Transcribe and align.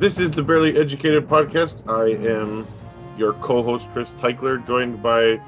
This 0.00 0.18
is 0.18 0.30
the 0.30 0.42
Bearly 0.42 0.78
Educated 0.78 1.28
podcast. 1.28 1.86
I 1.86 2.12
am 2.26 2.66
your 3.18 3.34
co-host 3.34 3.86
Chris 3.92 4.14
Teichler, 4.14 4.66
joined 4.66 5.02
by 5.02 5.38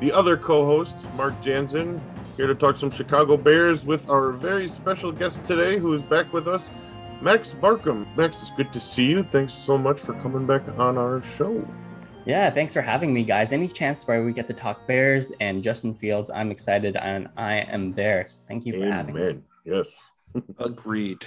the 0.00 0.12
other 0.12 0.36
co-host 0.36 0.98
Mark 1.16 1.40
Jansen, 1.40 1.98
here 2.36 2.46
to 2.46 2.54
talk 2.54 2.76
some 2.76 2.90
Chicago 2.90 3.38
Bears 3.38 3.86
with 3.86 4.10
our 4.10 4.32
very 4.32 4.68
special 4.68 5.12
guest 5.12 5.42
today, 5.44 5.78
who 5.78 5.94
is 5.94 6.02
back 6.02 6.30
with 6.30 6.46
us, 6.46 6.70
Max 7.22 7.54
Markham. 7.62 8.06
Max, 8.14 8.36
it's 8.42 8.50
good 8.50 8.70
to 8.74 8.80
see 8.80 9.06
you. 9.06 9.22
Thanks 9.22 9.54
so 9.54 9.78
much 9.78 9.98
for 9.98 10.12
coming 10.20 10.46
back 10.46 10.68
on 10.78 10.98
our 10.98 11.22
show. 11.22 11.66
Yeah, 12.26 12.50
thanks 12.50 12.74
for 12.74 12.82
having 12.82 13.14
me, 13.14 13.24
guys. 13.24 13.50
Any 13.50 13.66
chance 13.66 14.06
where 14.06 14.22
we 14.22 14.34
get 14.34 14.46
to 14.48 14.52
talk 14.52 14.86
Bears 14.86 15.32
and 15.40 15.62
Justin 15.62 15.94
Fields, 15.94 16.30
I'm 16.30 16.50
excited 16.50 16.96
and 16.96 17.28
I 17.38 17.60
am 17.60 17.92
there. 17.92 18.26
So 18.28 18.42
thank 18.46 18.66
you 18.66 18.74
for 18.74 18.84
Amen. 18.84 18.92
having 18.92 19.14
me. 19.14 19.38
Yes. 19.64 19.86
Agreed. 20.58 21.24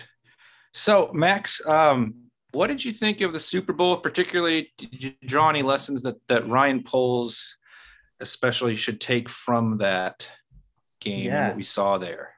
So, 0.72 1.10
Max, 1.14 1.66
um, 1.66 2.25
what 2.56 2.68
did 2.68 2.84
you 2.84 2.92
think 2.94 3.22
of 3.22 3.34
the 3.34 3.40
Super 3.40 3.74
Bowl? 3.74 3.98
Particularly, 3.98 4.72
did 4.78 5.04
you 5.04 5.14
draw 5.26 5.50
any 5.50 5.62
lessons 5.64 6.02
that 6.04 6.16
that 6.28 6.48
Ryan 6.48 6.84
Poles, 6.84 7.44
especially, 8.20 8.76
should 8.76 9.00
take 9.02 9.30
from 9.30 9.78
that 9.80 10.28
game 11.02 11.26
Yeah. 11.26 11.48
what 11.50 11.58
we 11.58 11.64
saw 11.64 11.98
there? 11.98 12.34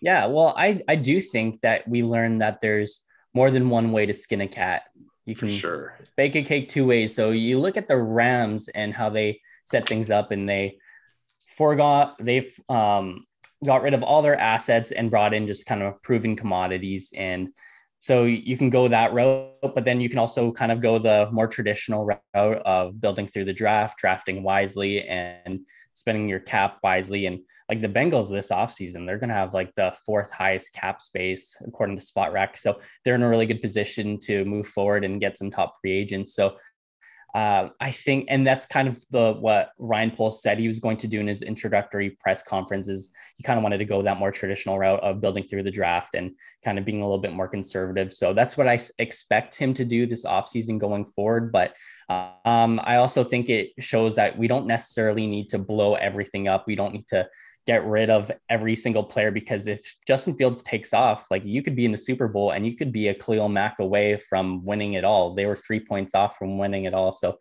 Yeah, 0.00 0.26
well, 0.26 0.54
I 0.56 0.80
I 0.88 0.96
do 0.96 1.20
think 1.20 1.60
that 1.60 1.86
we 1.86 2.02
learned 2.02 2.40
that 2.42 2.60
there's 2.60 3.04
more 3.34 3.50
than 3.50 3.70
one 3.70 3.92
way 3.92 4.06
to 4.06 4.14
skin 4.14 4.40
a 4.40 4.48
cat. 4.48 4.82
You 5.24 5.34
For 5.34 5.46
can 5.46 5.56
sure. 5.56 5.98
bake 6.16 6.34
a 6.36 6.42
cake 6.42 6.68
two 6.68 6.86
ways. 6.86 7.14
So 7.14 7.30
you 7.30 7.60
look 7.60 7.76
at 7.76 7.88
the 7.88 7.96
Rams 7.96 8.68
and 8.68 8.92
how 8.92 9.08
they 9.10 9.40
set 9.64 9.88
things 9.88 10.10
up, 10.10 10.30
and 10.32 10.48
they 10.48 10.78
forgot 11.56 12.16
they've 12.20 12.52
um, 12.68 13.24
got 13.64 13.82
rid 13.82 13.94
of 13.94 14.02
all 14.02 14.22
their 14.22 14.36
assets 14.36 14.90
and 14.90 15.10
brought 15.10 15.34
in 15.34 15.46
just 15.46 15.66
kind 15.66 15.82
of 15.82 16.02
proven 16.02 16.34
commodities. 16.36 17.12
And 17.16 17.48
so 18.02 18.24
you 18.24 18.56
can 18.56 18.68
go 18.68 18.88
that 18.88 19.12
route, 19.12 19.52
but 19.62 19.84
then 19.84 20.00
you 20.00 20.08
can 20.08 20.18
also 20.18 20.50
kind 20.50 20.72
of 20.72 20.82
go 20.82 20.98
the 20.98 21.28
more 21.30 21.46
traditional 21.46 22.04
route 22.04 22.62
of 22.64 23.00
building 23.00 23.28
through 23.28 23.44
the 23.44 23.52
draft, 23.52 23.96
drafting 23.96 24.42
wisely, 24.42 25.06
and 25.06 25.60
spending 25.94 26.28
your 26.28 26.40
cap 26.40 26.78
wisely. 26.82 27.26
And 27.26 27.38
like 27.68 27.80
the 27.80 27.88
Bengals 27.88 28.28
this 28.28 28.50
offseason, 28.50 29.06
they're 29.06 29.20
going 29.20 29.28
to 29.28 29.36
have 29.36 29.54
like 29.54 29.72
the 29.76 29.94
fourth 30.04 30.32
highest 30.32 30.74
cap 30.74 31.00
space 31.00 31.56
according 31.64 31.96
to 31.96 32.04
Spotrac. 32.04 32.58
So 32.58 32.80
they're 33.04 33.14
in 33.14 33.22
a 33.22 33.28
really 33.28 33.46
good 33.46 33.62
position 33.62 34.18
to 34.22 34.44
move 34.46 34.66
forward 34.66 35.04
and 35.04 35.20
get 35.20 35.38
some 35.38 35.52
top 35.52 35.74
free 35.80 35.92
agents. 35.92 36.34
So 36.34 36.56
uh, 37.34 37.68
I 37.80 37.90
think, 37.90 38.26
and 38.28 38.46
that's 38.46 38.66
kind 38.66 38.86
of 38.86 39.02
the 39.10 39.32
what 39.32 39.70
Ryan 39.78 40.10
Poles 40.10 40.42
said 40.42 40.58
he 40.58 40.68
was 40.68 40.78
going 40.78 40.98
to 40.98 41.06
do 41.06 41.18
in 41.18 41.26
his 41.26 41.42
introductory 41.42 42.10
press 42.10 42.42
conferences. 42.42 43.10
He 43.36 43.42
kind 43.42 43.58
of 43.58 43.62
wanted 43.62 43.78
to 43.78 43.86
go 43.86 44.02
that 44.02 44.18
more 44.18 44.30
traditional 44.30 44.78
route 44.78 45.00
of 45.00 45.22
building 45.22 45.44
through 45.44 45.62
the 45.62 45.70
draft 45.70 46.14
and 46.14 46.32
kind 46.62 46.78
of 46.78 46.84
being 46.84 47.00
a 47.00 47.04
little 47.04 47.18
bit 47.18 47.32
more 47.32 47.48
conservative. 47.48 48.12
So 48.12 48.34
that's 48.34 48.58
what 48.58 48.68
I 48.68 48.78
expect 48.98 49.54
him 49.54 49.72
to 49.74 49.84
do 49.84 50.06
this 50.06 50.26
offseason 50.26 50.78
going 50.78 51.06
forward. 51.06 51.52
But 51.52 51.74
um, 52.10 52.78
I 52.84 52.96
also 52.96 53.24
think 53.24 53.48
it 53.48 53.70
shows 53.78 54.14
that 54.16 54.36
we 54.36 54.46
don't 54.46 54.66
necessarily 54.66 55.26
need 55.26 55.48
to 55.50 55.58
blow 55.58 55.94
everything 55.94 56.48
up. 56.48 56.66
We 56.66 56.76
don't 56.76 56.92
need 56.92 57.08
to 57.08 57.26
get 57.66 57.84
rid 57.86 58.10
of 58.10 58.30
every 58.48 58.74
single 58.74 59.04
player 59.04 59.30
because 59.30 59.66
if 59.66 59.80
Justin 60.06 60.34
Fields 60.34 60.62
takes 60.62 60.92
off, 60.92 61.26
like 61.30 61.44
you 61.44 61.62
could 61.62 61.76
be 61.76 61.84
in 61.84 61.92
the 61.92 61.98
Super 61.98 62.28
Bowl 62.28 62.52
and 62.52 62.66
you 62.66 62.76
could 62.76 62.92
be 62.92 63.08
a 63.08 63.14
Khalil 63.14 63.48
Mack 63.48 63.78
away 63.78 64.16
from 64.16 64.64
winning 64.64 64.94
it 64.94 65.04
all. 65.04 65.34
They 65.34 65.46
were 65.46 65.56
three 65.56 65.80
points 65.80 66.14
off 66.14 66.36
from 66.36 66.58
winning 66.58 66.84
it 66.84 66.94
all. 66.94 67.12
So 67.12 67.38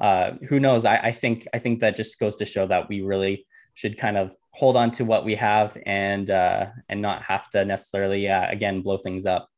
uh, 0.00 0.32
who 0.48 0.60
knows? 0.60 0.84
I, 0.84 0.96
I 0.96 1.12
think 1.12 1.46
I 1.52 1.58
think 1.58 1.80
that 1.80 1.96
just 1.96 2.18
goes 2.18 2.36
to 2.36 2.44
show 2.44 2.66
that 2.66 2.88
we 2.88 3.02
really 3.02 3.46
should 3.74 3.98
kind 3.98 4.16
of 4.16 4.36
hold 4.52 4.76
on 4.76 4.90
to 4.92 5.04
what 5.04 5.24
we 5.24 5.34
have 5.34 5.76
and 5.86 6.30
uh, 6.30 6.66
and 6.88 7.02
not 7.02 7.22
have 7.22 7.50
to 7.50 7.64
necessarily 7.64 8.28
uh, 8.28 8.48
again 8.50 8.82
blow 8.82 8.96
things 8.96 9.26
up. 9.26 9.48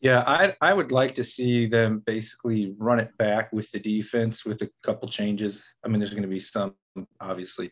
Yeah, 0.00 0.22
I 0.26 0.54
I 0.60 0.74
would 0.74 0.92
like 0.92 1.14
to 1.16 1.24
see 1.24 1.66
them 1.66 2.02
basically 2.04 2.74
run 2.78 3.00
it 3.00 3.16
back 3.18 3.52
with 3.52 3.70
the 3.70 3.78
defense 3.78 4.44
with 4.44 4.60
a 4.62 4.70
couple 4.82 5.08
changes. 5.08 5.62
I 5.84 5.88
mean, 5.88 6.00
there's 6.00 6.10
going 6.10 6.22
to 6.22 6.28
be 6.28 6.40
some 6.40 6.74
obviously. 7.20 7.70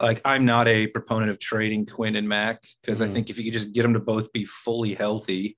Like 0.00 0.20
I'm 0.24 0.44
not 0.44 0.68
a 0.68 0.86
proponent 0.88 1.30
of 1.30 1.38
trading 1.38 1.86
Quinn 1.86 2.16
and 2.16 2.28
Mack 2.28 2.62
because 2.82 3.00
I 3.00 3.06
Mhm. 3.06 3.12
think 3.12 3.30
if 3.30 3.38
you 3.38 3.44
could 3.44 3.52
just 3.54 3.72
get 3.72 3.82
them 3.82 3.94
to 3.94 4.00
both 4.00 4.32
be 4.32 4.44
fully 4.44 4.94
healthy, 4.94 5.56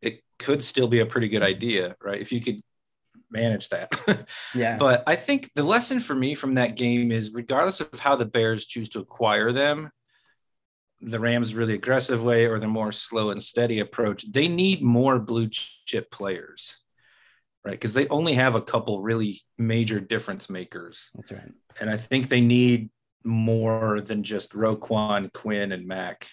it 0.00 0.22
could 0.38 0.64
still 0.64 0.88
be 0.88 0.98
a 1.00 1.06
pretty 1.06 1.28
good 1.28 1.42
idea, 1.42 1.94
right? 2.02 2.20
If 2.20 2.32
you 2.32 2.40
could 2.40 2.60
manage 3.30 3.68
that. 3.70 3.90
Yeah. 4.54 4.76
But 4.78 5.04
I 5.06 5.16
think 5.16 5.50
the 5.54 5.62
lesson 5.62 6.00
for 6.00 6.14
me 6.14 6.34
from 6.34 6.54
that 6.54 6.76
game 6.76 7.12
is 7.12 7.32
regardless 7.32 7.80
of 7.80 7.98
how 7.98 8.16
the 8.16 8.24
Bears 8.26 8.66
choose 8.66 8.88
to 8.90 8.98
acquire 9.00 9.52
them, 9.52 9.90
the 11.00 11.18
Rams 11.18 11.54
really 11.54 11.74
aggressive 11.74 12.22
way 12.22 12.46
or 12.46 12.58
the 12.60 12.68
more 12.68 12.92
slow 12.92 13.30
and 13.30 13.42
steady 13.42 13.78
approach, 13.80 14.30
they 14.30 14.48
need 14.48 14.82
more 14.82 15.18
blue 15.18 15.48
chip 15.50 16.10
players, 16.10 16.76
right? 17.64 17.72
Because 17.72 17.92
they 17.94 18.06
only 18.08 18.34
have 18.34 18.54
a 18.54 18.62
couple 18.62 19.02
really 19.02 19.42
major 19.56 19.98
difference 20.00 20.50
makers. 20.50 21.10
That's 21.14 21.32
right. 21.32 21.52
And 21.80 21.88
I 21.90 21.96
think 21.96 22.28
they 22.28 22.40
need 22.40 22.90
more 23.24 24.00
than 24.00 24.22
just 24.22 24.52
Roquan, 24.52 25.32
Quinn, 25.32 25.72
and 25.72 25.86
Mack. 25.86 26.26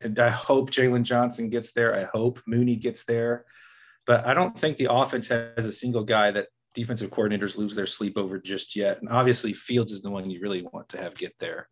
And 0.00 0.18
I 0.18 0.30
hope 0.30 0.70
Jaylon 0.70 1.02
Johnson 1.02 1.50
gets 1.50 1.72
there. 1.72 1.94
I 1.94 2.04
hope 2.04 2.40
Mooney 2.46 2.76
gets 2.76 3.04
there. 3.04 3.44
But 4.06 4.26
I 4.26 4.34
don't 4.34 4.58
think 4.58 4.76
the 4.76 4.92
offense 4.92 5.28
has 5.28 5.66
a 5.66 5.72
single 5.72 6.04
guy 6.04 6.30
that 6.30 6.48
defensive 6.74 7.10
coordinators 7.10 7.56
lose 7.56 7.74
their 7.74 7.86
sleep 7.86 8.16
over 8.16 8.38
just 8.38 8.76
yet. 8.76 9.00
And 9.00 9.08
obviously, 9.08 9.52
Fields 9.52 9.92
is 9.92 10.00
the 10.00 10.10
one 10.10 10.30
you 10.30 10.40
really 10.40 10.62
want 10.62 10.88
to 10.90 10.98
have 10.98 11.16
get 11.16 11.34
there. 11.40 11.68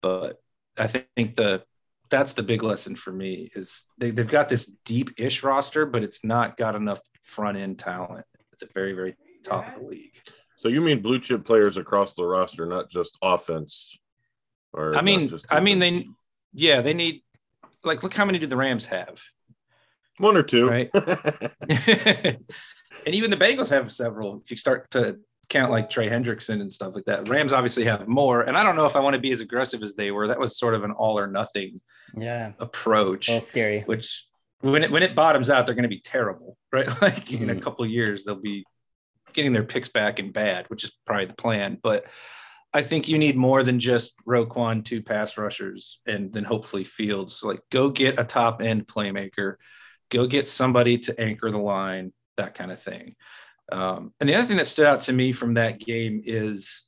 But 0.00 0.40
I 0.76 0.86
think 0.86 1.36
the 1.36 1.62
that's 2.10 2.34
the 2.34 2.42
big 2.42 2.62
lesson 2.62 2.94
for 2.94 3.10
me 3.10 3.50
is 3.54 3.84
they, 3.96 4.10
they've 4.10 4.28
got 4.28 4.50
this 4.50 4.68
deep-ish 4.84 5.42
roster, 5.42 5.86
but 5.86 6.02
it's 6.02 6.22
not 6.22 6.58
got 6.58 6.74
enough 6.74 7.00
front 7.22 7.56
end 7.56 7.78
talent. 7.78 8.26
It's 8.52 8.62
a 8.62 8.68
very, 8.74 8.92
very 8.92 9.16
top 9.44 9.74
of 9.74 9.82
the 9.82 9.88
league. 9.88 10.12
So 10.62 10.68
you 10.68 10.80
mean 10.80 11.02
blue 11.02 11.18
chip 11.18 11.44
players 11.44 11.76
across 11.76 12.14
the 12.14 12.24
roster, 12.24 12.66
not 12.66 12.88
just 12.88 13.18
offense? 13.20 13.98
Or 14.72 14.96
I 14.96 15.02
mean, 15.02 15.28
just 15.28 15.44
I 15.50 15.58
mean, 15.58 15.80
they, 15.80 16.06
yeah, 16.54 16.82
they 16.82 16.94
need, 16.94 17.24
like, 17.82 18.04
look 18.04 18.14
how 18.14 18.24
many 18.24 18.38
do 18.38 18.46
the 18.46 18.56
Rams 18.56 18.86
have, 18.86 19.18
one 20.18 20.36
or 20.36 20.44
two. 20.44 20.68
right? 20.68 20.88
and 21.68 22.38
even 23.06 23.32
the 23.32 23.36
Bengals 23.36 23.70
have 23.70 23.90
several. 23.90 24.40
If 24.44 24.52
you 24.52 24.56
start 24.56 24.88
to 24.92 25.16
count 25.48 25.72
like 25.72 25.90
Trey 25.90 26.08
Hendrickson 26.08 26.60
and 26.60 26.72
stuff 26.72 26.94
like 26.94 27.06
that, 27.06 27.28
Rams 27.28 27.52
obviously 27.52 27.82
have 27.86 28.06
more. 28.06 28.42
And 28.42 28.56
I 28.56 28.62
don't 28.62 28.76
know 28.76 28.86
if 28.86 28.94
I 28.94 29.00
want 29.00 29.14
to 29.14 29.20
be 29.20 29.32
as 29.32 29.40
aggressive 29.40 29.82
as 29.82 29.96
they 29.96 30.12
were. 30.12 30.28
That 30.28 30.38
was 30.38 30.56
sort 30.56 30.74
of 30.74 30.84
an 30.84 30.92
all 30.92 31.18
or 31.18 31.26
nothing 31.26 31.80
Yeah. 32.16 32.52
approach, 32.60 33.28
A 33.28 33.40
scary. 33.40 33.80
which 33.86 34.26
when 34.60 34.84
it 34.84 34.92
when 34.92 35.02
it 35.02 35.16
bottoms 35.16 35.50
out, 35.50 35.66
they're 35.66 35.74
going 35.74 35.82
to 35.82 35.88
be 35.88 36.00
terrible, 36.00 36.56
right? 36.72 36.86
Like 37.02 37.32
in 37.32 37.50
a 37.50 37.54
Mhm. 37.56 37.62
couple 37.62 37.84
of 37.84 37.90
years, 37.90 38.22
they'll 38.24 38.36
be 38.40 38.64
getting 39.34 39.52
their 39.52 39.64
picks 39.64 39.88
back 39.88 40.18
and 40.18 40.32
bad, 40.32 40.66
which 40.68 40.84
is 40.84 40.92
probably 41.06 41.26
the 41.26 41.34
plan. 41.34 41.78
But 41.82 42.04
I 42.74 42.82
think 42.82 43.08
you 43.08 43.18
need 43.18 43.36
more 43.36 43.62
than 43.62 43.80
just 43.80 44.14
Roquan, 44.26 44.84
two 44.84 45.02
pass 45.02 45.36
rushers, 45.36 46.00
and 46.06 46.32
then 46.32 46.44
hopefully 46.44 46.84
Fields. 46.84 47.42
Like, 47.42 47.60
go 47.70 47.90
get 47.90 48.18
a 48.18 48.24
top 48.24 48.62
end 48.62 48.86
playmaker, 48.86 49.56
go 50.10 50.26
get 50.26 50.48
somebody 50.48 50.98
to 50.98 51.20
anchor 51.20 51.50
the 51.50 51.58
line, 51.58 52.12
that 52.36 52.54
kind 52.54 52.72
of 52.72 52.80
thing. 52.80 53.14
Um, 53.70 54.12
and 54.20 54.28
the 54.28 54.34
other 54.34 54.46
thing 54.46 54.56
that 54.56 54.68
stood 54.68 54.86
out 54.86 55.02
to 55.02 55.12
me 55.12 55.32
from 55.32 55.54
that 55.54 55.80
game 55.80 56.22
is 56.24 56.84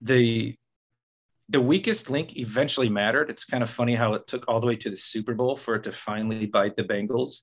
the 0.00 0.56
the 1.50 1.60
weakest 1.60 2.10
link 2.10 2.36
eventually 2.36 2.90
mattered. 2.90 3.30
It's 3.30 3.46
kind 3.46 3.62
of 3.62 3.70
funny 3.70 3.94
how 3.94 4.12
it 4.12 4.26
took 4.26 4.46
all 4.48 4.60
the 4.60 4.66
way 4.66 4.76
to 4.76 4.90
the 4.90 4.96
Super 4.96 5.32
Bowl 5.32 5.56
for 5.56 5.76
it 5.76 5.84
to 5.84 5.92
finally 5.92 6.44
bite 6.44 6.76
the 6.76 6.84
Bengals, 6.84 7.40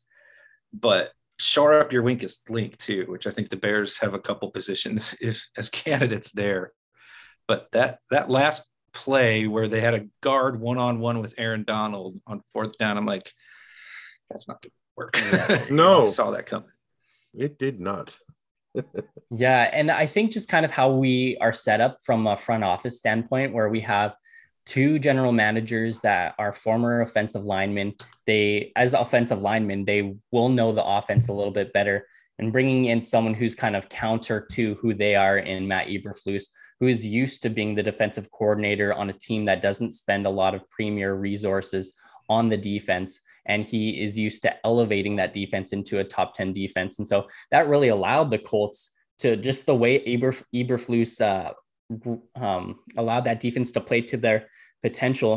but 0.72 1.11
shore 1.38 1.79
up 1.79 1.91
your 1.91 2.03
weakest 2.03 2.50
link 2.50 2.78
too, 2.78 3.06
which 3.07 3.28
I 3.28 3.31
think 3.31 3.50
the 3.50 3.57
Bears 3.57 3.97
have 3.97 4.13
a 4.13 4.19
couple 4.19 4.50
positions 4.51 5.14
if, 5.22 5.46
as 5.58 5.70
candidates 5.70 6.32
there. 6.34 6.72
But 7.47 7.67
that 7.73 7.99
that 8.09 8.29
last 8.29 8.64
play 8.93 9.46
where 9.46 9.67
they 9.67 9.82
had 9.82 9.93
a 9.93 10.08
guard 10.22 10.59
one 10.59 10.78
on 10.78 10.99
one 10.99 11.20
with 11.22 11.34
Aaron 11.37 11.64
Donald 11.66 12.20
on 12.26 12.41
fourth 12.52 12.78
down, 12.78 12.97
I'm 12.97 13.05
like, 13.05 13.32
that's 14.29 14.47
not 14.47 14.61
going 14.61 14.72
to 14.72 14.76
work. 14.96 15.70
No. 15.72 16.08
I 16.08 16.09
saw 16.09 16.32
that 16.32 16.47
coming. 16.47 16.70
It 17.34 17.59
did 17.59 17.79
not. 17.79 18.17
Yeah, 19.31 19.70
and 19.73 19.90
I 19.90 20.05
think 20.05 20.31
just 20.31 20.49
kind 20.49 20.66
of 20.66 20.72
how 20.72 20.91
we 20.91 21.35
are 21.41 21.52
set 21.52 21.81
up 21.81 21.97
from 22.03 22.28
a 22.28 22.38
front 22.38 22.64
office 22.64 22.97
standpoint, 22.97 23.53
where 23.53 23.70
we 23.70 23.79
have 23.81 24.16
two 24.66 25.00
general 25.00 25.32
managers 25.32 26.00
that 26.02 26.35
are 26.40 26.53
former 26.53 27.02
offensive 27.02 27.44
linemen. 27.44 27.94
They, 28.26 28.72
as 28.76 28.94
offensive 28.94 29.41
linemen, 29.41 29.85
they 29.85 30.16
will 30.32 30.50
know 30.50 30.72
the 30.72 30.84
offense 30.84 31.28
a 31.28 31.34
little 31.34 31.52
bit 31.52 31.73
better. 31.73 32.08
And 32.40 32.52
bringing 32.52 32.85
in 32.85 33.02
someone 33.02 33.34
who's 33.34 33.56
kind 33.56 33.76
of 33.76 33.90
counter 33.90 34.46
to 34.52 34.76
who 34.76 34.94
they 34.94 35.16
are 35.16 35.38
in 35.38 35.67
Matt 35.67 35.88
Eberflus, 35.88 36.46
who 36.79 36.88
is 36.88 37.06
used 37.06 37.41
to 37.44 37.50
being 37.50 37.76
the 37.76 37.84
defensive 37.84 38.29
coordinator 38.32 38.94
on 38.94 39.09
a 39.09 39.14
team 39.14 39.46
that 39.46 39.62
doesn't 39.62 39.91
spend 39.91 40.26
a 40.26 40.29
lot 40.29 40.53
of 40.53 40.70
premier 40.70 41.16
resources 41.16 41.94
on 42.28 42.50
the 42.50 42.58
defense 42.58 43.20
and 43.46 43.64
he 43.64 44.02
is 44.02 44.17
used 44.17 44.41
to 44.41 44.66
elevating 44.66 45.16
that 45.17 45.34
defense 45.34 45.72
into 45.72 46.00
a 46.00 46.03
top 46.03 46.34
10 46.34 46.52
defense. 46.52 46.97
And 46.97 47.08
so 47.08 47.28
that 47.52 47.67
really 47.67 47.90
allowed 47.90 48.32
the 48.32 48.40
Colts 48.40 48.94
to 49.20 49.35
just 49.38 49.66
the 49.66 49.76
way 49.76 50.02
Eber, 50.06 50.35
Eberflus 50.53 51.22
uh, 51.22 51.53
um, 52.35 52.79
allowed 52.97 53.26
that 53.26 53.40
defense 53.40 53.72
to 53.73 53.82
play 53.82 54.02
to 54.02 54.17
their 54.17 54.47
potential. 54.87 55.34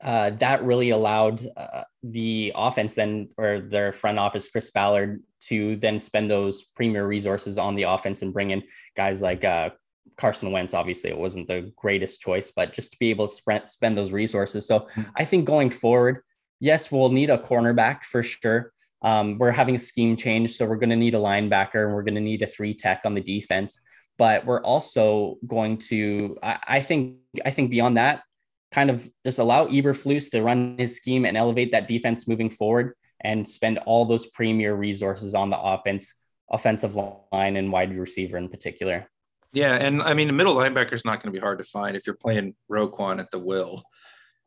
Uh, 0.00 0.30
that 0.44 0.64
really 0.64 0.90
allowed 0.90 1.36
uh, 1.56 1.82
the 2.02 2.52
offense 2.54 2.94
then, 2.94 3.28
or 3.36 3.60
their 3.60 3.92
front 3.92 4.18
office, 4.18 4.48
Chris 4.48 4.70
Ballard, 4.70 5.22
to 5.48 5.76
then 5.76 5.98
spend 6.00 6.30
those 6.30 6.62
premier 6.62 7.04
resources 7.06 7.58
on 7.58 7.74
the 7.74 7.84
offense 7.94 8.22
and 8.22 8.32
bring 8.32 8.50
in 8.50 8.62
guys 8.96 9.20
like 9.20 9.42
uh, 9.44 9.70
Carson 10.16 10.52
Wentz. 10.52 10.74
Obviously, 10.74 11.10
it 11.10 11.18
wasn't 11.18 11.48
the 11.48 11.72
greatest 11.76 12.20
choice, 12.20 12.52
but 12.54 12.72
just 12.72 12.92
to 12.92 12.98
be 12.98 13.10
able 13.10 13.26
to 13.28 13.34
spend, 13.34 13.68
spend 13.68 13.96
those 13.96 14.12
resources. 14.12 14.66
So 14.66 14.80
mm-hmm. 14.80 15.02
I 15.16 15.24
think 15.24 15.44
going 15.44 15.70
forward, 15.70 16.22
yes, 16.60 16.92
we'll 16.92 17.10
need 17.10 17.30
a 17.30 17.38
cornerback 17.38 18.02
for 18.02 18.22
sure. 18.22 18.72
Um, 19.02 19.38
we're 19.38 19.50
having 19.50 19.74
a 19.74 19.80
scheme 19.90 20.16
change, 20.16 20.56
so 20.56 20.64
we're 20.64 20.76
going 20.76 20.90
to 20.90 21.02
need 21.04 21.16
a 21.16 21.18
linebacker 21.18 21.84
and 21.84 21.92
we're 21.94 22.06
going 22.08 22.20
to 22.22 22.28
need 22.30 22.42
a 22.42 22.46
three 22.46 22.74
tech 22.74 23.00
on 23.04 23.14
the 23.14 23.20
defense. 23.20 23.80
But 24.18 24.46
we're 24.46 24.62
also 24.62 25.38
going 25.46 25.78
to, 25.90 26.38
I, 26.42 26.58
I 26.76 26.80
think, 26.80 27.16
I 27.44 27.50
think 27.50 27.70
beyond 27.70 27.96
that, 27.96 28.22
kind 28.72 28.90
of 28.90 29.08
just 29.24 29.38
allow 29.38 29.66
Eberflus 29.66 30.30
to 30.30 30.42
run 30.42 30.76
his 30.78 30.96
scheme 30.96 31.24
and 31.24 31.36
elevate 31.36 31.72
that 31.72 31.88
defense 31.88 32.26
moving 32.26 32.50
forward 32.50 32.94
and 33.20 33.46
spend 33.46 33.78
all 33.78 34.04
those 34.04 34.26
premier 34.26 34.74
resources 34.74 35.34
on 35.34 35.50
the 35.50 35.58
offense, 35.58 36.14
offensive 36.50 36.96
line 36.96 37.56
and 37.56 37.70
wide 37.70 37.96
receiver 37.96 38.36
in 38.36 38.48
particular. 38.48 39.08
Yeah, 39.52 39.74
and 39.74 40.02
I 40.02 40.14
mean 40.14 40.26
the 40.26 40.32
middle 40.32 40.56
linebacker 40.56 40.94
is 40.94 41.04
not 41.04 41.22
going 41.22 41.32
to 41.32 41.38
be 41.38 41.42
hard 41.42 41.58
to 41.58 41.64
find 41.64 41.94
if 41.94 42.06
you're 42.06 42.16
playing 42.16 42.54
Roquan 42.70 43.20
at 43.20 43.30
the 43.30 43.38
will. 43.38 43.84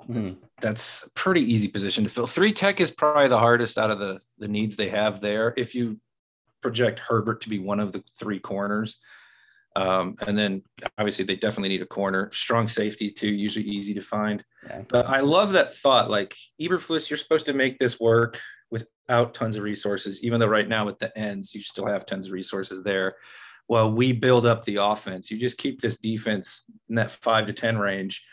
Mm-hmm. 0.10 0.44
That's 0.60 1.04
a 1.04 1.10
pretty 1.12 1.42
easy 1.42 1.68
position 1.68 2.04
to 2.04 2.10
fill. 2.10 2.28
Three 2.28 2.52
tech 2.52 2.82
is 2.82 2.92
probably 2.92 3.28
the 3.28 3.40
hardest 3.40 3.78
out 3.78 3.92
of 3.92 4.00
the 4.00 4.20
the 4.40 4.48
needs 4.48 4.76
they 4.76 4.90
have 4.90 5.22
there. 5.22 5.54
If 5.56 5.76
you 5.76 6.00
project 6.62 7.00
Herbert 7.00 7.42
to 7.42 7.50
be 7.50 7.60
one 7.60 7.80
of 7.80 7.92
the 7.92 8.04
three 8.20 8.40
corners, 8.40 8.98
um, 9.76 10.16
and 10.26 10.38
then 10.38 10.62
obviously 10.98 11.26
they 11.26 11.36
definitely 11.36 11.70
need 11.70 11.82
a 11.82 11.86
corner, 11.86 12.32
strong 12.34 12.68
safety 12.68 13.10
too, 13.10 13.30
usually 13.30 13.66
easy 13.66 13.94
to 13.94 14.02
find. 14.02 14.44
Yeah. 14.68 14.84
But 14.88 15.08
I 15.08 15.20
love 15.20 15.54
that 15.54 15.76
thought. 15.76 16.10
Like 16.10 16.36
Eberflus, 16.62 17.10
you're 17.10 17.18
supposed 17.18 17.46
to 17.48 17.54
make 17.54 17.78
this 17.80 18.00
work 18.00 18.40
without 18.72 19.34
tons 19.34 19.56
of 19.56 19.64
resources, 19.64 20.24
even 20.24 20.40
though 20.40 20.48
right 20.48 20.68
now 20.68 20.86
with 20.86 21.00
the 21.00 21.16
ends 21.18 21.54
you 21.54 21.62
still 21.62 21.88
have 21.88 22.06
tons 22.06 22.28
of 22.28 22.32
resources 22.32 22.84
there. 22.84 23.16
Well, 23.68 23.92
we 23.92 24.12
build 24.12 24.46
up 24.46 24.64
the 24.64 24.76
offense. 24.76 25.32
You 25.32 25.40
just 25.40 25.58
keep 25.58 25.82
this 25.82 25.98
defense 25.98 26.62
in 26.88 26.96
that 26.98 27.10
five 27.10 27.48
to 27.48 27.54
ten 27.54 27.80
range, 27.80 28.24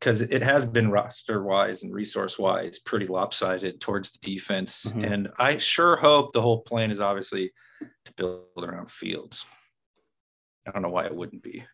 because 0.00 0.20
it 0.20 0.42
has 0.42 0.66
been 0.66 0.90
roster 0.90 1.44
wise 1.44 1.84
and 1.84 1.94
resource 1.94 2.40
wise 2.40 2.80
pretty 2.80 3.06
lopsided 3.06 3.80
towards 3.80 4.10
the 4.10 4.18
defense. 4.18 4.86
Mm-hmm. 4.86 5.04
And 5.04 5.28
I 5.38 5.58
sure 5.58 5.94
hope 5.94 6.32
the 6.32 6.42
whole 6.42 6.62
plan 6.62 6.90
is 6.90 6.98
obviously 6.98 7.52
to 8.04 8.12
build 8.16 8.42
around 8.58 8.90
Fields. 8.90 9.44
I 10.70 10.72
don't 10.72 10.82
know 10.82 10.88
why 10.90 11.06
it 11.06 11.14
wouldn't 11.14 11.42
be. 11.42 11.64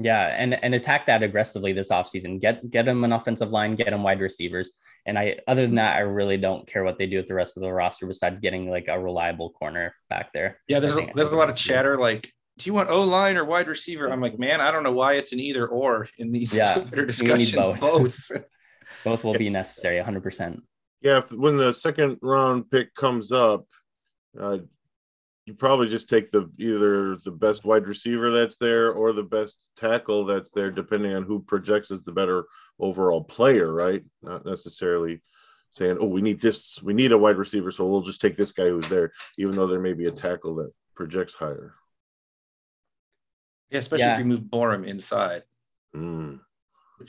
Yeah, 0.00 0.26
and 0.26 0.54
and 0.62 0.74
attack 0.74 1.06
that 1.06 1.22
aggressively 1.22 1.72
this 1.72 1.90
offseason. 1.90 2.40
Get 2.40 2.70
get 2.70 2.84
them 2.84 3.02
an 3.02 3.12
offensive 3.12 3.50
line, 3.50 3.74
get 3.74 3.90
them 3.90 4.02
wide 4.02 4.20
receivers. 4.20 4.72
And 5.06 5.18
I 5.18 5.38
other 5.48 5.62
than 5.66 5.76
that, 5.76 5.96
I 5.96 6.00
really 6.00 6.36
don't 6.36 6.66
care 6.66 6.84
what 6.84 6.98
they 6.98 7.06
do 7.06 7.16
with 7.16 7.26
the 7.26 7.34
rest 7.34 7.56
of 7.56 7.62
the 7.62 7.72
roster 7.72 8.06
besides 8.06 8.38
getting 8.38 8.70
like 8.70 8.86
a 8.88 8.98
reliable 8.98 9.50
corner 9.50 9.94
back 10.08 10.32
there. 10.32 10.60
Yeah, 10.68 10.78
there's 10.78 10.96
a, 10.96 11.08
there's 11.14 11.32
a 11.32 11.36
lot 11.36 11.50
of 11.50 11.56
chatter 11.56 11.98
like 11.98 12.32
do 12.58 12.68
you 12.68 12.74
want 12.74 12.90
O 12.90 13.02
line 13.02 13.36
or 13.36 13.44
wide 13.44 13.68
receiver? 13.68 14.10
I'm 14.10 14.20
like, 14.20 14.38
man, 14.38 14.60
I 14.60 14.72
don't 14.72 14.82
know 14.82 14.92
why 14.92 15.14
it's 15.14 15.32
an 15.32 15.40
either 15.40 15.66
or 15.66 16.08
in 16.18 16.32
these 16.32 16.52
yeah, 16.54 16.74
Twitter 16.78 17.06
discussions. 17.06 17.52
both. 17.52 17.80
Both. 17.80 18.30
both 19.04 19.24
will 19.24 19.34
be 19.34 19.48
necessary, 19.48 19.96
100. 19.96 20.22
percent 20.22 20.62
Yeah, 21.00 21.18
if, 21.18 21.30
when 21.30 21.56
the 21.56 21.72
second 21.72 22.18
round 22.20 22.70
pick 22.70 22.94
comes 22.94 23.30
up, 23.30 23.66
uh, 24.38 24.58
you 25.48 25.54
probably 25.54 25.88
just 25.88 26.10
take 26.10 26.30
the 26.30 26.50
either 26.58 27.16
the 27.24 27.30
best 27.30 27.64
wide 27.64 27.86
receiver 27.86 28.30
that's 28.30 28.58
there 28.58 28.92
or 28.92 29.14
the 29.14 29.22
best 29.22 29.70
tackle 29.78 30.26
that's 30.26 30.50
there, 30.50 30.70
depending 30.70 31.14
on 31.14 31.22
who 31.22 31.40
projects 31.40 31.90
as 31.90 32.02
the 32.02 32.12
better 32.12 32.44
overall 32.78 33.24
player, 33.24 33.72
right? 33.72 34.04
Not 34.20 34.44
necessarily 34.44 35.22
saying, 35.70 35.96
"Oh, 35.98 36.06
we 36.06 36.20
need 36.20 36.42
this, 36.42 36.78
we 36.82 36.92
need 36.92 37.12
a 37.12 37.18
wide 37.18 37.38
receiver, 37.38 37.70
so 37.70 37.86
we'll 37.86 38.02
just 38.02 38.20
take 38.20 38.36
this 38.36 38.52
guy 38.52 38.68
who's 38.68 38.88
there," 38.88 39.10
even 39.38 39.56
though 39.56 39.66
there 39.66 39.80
may 39.80 39.94
be 39.94 40.04
a 40.04 40.10
tackle 40.10 40.54
that 40.56 40.70
projects 40.94 41.32
higher. 41.32 41.74
Yeah, 43.70 43.78
especially 43.78 44.04
yeah. 44.04 44.12
if 44.12 44.18
you 44.18 44.26
move 44.26 44.42
Borom 44.42 44.86
inside. 44.86 45.44
Mm. 45.96 46.40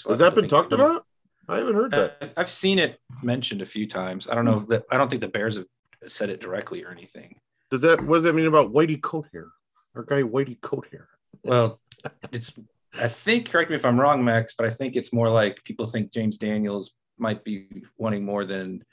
Has 0.08 0.20
that 0.20 0.34
been 0.34 0.48
talked 0.48 0.72
about? 0.72 1.06
I 1.50 1.58
haven't 1.58 1.76
heard 1.76 1.92
that. 1.92 2.32
I've 2.38 2.52
seen 2.52 2.80
it 2.80 3.02
mentioned 3.22 3.62
a 3.62 3.66
few 3.66 3.86
times. 3.86 4.30
I 4.30 4.36
don't 4.36 4.46
know 4.46 4.60
that 4.70 4.86
I 4.90 4.96
don't 4.96 5.10
think 5.10 5.20
the 5.20 5.28
Bears 5.28 5.58
have 5.58 5.66
said 6.08 6.30
it 6.30 6.40
directly 6.40 6.86
or 6.86 6.92
anything. 6.92 7.36
Does 7.72 7.82
that 7.82 8.04
what 8.04 8.18
does 8.18 8.24
that 8.24 8.36
mean 8.36 8.48
about 8.48 8.74
Whitey 8.74 9.02
coat 9.02 9.28
hair? 9.32 9.48
Our 9.96 10.04
guy 10.04 10.22
Whitey 10.22 10.60
coat 10.62 10.88
hair. 10.92 11.08
Well, 11.44 11.80
it's 12.32 12.52
I 13.00 13.08
think 13.08 13.50
correct 13.50 13.70
me 13.70 13.76
if 13.76 13.86
I'm 13.86 14.00
wrong, 14.00 14.24
Max, 14.24 14.54
but 14.58 14.66
I 14.66 14.72
think 14.72 14.96
it's 14.96 15.14
more 15.14 15.30
like 15.30 15.64
people 15.64 15.88
think 15.88 16.12
James 16.12 16.38
Daniels 16.38 16.92
might 17.18 17.44
be 17.44 17.68
wanting 17.98 18.26
more 18.26 18.46
than 18.46 18.84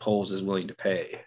Poles 0.00 0.32
is 0.32 0.42
willing 0.42 0.68
to 0.68 0.74
pay. 0.74 1.20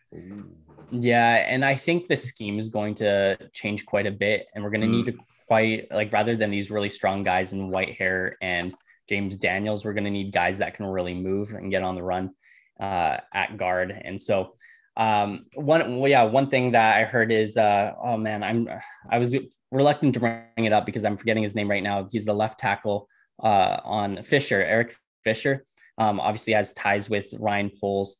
Yeah, 0.91 1.45
and 1.47 1.63
I 1.63 1.75
think 1.75 2.07
the 2.07 2.17
scheme 2.17 2.57
is 2.57 2.69
going 2.69 2.95
to 2.95 3.37
change 3.53 3.85
quite 3.85 4.07
a 4.07 4.11
bit, 4.11 4.47
and 4.53 4.63
we're 4.63 4.71
going 4.71 4.81
to 4.81 4.87
mm. 4.87 5.05
need 5.05 5.05
to 5.07 5.17
quite 5.47 5.91
like 5.91 6.11
rather 6.13 6.35
than 6.35 6.49
these 6.49 6.71
really 6.71 6.89
strong 6.89 7.23
guys 7.23 7.53
in 7.53 7.71
Whitehair 7.71 8.33
and 8.41 8.73
James 9.09 9.35
Daniels, 9.35 9.83
we're 9.83 9.93
going 9.93 10.05
to 10.05 10.09
need 10.09 10.31
guys 10.31 10.57
that 10.59 10.73
can 10.73 10.85
really 10.85 11.13
move 11.13 11.51
and 11.51 11.69
get 11.69 11.83
on 11.83 11.95
the 11.95 12.03
run 12.03 12.31
uh, 12.79 13.17
at 13.33 13.57
guard, 13.57 13.91
and 14.03 14.21
so 14.21 14.55
um, 14.97 15.45
one, 15.55 15.97
well, 15.99 16.09
yeah, 16.09 16.23
one 16.23 16.49
thing 16.49 16.71
that 16.71 16.97
I 16.97 17.05
heard 17.05 17.31
is, 17.31 17.57
uh, 17.57 17.93
oh 18.01 18.17
man, 18.17 18.43
I'm, 18.43 18.67
I 19.09 19.19
was 19.19 19.35
reluctant 19.71 20.13
to 20.15 20.19
bring 20.19 20.65
it 20.65 20.73
up 20.73 20.85
because 20.85 21.05
I'm 21.05 21.17
forgetting 21.17 21.43
his 21.43 21.55
name 21.55 21.69
right 21.69 21.83
now. 21.83 22.07
He's 22.11 22.25
the 22.25 22.33
left 22.33 22.59
tackle 22.59 23.07
uh, 23.41 23.77
on 23.83 24.23
Fisher, 24.23 24.61
Eric 24.61 24.95
Fisher. 25.23 25.65
Um, 25.97 26.19
obviously 26.19 26.53
has 26.53 26.73
ties 26.73 27.09
with 27.09 27.33
Ryan 27.37 27.71
Poles 27.79 28.17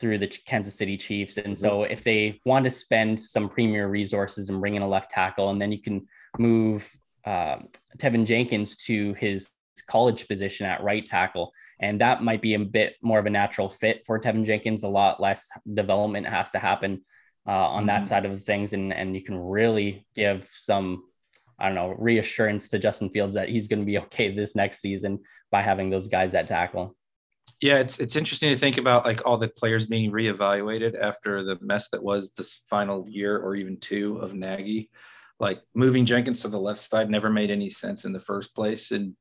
through 0.00 0.18
the 0.18 0.26
Kansas 0.26 0.74
City 0.74 0.96
Chiefs. 0.96 1.36
And 1.36 1.56
so 1.58 1.84
if 1.84 2.02
they 2.02 2.40
want 2.44 2.64
to 2.64 2.70
spend 2.70 3.20
some 3.20 3.48
premier 3.48 3.88
resources 3.88 4.48
and 4.48 4.60
bring 4.60 4.74
in 4.74 4.82
a 4.82 4.88
left 4.88 5.10
tackle, 5.10 5.50
and 5.50 5.60
then 5.60 5.70
you 5.70 5.80
can 5.80 6.06
move 6.38 6.90
uh, 7.24 7.58
Teven 7.98 8.24
Jenkins 8.24 8.76
to 8.78 9.14
his 9.14 9.50
college 9.86 10.26
position 10.26 10.66
at 10.66 10.82
right 10.82 11.04
tackle. 11.04 11.52
And 11.80 12.00
that 12.00 12.22
might 12.22 12.42
be 12.42 12.54
a 12.54 12.58
bit 12.58 12.96
more 13.02 13.18
of 13.18 13.26
a 13.26 13.30
natural 13.30 13.68
fit 13.68 14.02
for 14.06 14.20
Teven 14.20 14.44
Jenkins. 14.44 14.82
A 14.82 14.88
lot 14.88 15.20
less 15.20 15.48
development 15.72 16.26
has 16.26 16.50
to 16.50 16.58
happen 16.58 17.02
uh, 17.46 17.50
on 17.50 17.80
mm-hmm. 17.80 17.86
that 17.86 18.08
side 18.08 18.26
of 18.26 18.42
things. 18.42 18.74
And, 18.74 18.92
and 18.92 19.14
you 19.14 19.22
can 19.22 19.38
really 19.38 20.06
give 20.14 20.48
some, 20.52 21.04
I 21.58 21.66
don't 21.66 21.74
know, 21.74 21.94
reassurance 21.98 22.68
to 22.68 22.78
Justin 22.78 23.08
Fields 23.10 23.34
that 23.34 23.48
he's 23.48 23.66
going 23.66 23.80
to 23.80 23.86
be 23.86 23.98
okay 23.98 24.34
this 24.34 24.54
next 24.54 24.80
season 24.80 25.20
by 25.50 25.62
having 25.62 25.88
those 25.88 26.06
guys 26.06 26.34
at 26.34 26.46
tackle. 26.46 26.94
Yeah, 27.60 27.76
it's 27.76 27.98
it's 27.98 28.16
interesting 28.16 28.50
to 28.50 28.58
think 28.58 28.78
about 28.78 29.04
like 29.04 29.26
all 29.26 29.36
the 29.36 29.48
players 29.48 29.84
being 29.84 30.10
reevaluated 30.10 30.98
after 30.98 31.44
the 31.44 31.58
mess 31.60 31.90
that 31.90 32.02
was 32.02 32.32
this 32.32 32.62
final 32.70 33.06
year 33.06 33.36
or 33.36 33.54
even 33.54 33.78
two 33.78 34.16
of 34.18 34.32
Nagy. 34.32 34.88
Like 35.38 35.60
moving 35.74 36.06
Jenkins 36.06 36.40
to 36.40 36.48
the 36.48 36.60
left 36.60 36.80
side 36.80 37.10
never 37.10 37.28
made 37.28 37.50
any 37.50 37.68
sense 37.68 38.06
in 38.06 38.12
the 38.12 38.20
first 38.20 38.54
place, 38.54 38.92
and 38.92 39.14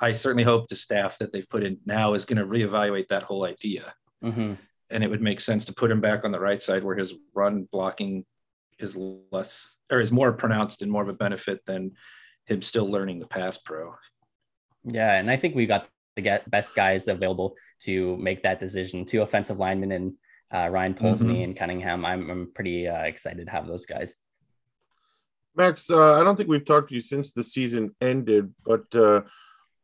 I 0.00 0.12
certainly 0.12 0.44
hope 0.44 0.68
the 0.68 0.76
staff 0.76 1.18
that 1.18 1.32
they've 1.32 1.48
put 1.48 1.64
in 1.64 1.78
now 1.84 2.14
is 2.14 2.24
going 2.24 2.38
to 2.38 2.46
reevaluate 2.46 3.08
that 3.08 3.24
whole 3.24 3.44
idea. 3.44 3.94
Mm-hmm. 4.24 4.54
And 4.90 5.04
it 5.04 5.10
would 5.10 5.22
make 5.22 5.40
sense 5.40 5.64
to 5.66 5.74
put 5.74 5.90
him 5.90 6.00
back 6.00 6.24
on 6.24 6.32
the 6.32 6.40
right 6.40 6.62
side 6.62 6.84
where 6.84 6.96
his 6.96 7.14
run 7.34 7.68
blocking 7.70 8.24
is 8.78 8.96
less 8.96 9.76
or 9.90 10.00
is 10.00 10.12
more 10.12 10.32
pronounced 10.32 10.82
and 10.82 10.90
more 10.90 11.02
of 11.02 11.08
a 11.08 11.12
benefit 11.12 11.60
than 11.66 11.92
him 12.46 12.62
still 12.62 12.90
learning 12.90 13.18
the 13.18 13.26
pass 13.26 13.58
pro. 13.58 13.94
Yeah, 14.84 15.14
and 15.14 15.30
I 15.30 15.36
think 15.36 15.54
we 15.54 15.66
got 15.66 15.88
the 16.16 16.22
get 16.22 16.50
best 16.50 16.74
guys 16.74 17.08
available 17.08 17.54
to 17.80 18.16
make 18.16 18.42
that 18.42 18.60
decision. 18.60 19.04
Two 19.04 19.22
offensive 19.22 19.58
linemen 19.58 19.92
and 19.92 20.12
uh, 20.52 20.68
Ryan 20.68 20.94
Pulteney 20.94 21.34
mm-hmm. 21.34 21.44
and 21.44 21.56
Cunningham. 21.56 22.04
I'm 22.04 22.30
I'm 22.30 22.52
pretty 22.54 22.88
uh, 22.88 23.02
excited 23.02 23.46
to 23.46 23.52
have 23.52 23.66
those 23.66 23.84
guys. 23.84 24.14
Max, 25.54 25.90
uh, 25.90 26.20
I 26.20 26.24
don't 26.24 26.36
think 26.36 26.48
we've 26.48 26.64
talked 26.64 26.88
to 26.88 26.94
you 26.94 27.00
since 27.00 27.32
the 27.32 27.42
season 27.42 27.94
ended, 28.00 28.54
but 28.64 28.94
uh, 28.94 29.22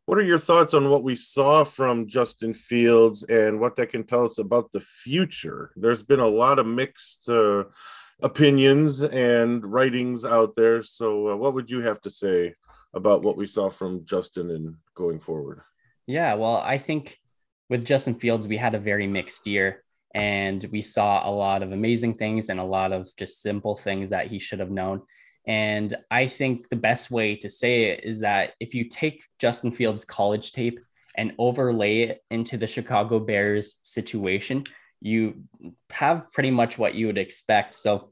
what 0.07 0.19
are 0.19 0.23
your 0.23 0.39
thoughts 0.39 0.75
on 0.75 0.91
what 0.91 1.03
we 1.03 1.17
saw 1.17 1.65
from 1.65 2.07
Justin 2.07 2.53
Fields 2.53 3.23
and 3.25 3.59
what 3.59 3.77
that 3.77 3.91
can 3.91 4.05
tell 4.05 4.25
us 4.25 4.39
about 4.39 4.71
the 4.71 4.81
future? 4.81 5.73
There's 5.77 6.03
been 6.03 6.21
a 6.21 6.27
lot 6.27 6.59
of 6.59 6.67
mixed 6.67 7.29
uh, 7.29 7.65
opinions 8.23 9.01
and 9.01 9.65
writings 9.65 10.25
out 10.25 10.57
there. 10.57 10.83
So, 10.83 11.31
uh, 11.31 11.37
what 11.37 11.55
would 11.55 11.71
you 11.71 11.81
have 11.81 12.03
to 12.03 12.11
say 12.11 12.55
about 12.93 13.23
what 13.23 13.37
we 13.37 13.47
saw 13.47 13.71
from 13.71 14.05
Justin 14.05 14.51
and 14.51 14.77
going 14.95 15.21
forward? 15.21 15.63
Yeah, 16.07 16.35
well, 16.35 16.57
I 16.57 16.79
think 16.79 17.19
with 17.71 17.85
Justin 17.85 18.15
Fields, 18.15 18.47
we 18.47 18.59
had 18.59 18.75
a 18.75 18.79
very 18.79 19.07
mixed 19.07 19.47
year 19.47 19.83
and 20.15 20.65
we 20.71 20.83
saw 20.83 21.29
a 21.29 21.33
lot 21.33 21.63
of 21.63 21.73
amazing 21.73 22.15
things 22.15 22.51
and 22.51 22.61
a 22.61 22.65
lot 22.65 22.93
of 22.93 23.09
just 23.17 23.43
simple 23.43 23.75
things 23.75 24.11
that 24.11 24.29
he 24.29 24.39
should 24.39 24.61
have 24.61 24.71
known. 24.71 25.03
And 25.47 25.95
I 26.11 26.27
think 26.27 26.69
the 26.69 26.77
best 26.77 27.11
way 27.11 27.37
to 27.37 27.51
say 27.51 27.85
it 27.91 28.05
is 28.05 28.21
that 28.21 28.53
if 28.61 28.75
you 28.75 28.89
take 28.89 29.25
Justin 29.39 29.73
Fields' 29.73 30.05
college 30.05 30.53
tape 30.53 30.81
and 31.17 31.33
overlay 31.39 32.03
it 32.03 32.25
into 32.31 32.57
the 32.57 32.67
Chicago 32.67 33.19
Bears 33.21 33.77
situation, 33.83 34.65
you 35.01 35.45
have 35.91 36.33
pretty 36.33 36.51
much 36.51 36.79
what 36.79 36.95
you 36.95 37.07
would 37.07 37.19
expect. 37.19 37.75
So, 37.75 38.11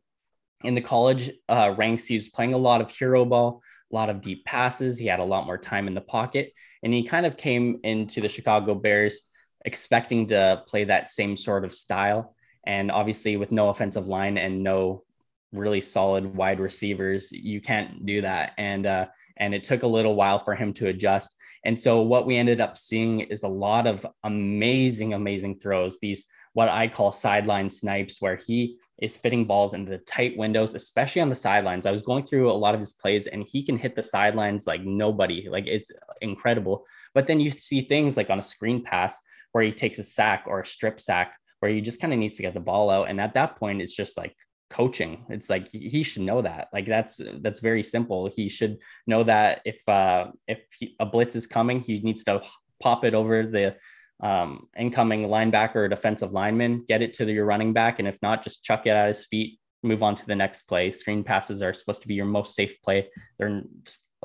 in 0.63 0.75
the 0.75 0.81
college 0.81 1.33
uh, 1.49 1.75
ranks, 1.77 2.07
he 2.07 2.15
was 2.15 2.29
playing 2.29 2.55
a 2.55 2.59
lot 2.59 2.81
of 2.81 2.91
hero 2.91 3.25
ball, 3.25 3.63
a 3.91 3.95
lot 3.95 4.11
of 4.11 4.21
deep 4.21 4.45
passes. 4.45 4.97
He 4.97 5.07
had 5.07 5.19
a 5.19 5.25
lot 5.25 5.47
more 5.47 5.59
time 5.59 5.89
in 5.89 5.95
the 5.95 6.01
pocket, 6.01 6.53
and 6.83 6.93
he 6.93 7.03
kind 7.03 7.27
of 7.27 7.37
came 7.37 7.81
into 7.83 8.21
the 8.21 8.29
Chicago 8.29 8.75
Bears 8.75 9.23
expecting 9.65 10.29
to 10.29 10.63
play 10.69 10.85
that 10.85 11.09
same 11.09 11.37
sort 11.37 11.65
of 11.65 11.75
style. 11.75 12.37
And 12.65 12.93
obviously, 12.93 13.37
with 13.37 13.51
no 13.51 13.71
offensive 13.71 14.07
line 14.07 14.39
and 14.39 14.63
no 14.63 15.03
really 15.53 15.81
solid 15.81 16.35
wide 16.35 16.61
receivers, 16.61 17.31
you 17.33 17.61
can't 17.61 18.05
do 18.07 18.23
that. 18.23 18.53
And 18.59 18.87
uh, 18.87 19.07
and 19.37 19.55
it 19.55 19.65
took 19.65 19.83
a 19.83 19.87
little 19.87 20.15
while 20.15 20.45
for 20.45 20.55
him 20.55 20.73
to 20.75 20.89
adjust. 20.89 21.37
And 21.65 21.79
so 21.79 22.03
what 22.03 22.27
we 22.27 22.37
ended 22.37 22.61
up 22.61 22.77
seeing 22.77 23.21
is 23.21 23.45
a 23.45 23.49
lot 23.49 23.87
of 23.87 24.07
amazing, 24.25 25.15
amazing 25.15 25.59
throws. 25.59 25.99
These 26.01 26.27
what 26.55 26.69
I 26.69 26.87
call 26.87 27.13
sideline 27.13 27.71
snipes, 27.71 28.21
where 28.21 28.37
he 28.37 28.77
is 29.01 29.17
fitting 29.17 29.47
balls 29.47 29.75
into 29.75 29.91
the 29.91 29.99
tight 29.99 30.37
windows, 30.37 30.75
especially 30.75 31.23
on 31.23 31.29
the 31.29 31.35
sidelines. 31.35 31.87
I 31.87 31.93
was 31.93 32.03
going 32.03 32.25
through 32.25 32.51
a 32.51 32.53
lot 32.53 32.75
of 32.75 32.81
his 32.81 32.93
plays 32.93 33.27
and 33.27 33.43
he 33.47 33.63
can 33.63 33.79
hit 33.79 33.97
the 33.97 34.03
sidelines 34.03 34.67
like 34.67 34.83
nobody. 34.83 35.49
Like 35.49 35.67
it's 35.67 35.91
incredible. 36.21 36.85
But 37.15 37.27
then 37.27 37.41
you 37.41 37.51
see 37.51 37.83
things 37.83 38.17
like 38.17 38.29
on 38.29 38.39
a 38.39 38.43
screen 38.43 38.85
pass 38.85 39.19
where 39.53 39.65
he 39.65 39.73
takes 39.73 39.99
a 39.99 40.05
sack 40.05 40.45
or 40.47 40.61
a 40.61 40.67
strip 40.67 41.01
sack 41.01 41.37
where 41.61 41.71
he 41.71 41.81
just 41.81 42.01
kind 42.01 42.13
of 42.13 42.19
needs 42.19 42.37
to 42.37 42.43
get 42.43 42.55
the 42.55 42.61
ball 42.61 42.91
out. 42.91 43.09
And 43.09 43.21
at 43.21 43.35
that 43.35 43.57
point, 43.57 43.81
it's 43.81 43.95
just 43.95 44.19
like 44.19 44.37
coaching. 44.73 45.27
It's 45.29 45.51
like 45.51 45.69
he 45.71 46.03
should 46.03 46.23
know 46.23 46.43
that. 46.43 46.69
Like 46.73 46.87
that's 46.87 47.21
that's 47.41 47.61
very 47.61 47.83
simple. 47.83 48.31
He 48.35 48.49
should 48.49 48.79
know 49.07 49.23
that 49.25 49.61
if 49.65 49.87
uh 49.89 50.33
if 50.49 50.61
he, 50.79 50.97
a 50.99 51.07
blitz 51.07 51.37
is 51.37 51.47
coming, 51.47 51.81
he 51.81 52.01
needs 52.01 52.25
to 52.25 52.43
pop 52.81 53.05
it 53.05 53.15
over 53.15 53.47
the 53.47 53.77
um, 54.23 54.69
incoming 54.79 55.23
linebacker 55.25 55.77
or 55.77 55.89
defensive 55.89 56.33
lineman, 56.33 56.85
get 56.89 57.03
it 57.03 57.13
to 57.15 57.31
your 57.31 57.45
running 57.45 57.73
back, 57.73 57.99
and 57.99 58.09
if 58.09 58.19
not, 58.23 58.43
just 58.43 58.65
chuck 58.65 58.87
it 58.87 58.91
at 58.91 59.09
his 59.09 59.27
feet. 59.27 59.59
Move 59.83 60.03
on 60.03 60.15
to 60.15 60.27
the 60.27 60.37
next 60.37 60.63
play. 60.63 60.93
Screen 60.93 61.25
passes 61.25 61.61
are 61.61 61.75
supposed 61.75 62.03
to 62.03 62.09
be 62.09 62.15
your 62.15 62.25
most 62.25 62.55
safe 62.55 62.81
play. 62.83 63.09
They're 63.37 63.63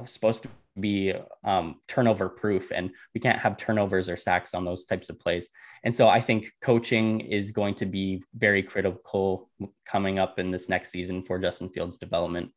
supposed 0.06 0.44
to 0.44 0.50
be 0.80 1.14
um, 1.44 1.76
turnover 1.88 2.30
proof, 2.30 2.72
and 2.72 2.92
we 3.14 3.22
can't 3.22 3.40
have 3.40 3.58
turnovers 3.58 4.10
or 4.10 4.18
sacks 4.18 4.54
on 4.54 4.66
those 4.66 4.86
types 4.86 5.10
of 5.10 5.20
plays. 5.20 5.50
And 5.84 5.96
so 5.96 6.08
I 6.08 6.22
think 6.22 6.52
coaching 6.62 7.22
is 7.22 7.52
going 7.52 7.76
to 7.76 7.86
be 7.86 8.24
very 8.36 8.64
critical 8.64 9.50
coming 9.86 10.20
up 10.20 10.40
in 10.40 10.52
this 10.52 10.70
next 10.70 10.92
season 10.92 11.24
for 11.24 11.40
Justin 11.40 11.70
Fields' 11.70 11.98
development, 11.98 12.52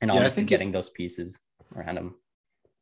and 0.00 0.10
yeah, 0.10 0.16
obviously 0.16 0.44
getting 0.44 0.72
those 0.72 0.90
pieces 0.90 1.38
around 1.74 1.96
him. 1.96 2.14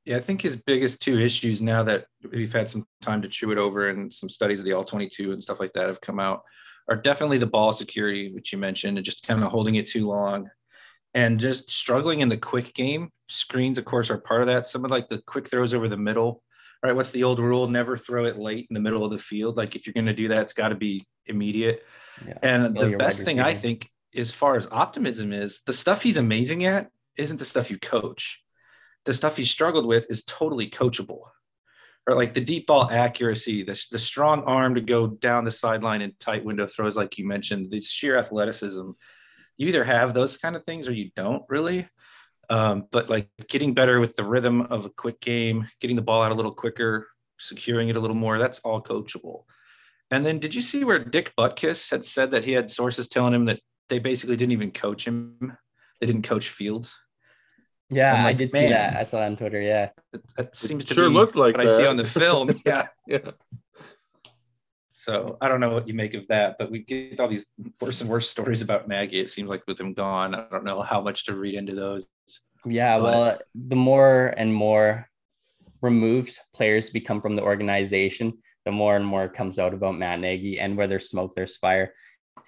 Yeah, 0.05 0.19
I 0.19 0.21
think 0.21 0.41
his 0.41 0.57
biggest 0.57 1.03
two 1.03 1.19
issues 1.19 1.61
now 1.61 1.83
that 1.83 2.07
we've 2.33 2.53
had 2.53 2.71
some 2.71 2.87
time 3.03 3.21
to 3.23 3.29
chew 3.29 3.51
it 3.51 3.59
over 3.59 3.89
and 3.89 4.13
some 4.13 4.29
studies 4.29 4.61
of 4.61 4.65
the 4.65 4.73
all 4.73 4.85
22 4.85 5.33
and 5.33 5.43
stuff 5.43 5.59
like 5.59 5.73
that 5.73 5.89
have 5.89 6.01
come 6.01 6.21
out 6.21 6.43
are 6.89 6.95
definitely 6.95 7.39
the 7.39 7.47
ball 7.47 7.73
security, 7.73 8.33
which 8.33 8.53
you 8.53 8.59
mentioned, 8.59 8.99
and 8.99 9.05
just 9.05 9.27
kind 9.27 9.43
of 9.43 9.51
holding 9.51 9.75
it 9.75 9.89
too 9.89 10.07
long 10.07 10.49
and 11.17 11.41
just 11.41 11.71
struggling 11.71 12.21
in 12.21 12.29
the 12.29 12.37
quick 12.37 12.75
game. 12.75 13.11
Screens, 13.29 13.79
of 13.79 13.87
course, 13.87 14.11
are 14.11 14.19
part 14.19 14.43
of 14.43 14.49
that. 14.49 14.67
Some 14.67 14.85
of 14.85 14.91
like 14.91 15.09
the 15.09 15.23
quick 15.27 15.49
throws 15.49 15.73
over 15.73 15.89
the 15.89 15.97
middle. 15.97 16.27
All 16.27 16.91
right, 16.91 16.95
what's 16.95 17.11
the 17.11 17.25
old 17.25 17.41
rule? 17.41 17.67
Never 17.67 17.97
throw 17.97 18.27
it 18.27 18.39
late 18.39 18.67
in 18.69 18.75
the 18.75 18.81
middle 18.81 19.03
of 19.03 19.11
the 19.11 19.19
field. 19.19 19.57
Like 19.57 19.75
if 19.75 19.87
you're 19.87 19.95
going 19.95 20.07
to 20.07 20.13
do 20.13 20.29
that, 20.29 20.43
it's 20.43 20.53
got 20.53 20.69
to 20.69 20.75
be 20.75 21.05
immediate. 21.25 21.83
Yeah, 22.25 22.39
and 22.43 22.77
the 22.77 22.97
best 22.99 23.23
thing 23.23 23.41
I 23.41 23.55
think, 23.55 23.91
as 24.15 24.31
far 24.31 24.57
as 24.57 24.69
optimism 24.71 25.33
is, 25.33 25.63
the 25.67 25.73
stuff 25.73 26.03
he's 26.03 26.19
amazing 26.19 26.67
at 26.67 26.91
isn't 27.17 27.39
the 27.39 27.45
stuff 27.47 27.71
you 27.71 27.79
coach. 27.79 28.43
The 29.07 29.15
stuff 29.15 29.39
he 29.39 29.47
struggled 29.47 29.87
with 29.87 30.07
is 30.11 30.23
totally 30.25 30.69
coachable. 30.69 31.21
Or 32.07 32.15
like 32.15 32.35
the 32.35 32.41
deep 32.43 32.67
ball 32.67 32.91
accuracy, 32.91 33.65
the, 33.65 33.83
the 33.91 33.99
strong 33.99 34.45
arm 34.45 34.75
to 34.75 34.81
go 34.83 35.07
down 35.07 35.45
the 35.45 35.51
sideline 35.51 36.03
in 36.03 36.13
tight 36.21 36.45
window 36.45 36.67
throws, 36.67 36.97
like 36.97 37.17
you 37.17 37.27
mentioned, 37.27 37.71
the 37.71 37.81
sheer 37.81 38.19
athleticism 38.19 38.91
you 39.57 39.69
either 39.69 39.85
have 39.85 40.15
those 40.15 40.37
kind 40.37 40.57
of 40.57 40.65
things 40.65 40.89
or 40.89 40.93
you 40.93 41.11
don't 41.17 41.43
really. 41.49 41.89
Um, 42.49 42.87
but 42.93 43.11
like 43.11 43.29
getting 43.49 43.75
better 43.75 43.99
with 43.99 44.15
the 44.15 44.25
rhythm 44.25 44.63
of 44.63 44.85
a 44.85 44.91
quick 44.91 45.21
game, 45.21 45.69
getting 45.81 45.97
the 45.97 46.03
ball 46.03 46.23
out 46.23 46.33
a 46.33 46.35
little 46.35 46.53
quicker, 46.55 47.09
securing 47.39 47.89
it 47.89 47.97
a 47.97 48.01
little 48.01 48.17
more, 48.17 48.39
that's 48.39 48.61
all 48.61 48.83
coachable. 48.83 49.45
And 50.11 50.25
then 50.25 50.39
did 50.39 50.55
you 50.55 50.63
see 50.63 50.85
where 50.85 51.01
Dick 51.01 51.33
Butkus 51.37 51.91
had 51.91 52.05
said 52.05 52.31
that 52.31 52.45
he 52.45 52.53
had 52.53 52.71
sources 52.71 53.09
telling 53.09 53.35
him 53.35 53.47
that 53.47 53.61
they 53.89 53.99
basically 53.99 54.37
didn't 54.37 54.53
even 54.53 54.71
coach 54.71 55.05
him? 55.05 55.57
They 56.01 56.07
didn't 56.07 56.23
coach 56.23 56.49
Fields. 56.49 56.95
Yeah, 57.89 58.13
like, 58.13 58.27
I 58.27 58.33
did 58.33 58.51
see 58.51 58.69
that. 58.69 58.97
I 58.97 59.05
saw 59.05 59.21
on 59.21 59.37
Twitter. 59.37 59.61
Yeah, 59.61 59.91
that, 60.13 60.23
that 60.37 60.57
seems 60.57 60.85
to 60.87 60.95
sure 60.95 61.09
be 61.09 61.15
looked 61.15 61.37
like 61.37 61.57
what 61.57 61.67
that. 61.67 61.75
I 61.75 61.79
see 61.79 61.87
on 61.87 61.97
the 61.97 62.05
film. 62.05 62.61
yeah, 62.67 62.89
yeah. 63.07 63.31
So 65.07 65.39
I 65.41 65.47
don't 65.47 65.61
know 65.61 65.71
what 65.71 65.87
you 65.87 65.95
make 65.95 66.15
of 66.15 66.27
that, 66.31 66.57
but 66.59 66.69
we 66.69 66.81
get 66.81 67.21
all 67.21 67.29
these 67.29 67.47
worse 67.81 68.01
and 68.01 68.11
worse 68.11 68.29
stories 68.29 68.61
about 68.61 68.89
Nagy. 68.89 69.21
It 69.21 69.31
seems 69.31 69.49
like 69.49 69.63
with 69.69 69.79
him 69.79 69.95
gone, 69.95 70.35
I 70.35 70.47
don't 70.51 70.65
know 70.65 70.83
how 70.83 71.01
much 71.01 71.27
to 71.27 71.37
read 71.37 71.55
into 71.55 71.77
those. 71.77 72.09
Yeah, 72.65 72.99
but... 72.99 73.05
well, 73.05 73.39
the 73.55 73.77
more 73.77 74.35
and 74.37 74.53
more 74.53 75.09
removed 75.81 76.37
players 76.53 76.91
become 76.91 77.21
from 77.21 77.37
the 77.37 77.43
organization, 77.43 78.37
the 78.65 78.73
more 78.73 78.97
and 78.97 79.07
more 79.07 79.29
comes 79.29 79.61
out 79.61 79.75
about 79.75 79.97
Matt 79.97 80.19
Nagy. 80.19 80.59
And 80.59 80.77
where 80.77 80.89
there's 80.89 81.09
smoke, 81.09 81.35
there's 81.37 81.57
fire. 81.57 81.95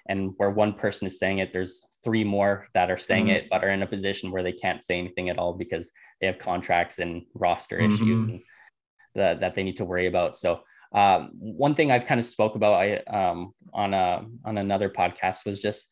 And 0.09 0.33
where 0.39 0.51
one 0.51 0.73
person 0.73 1.07
is 1.07 1.21
saying 1.21 1.39
it, 1.39 1.53
there's 1.53 1.85
three 2.03 2.25
more 2.25 2.67
that 2.75 2.91
are 2.91 2.99
saying 2.99 3.27
mm-hmm. 3.27 3.37
it, 3.37 3.51
but 3.53 3.63
are 3.63 3.71
in 3.71 3.85
a 3.85 3.87
position 3.87 4.33
where 4.33 4.43
they 4.43 4.53
can't 4.53 4.83
say 4.83 4.99
anything 4.99 5.29
at 5.29 5.39
all 5.39 5.53
because 5.53 5.93
they 6.21 6.27
have 6.27 6.41
contracts 6.41 6.99
and 6.99 7.23
roster 7.35 7.79
mm-hmm. 7.79 7.95
issues 7.95 8.25
and 8.25 8.41
the, 9.15 9.39
that 9.41 9.55
they 9.55 9.63
need 9.63 9.77
to 9.77 9.85
worry 9.85 10.07
about. 10.07 10.37
So 10.37 10.63
um, 10.93 11.31
one 11.39 11.75
thing 11.75 11.91
I've 11.91 12.07
kind 12.07 12.21
of 12.21 12.27
spoke 12.27 12.55
about 12.55 12.75
I, 12.75 12.97
um, 13.09 13.53
on 13.73 13.95
a 13.95 14.25
on 14.45 14.59
another 14.59 14.89
podcast 14.89 15.45
was 15.45 15.61
just 15.61 15.87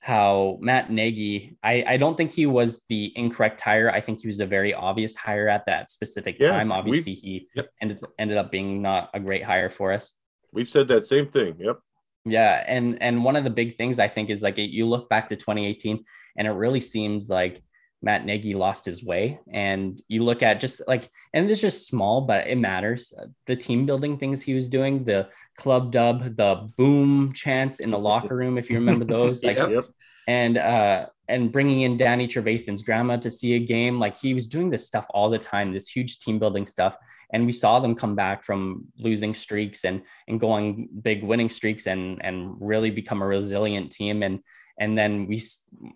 how 0.00 0.56
Matt 0.60 0.90
Nagy. 0.90 1.56
I, 1.64 1.84
I 1.86 1.96
don't 1.96 2.16
think 2.16 2.30
he 2.30 2.46
was 2.46 2.82
the 2.88 3.12
incorrect 3.16 3.60
hire. 3.60 3.90
I 3.90 4.00
think 4.00 4.20
he 4.20 4.28
was 4.28 4.38
a 4.38 4.46
very 4.46 4.72
obvious 4.72 5.16
hire 5.16 5.48
at 5.48 5.66
that 5.66 5.90
specific 5.90 6.36
yeah, 6.38 6.50
time. 6.50 6.70
Obviously, 6.70 7.14
he 7.14 7.48
yep. 7.56 7.70
ended 7.82 8.00
ended 8.18 8.36
up 8.36 8.52
being 8.52 8.82
not 8.82 9.10
a 9.14 9.20
great 9.20 9.42
hire 9.42 9.68
for 9.68 9.92
us. 9.92 10.12
We've 10.52 10.68
said 10.68 10.86
that 10.88 11.06
same 11.06 11.26
thing. 11.26 11.56
Yep. 11.58 11.80
Yeah, 12.24 12.64
and 12.68 13.02
and 13.02 13.24
one 13.24 13.34
of 13.34 13.42
the 13.42 13.50
big 13.50 13.76
things 13.76 13.98
I 13.98 14.06
think 14.06 14.30
is 14.30 14.42
like 14.42 14.54
you 14.58 14.86
look 14.86 15.08
back 15.08 15.28
to 15.30 15.36
2018, 15.36 16.04
and 16.38 16.46
it 16.46 16.52
really 16.52 16.80
seems 16.80 17.28
like 17.28 17.60
Matt 18.02 18.24
Nagy 18.24 18.54
lost 18.54 18.84
his 18.84 19.04
way. 19.04 19.40
And 19.50 20.00
you 20.08 20.22
look 20.22 20.42
at 20.42 20.60
just 20.60 20.82
like, 20.86 21.10
and 21.32 21.50
it's 21.50 21.60
just 21.60 21.86
small, 21.86 22.22
but 22.22 22.46
it 22.46 22.56
matters. 22.56 23.12
The 23.46 23.56
team 23.56 23.86
building 23.86 24.18
things 24.18 24.42
he 24.42 24.54
was 24.54 24.68
doing, 24.68 25.04
the 25.04 25.28
club 25.56 25.92
dub, 25.92 26.36
the 26.36 26.70
boom 26.76 27.32
chants 27.32 27.80
in 27.80 27.90
the 27.90 27.98
locker 27.98 28.36
room, 28.36 28.58
if 28.58 28.70
you 28.70 28.76
remember 28.76 29.04
those, 29.04 29.42
like, 29.44 29.56
yep. 29.56 29.84
and 30.28 30.58
uh, 30.58 31.06
and 31.28 31.50
bringing 31.50 31.80
in 31.80 31.96
Danny 31.96 32.28
Trevathan's 32.28 32.82
grandma 32.82 33.16
to 33.16 33.30
see 33.30 33.54
a 33.54 33.58
game, 33.58 33.98
like 33.98 34.16
he 34.16 34.34
was 34.34 34.46
doing 34.46 34.70
this 34.70 34.86
stuff 34.86 35.06
all 35.10 35.28
the 35.28 35.38
time, 35.38 35.72
this 35.72 35.88
huge 35.88 36.20
team 36.20 36.38
building 36.38 36.66
stuff. 36.66 36.96
And 37.32 37.44
we 37.44 37.52
saw 37.52 37.80
them 37.80 37.96
come 37.96 38.14
back 38.14 38.44
from 38.44 38.84
losing 38.98 39.34
streaks 39.34 39.84
and 39.84 40.02
and 40.28 40.38
going 40.38 40.88
big 41.02 41.24
winning 41.24 41.48
streaks 41.48 41.86
and 41.88 42.24
and 42.24 42.54
really 42.60 42.90
become 42.90 43.22
a 43.22 43.26
resilient 43.26 43.90
team. 43.90 44.22
And 44.22 44.40
and 44.78 44.96
then 44.96 45.26
we 45.26 45.42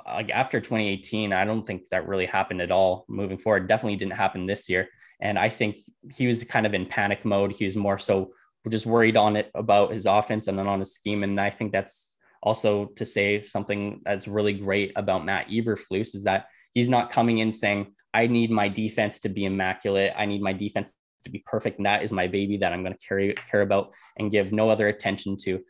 like 0.06 0.30
after 0.30 0.60
2018 0.60 1.32
i 1.32 1.44
don't 1.44 1.66
think 1.66 1.88
that 1.88 2.08
really 2.08 2.26
happened 2.26 2.60
at 2.60 2.70
all 2.70 3.04
moving 3.08 3.38
forward. 3.38 3.68
Definitely 3.68 3.96
didn't 3.96 4.14
happen 4.14 4.46
this 4.46 4.68
year. 4.68 4.88
And 5.20 5.38
i 5.38 5.48
think 5.48 5.76
he 6.12 6.26
was 6.26 6.44
kind 6.44 6.66
of 6.66 6.74
in 6.74 6.86
panic 6.86 7.24
mode. 7.24 7.52
He 7.52 7.64
was 7.64 7.76
more 7.76 7.98
so 7.98 8.32
just 8.68 8.86
worried 8.86 9.16
on 9.16 9.36
it 9.36 9.50
about 9.54 9.92
his 9.92 10.06
offense 10.06 10.46
and 10.46 10.58
then 10.58 10.66
on 10.66 10.78
his 10.78 10.94
scheme. 10.94 11.22
And 11.22 11.40
i 11.40 11.50
think 11.50 11.72
that's 11.72 12.16
also 12.42 12.86
to 12.96 13.04
say 13.04 13.42
something 13.42 14.00
that's 14.04 14.26
really 14.26 14.54
great 14.54 14.92
about 14.96 15.26
matt 15.26 15.48
eberflus 15.48 16.14
is 16.14 16.24
that 16.24 16.46
he's 16.72 16.88
not 16.88 17.10
coming 17.10 17.38
in 17.38 17.52
saying 17.52 17.94
i 18.14 18.26
need 18.26 18.50
my 18.50 18.68
defense 18.68 19.20
to 19.20 19.28
be 19.28 19.44
immaculate. 19.44 20.12
I 20.16 20.24
need 20.24 20.40
my 20.40 20.54
defense 20.54 20.92
to 21.24 21.30
be 21.30 21.44
perfect. 21.44 21.76
And 21.78 21.84
that 21.84 22.02
is 22.02 22.12
my 22.12 22.26
baby 22.26 22.56
that 22.58 22.72
i'm 22.72 22.82
going 22.82 22.96
to 22.96 23.06
carry 23.06 23.34
care 23.50 23.60
about 23.60 23.92
and 24.16 24.30
give 24.30 24.52
no 24.52 24.70
other 24.70 24.88
attention 24.88 25.36
to 25.44 25.60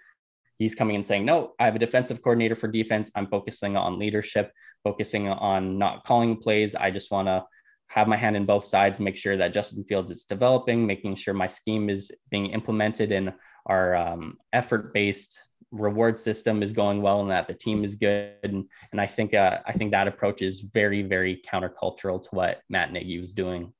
he's 0.60 0.74
coming 0.74 0.94
and 0.94 1.04
saying, 1.04 1.24
no, 1.24 1.54
I 1.58 1.64
have 1.64 1.74
a 1.74 1.78
defensive 1.78 2.22
coordinator 2.22 2.54
for 2.54 2.68
defense. 2.68 3.10
I'm 3.14 3.26
focusing 3.26 3.78
on 3.78 3.98
leadership, 3.98 4.52
focusing 4.84 5.26
on 5.26 5.78
not 5.78 6.04
calling 6.04 6.36
plays. 6.36 6.74
I 6.74 6.90
just 6.90 7.10
want 7.10 7.28
to 7.28 7.46
have 7.88 8.06
my 8.06 8.16
hand 8.16 8.36
in 8.36 8.44
both 8.44 8.66
sides, 8.66 9.00
make 9.00 9.16
sure 9.16 9.38
that 9.38 9.54
Justin 9.54 9.84
Fields 9.84 10.12
is 10.12 10.24
developing, 10.24 10.86
making 10.86 11.16
sure 11.16 11.32
my 11.32 11.46
scheme 11.46 11.88
is 11.88 12.12
being 12.30 12.50
implemented 12.50 13.10
in 13.10 13.32
our 13.64 13.96
um, 13.96 14.36
effort 14.52 14.92
based 14.92 15.40
reward 15.72 16.20
system 16.20 16.62
is 16.62 16.72
going 16.72 17.00
well 17.00 17.22
and 17.22 17.30
that 17.30 17.48
the 17.48 17.54
team 17.54 17.82
is 17.82 17.94
good. 17.94 18.34
And, 18.42 18.66
and 18.92 19.00
I 19.00 19.06
think, 19.06 19.32
uh, 19.32 19.60
I 19.66 19.72
think 19.72 19.92
that 19.92 20.08
approach 20.08 20.42
is 20.42 20.60
very, 20.60 21.02
very 21.02 21.42
countercultural 21.50 22.22
to 22.22 22.28
what 22.32 22.60
Matt 22.68 22.92
Nagy 22.92 23.18
was 23.18 23.32
doing. 23.32 23.72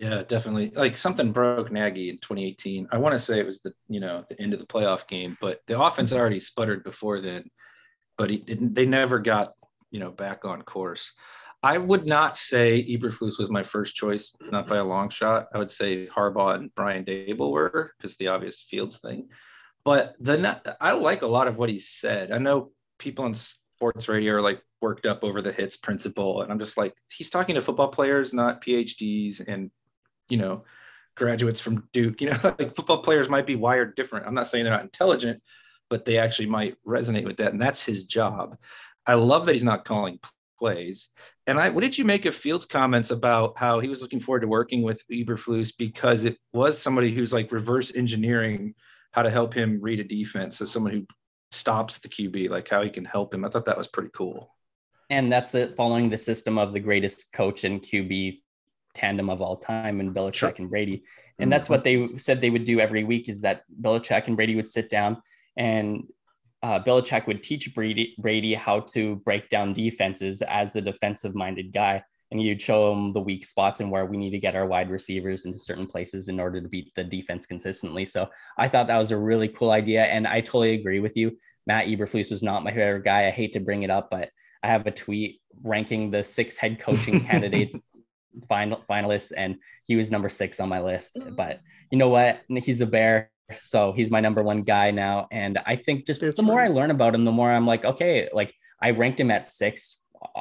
Yeah, 0.00 0.22
definitely. 0.26 0.72
Like 0.74 0.96
something 0.96 1.30
broke 1.30 1.70
Nagy 1.70 2.08
in 2.08 2.16
2018. 2.16 2.88
I 2.90 2.96
want 2.96 3.12
to 3.12 3.18
say 3.18 3.38
it 3.38 3.44
was 3.44 3.60
the 3.60 3.74
you 3.86 4.00
know 4.00 4.24
the 4.30 4.40
end 4.40 4.54
of 4.54 4.58
the 4.58 4.66
playoff 4.66 5.06
game, 5.06 5.36
but 5.42 5.60
the 5.66 5.78
offense 5.78 6.08
had 6.08 6.18
already 6.18 6.40
sputtered 6.40 6.82
before 6.84 7.20
then. 7.20 7.50
But 8.16 8.30
he 8.30 8.38
didn't. 8.38 8.72
They 8.74 8.86
never 8.86 9.18
got 9.18 9.52
you 9.90 10.00
know 10.00 10.10
back 10.10 10.46
on 10.46 10.62
course. 10.62 11.12
I 11.62 11.76
would 11.76 12.06
not 12.06 12.38
say 12.38 12.82
Eberflus 12.82 13.38
was 13.38 13.50
my 13.50 13.62
first 13.62 13.94
choice, 13.94 14.32
not 14.50 14.66
by 14.66 14.78
a 14.78 14.84
long 14.84 15.10
shot. 15.10 15.48
I 15.52 15.58
would 15.58 15.70
say 15.70 16.06
Harbaugh 16.06 16.54
and 16.54 16.74
Brian 16.74 17.04
Daboll 17.04 17.50
were 17.50 17.92
because 17.98 18.16
the 18.16 18.28
obvious 18.28 18.58
Fields 18.58 19.00
thing. 19.00 19.28
But 19.84 20.14
then 20.18 20.46
I 20.80 20.92
like 20.92 21.20
a 21.20 21.26
lot 21.26 21.46
of 21.46 21.56
what 21.56 21.68
he 21.68 21.78
said. 21.78 22.32
I 22.32 22.38
know 22.38 22.72
people 22.98 23.26
in 23.26 23.34
sports 23.34 24.08
radio 24.08 24.36
are 24.36 24.40
like 24.40 24.62
worked 24.80 25.04
up 25.04 25.22
over 25.22 25.42
the 25.42 25.52
hits 25.52 25.76
principle, 25.76 26.40
and 26.40 26.50
I'm 26.50 26.58
just 26.58 26.78
like, 26.78 26.94
he's 27.10 27.28
talking 27.28 27.56
to 27.56 27.60
football 27.60 27.88
players, 27.88 28.32
not 28.32 28.64
PhDs 28.64 29.46
and 29.46 29.70
you 30.30 30.38
know, 30.38 30.64
graduates 31.16 31.60
from 31.60 31.88
Duke. 31.92 32.20
You 32.20 32.30
know, 32.30 32.40
like 32.58 32.74
football 32.74 33.02
players 33.02 33.28
might 33.28 33.46
be 33.46 33.56
wired 33.56 33.96
different. 33.96 34.26
I'm 34.26 34.34
not 34.34 34.48
saying 34.48 34.64
they're 34.64 34.72
not 34.72 34.82
intelligent, 34.82 35.42
but 35.88 36.04
they 36.04 36.18
actually 36.18 36.46
might 36.46 36.76
resonate 36.86 37.26
with 37.26 37.36
that. 37.38 37.52
And 37.52 37.60
that's 37.60 37.82
his 37.82 38.04
job. 38.04 38.56
I 39.06 39.14
love 39.14 39.46
that 39.46 39.54
he's 39.54 39.64
not 39.64 39.84
calling 39.84 40.18
plays. 40.58 41.08
And 41.46 41.58
I, 41.58 41.70
what 41.70 41.80
did 41.80 41.98
you 41.98 42.04
make 42.04 42.26
of 42.26 42.34
Fields' 42.34 42.66
comments 42.66 43.10
about 43.10 43.54
how 43.56 43.80
he 43.80 43.88
was 43.88 44.02
looking 44.02 44.20
forward 44.20 44.40
to 44.40 44.48
working 44.48 44.82
with 44.82 45.02
Eberflus 45.10 45.72
because 45.76 46.24
it 46.24 46.38
was 46.52 46.80
somebody 46.80 47.12
who's 47.12 47.32
like 47.32 47.50
reverse 47.50 47.92
engineering 47.94 48.74
how 49.12 49.22
to 49.22 49.30
help 49.30 49.52
him 49.52 49.80
read 49.80 49.98
a 49.98 50.04
defense 50.04 50.60
as 50.60 50.70
someone 50.70 50.92
who 50.92 51.06
stops 51.50 51.98
the 51.98 52.08
QB, 52.08 52.50
like 52.50 52.68
how 52.68 52.82
he 52.82 52.90
can 52.90 53.04
help 53.04 53.34
him. 53.34 53.44
I 53.44 53.48
thought 53.48 53.64
that 53.64 53.78
was 53.78 53.88
pretty 53.88 54.10
cool. 54.14 54.54
And 55.08 55.32
that's 55.32 55.50
the 55.50 55.74
following 55.76 56.08
the 56.08 56.18
system 56.18 56.58
of 56.58 56.72
the 56.72 56.78
greatest 56.78 57.32
coach 57.32 57.64
and 57.64 57.82
QB 57.82 58.40
tandem 58.94 59.30
of 59.30 59.40
all 59.40 59.56
time 59.56 60.00
and 60.00 60.14
Belichick 60.14 60.34
sure. 60.34 60.52
and 60.58 60.70
Brady. 60.70 61.04
And 61.38 61.46
mm-hmm. 61.46 61.50
that's 61.50 61.68
what 61.68 61.84
they 61.84 62.08
said 62.16 62.40
they 62.40 62.50
would 62.50 62.64
do 62.64 62.80
every 62.80 63.04
week 63.04 63.28
is 63.28 63.40
that 63.42 63.62
Belichick 63.80 64.26
and 64.26 64.36
Brady 64.36 64.56
would 64.56 64.68
sit 64.68 64.88
down 64.88 65.22
and 65.56 66.04
uh, 66.62 66.80
Belichick 66.80 67.26
would 67.26 67.42
teach 67.42 67.74
Brady, 67.74 68.14
Brady 68.18 68.54
how 68.54 68.80
to 68.80 69.16
break 69.16 69.48
down 69.48 69.72
defenses 69.72 70.42
as 70.42 70.76
a 70.76 70.80
defensive 70.80 71.34
minded 71.34 71.72
guy. 71.72 72.02
And 72.30 72.40
you'd 72.40 72.62
show 72.62 72.92
him 72.92 73.12
the 73.12 73.20
weak 73.20 73.44
spots 73.44 73.80
and 73.80 73.90
where 73.90 74.06
we 74.06 74.16
need 74.16 74.30
to 74.30 74.38
get 74.38 74.54
our 74.54 74.66
wide 74.66 74.88
receivers 74.88 75.46
into 75.46 75.58
certain 75.58 75.86
places 75.86 76.28
in 76.28 76.38
order 76.38 76.60
to 76.60 76.68
beat 76.68 76.92
the 76.94 77.02
defense 77.02 77.44
consistently. 77.44 78.06
So 78.06 78.28
I 78.56 78.68
thought 78.68 78.86
that 78.86 78.98
was 78.98 79.10
a 79.10 79.16
really 79.16 79.48
cool 79.48 79.72
idea. 79.72 80.04
And 80.04 80.28
I 80.28 80.40
totally 80.40 80.74
agree 80.74 81.00
with 81.00 81.16
you. 81.16 81.36
Matt 81.66 81.86
Eberflus 81.86 82.30
was 82.30 82.42
not 82.42 82.62
my 82.62 82.70
favorite 82.70 83.04
guy. 83.04 83.26
I 83.26 83.30
hate 83.30 83.54
to 83.54 83.60
bring 83.60 83.82
it 83.82 83.90
up, 83.90 84.10
but 84.10 84.30
I 84.62 84.68
have 84.68 84.86
a 84.86 84.92
tweet 84.92 85.40
ranking 85.62 86.10
the 86.10 86.22
six 86.22 86.56
head 86.56 86.78
coaching 86.78 87.20
candidates 87.26 87.76
final 88.48 88.82
finalists, 88.88 89.32
and 89.36 89.56
he 89.86 89.96
was 89.96 90.10
number 90.10 90.28
six 90.28 90.60
on 90.60 90.68
my 90.68 90.80
list. 90.80 91.18
Oh. 91.20 91.30
But 91.30 91.60
you 91.90 91.98
know 91.98 92.08
what? 92.08 92.40
He's 92.48 92.80
a 92.80 92.86
bear. 92.86 93.30
So 93.62 93.92
he's 93.92 94.10
my 94.10 94.20
number 94.20 94.42
one 94.42 94.62
guy 94.62 94.90
now. 94.90 95.26
And 95.32 95.58
I 95.66 95.76
think 95.76 96.06
just 96.06 96.20
the 96.20 96.42
more 96.42 96.60
I 96.60 96.68
learn 96.68 96.90
about 96.90 97.14
him, 97.14 97.24
the 97.24 97.32
more 97.32 97.50
I'm 97.50 97.66
like, 97.66 97.84
okay, 97.84 98.28
like 98.32 98.54
I 98.80 98.90
ranked 98.90 99.18
him 99.18 99.30
at 99.30 99.48
six, 99.48 99.98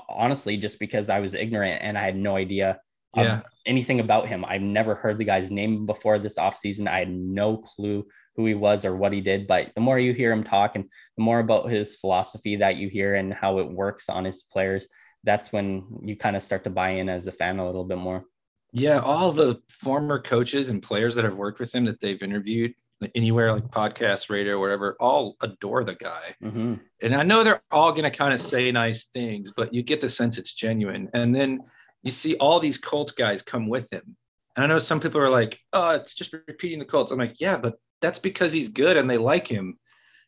honestly, 0.07 0.57
just 0.57 0.79
because 0.79 1.09
I 1.09 1.19
was 1.19 1.33
ignorant 1.33 1.81
and 1.81 1.97
I 1.97 2.03
had 2.03 2.15
no 2.15 2.35
idea 2.35 2.79
um, 3.15 3.25
yeah. 3.25 3.41
anything 3.65 3.99
about 3.99 4.27
him. 4.27 4.45
I've 4.45 4.61
never 4.61 4.95
heard 4.95 5.17
the 5.17 5.25
guy's 5.25 5.49
name 5.49 5.85
before 5.85 6.19
this 6.19 6.37
offseason. 6.37 6.87
I 6.87 6.99
had 6.99 7.11
no 7.11 7.57
clue 7.57 8.05
who 8.35 8.45
he 8.45 8.53
was 8.53 8.85
or 8.85 8.95
what 8.95 9.11
he 9.11 9.21
did. 9.21 9.47
But 9.47 9.71
the 9.75 9.81
more 9.81 9.99
you 9.99 10.13
hear 10.13 10.31
him 10.31 10.43
talk 10.43 10.75
and 10.75 10.85
the 11.17 11.23
more 11.23 11.39
about 11.39 11.69
his 11.69 11.95
philosophy 11.95 12.57
that 12.57 12.77
you 12.77 12.87
hear 12.87 13.15
and 13.15 13.33
how 13.33 13.59
it 13.59 13.69
works 13.69 14.07
on 14.09 14.23
his 14.25 14.43
players, 14.43 14.87
that's 15.23 15.51
when 15.51 15.85
you 16.03 16.15
kind 16.15 16.35
of 16.35 16.43
start 16.43 16.63
to 16.63 16.69
buy 16.69 16.91
in 16.91 17.09
as 17.09 17.27
a 17.27 17.31
fan 17.31 17.59
a 17.59 17.65
little 17.65 17.83
bit 17.83 17.97
more. 17.97 18.23
Yeah, 18.71 18.99
all 18.99 19.31
the 19.31 19.61
former 19.69 20.21
coaches 20.21 20.69
and 20.69 20.81
players 20.81 21.15
that 21.15 21.23
have 21.23 21.35
worked 21.35 21.59
with 21.59 21.73
him 21.73 21.85
that 21.85 21.99
they've 21.99 22.21
interviewed 22.21 22.73
anywhere 23.15 23.53
like 23.53 23.67
podcast, 23.67 24.29
radio, 24.29 24.59
whatever, 24.59 24.95
all 24.99 25.37
adore 25.41 25.83
the 25.83 25.95
guy. 25.95 26.35
Mm-hmm. 26.43 26.75
And 27.01 27.15
I 27.15 27.23
know 27.23 27.43
they're 27.43 27.61
all 27.71 27.91
going 27.91 28.09
to 28.09 28.15
kind 28.15 28.33
of 28.33 28.41
say 28.41 28.71
nice 28.71 29.05
things, 29.05 29.51
but 29.55 29.73
you 29.73 29.83
get 29.83 30.01
the 30.01 30.09
sense 30.09 30.37
it's 30.37 30.53
genuine. 30.53 31.09
And 31.13 31.33
then 31.33 31.61
you 32.03 32.11
see 32.11 32.35
all 32.35 32.59
these 32.59 32.77
Colt 32.77 33.13
guys 33.17 33.41
come 33.41 33.67
with 33.67 33.91
him. 33.91 34.15
And 34.55 34.63
I 34.63 34.67
know 34.67 34.79
some 34.79 34.99
people 34.99 35.21
are 35.21 35.29
like, 35.29 35.59
oh, 35.73 35.91
it's 35.91 36.13
just 36.13 36.33
repeating 36.33 36.79
the 36.79 36.85
Colts. 36.85 37.11
I'm 37.11 37.19
like, 37.19 37.39
yeah, 37.39 37.57
but 37.57 37.75
that's 38.01 38.19
because 38.19 38.51
he's 38.51 38.69
good 38.69 38.97
and 38.97 39.09
they 39.09 39.17
like 39.17 39.47
him. 39.47 39.77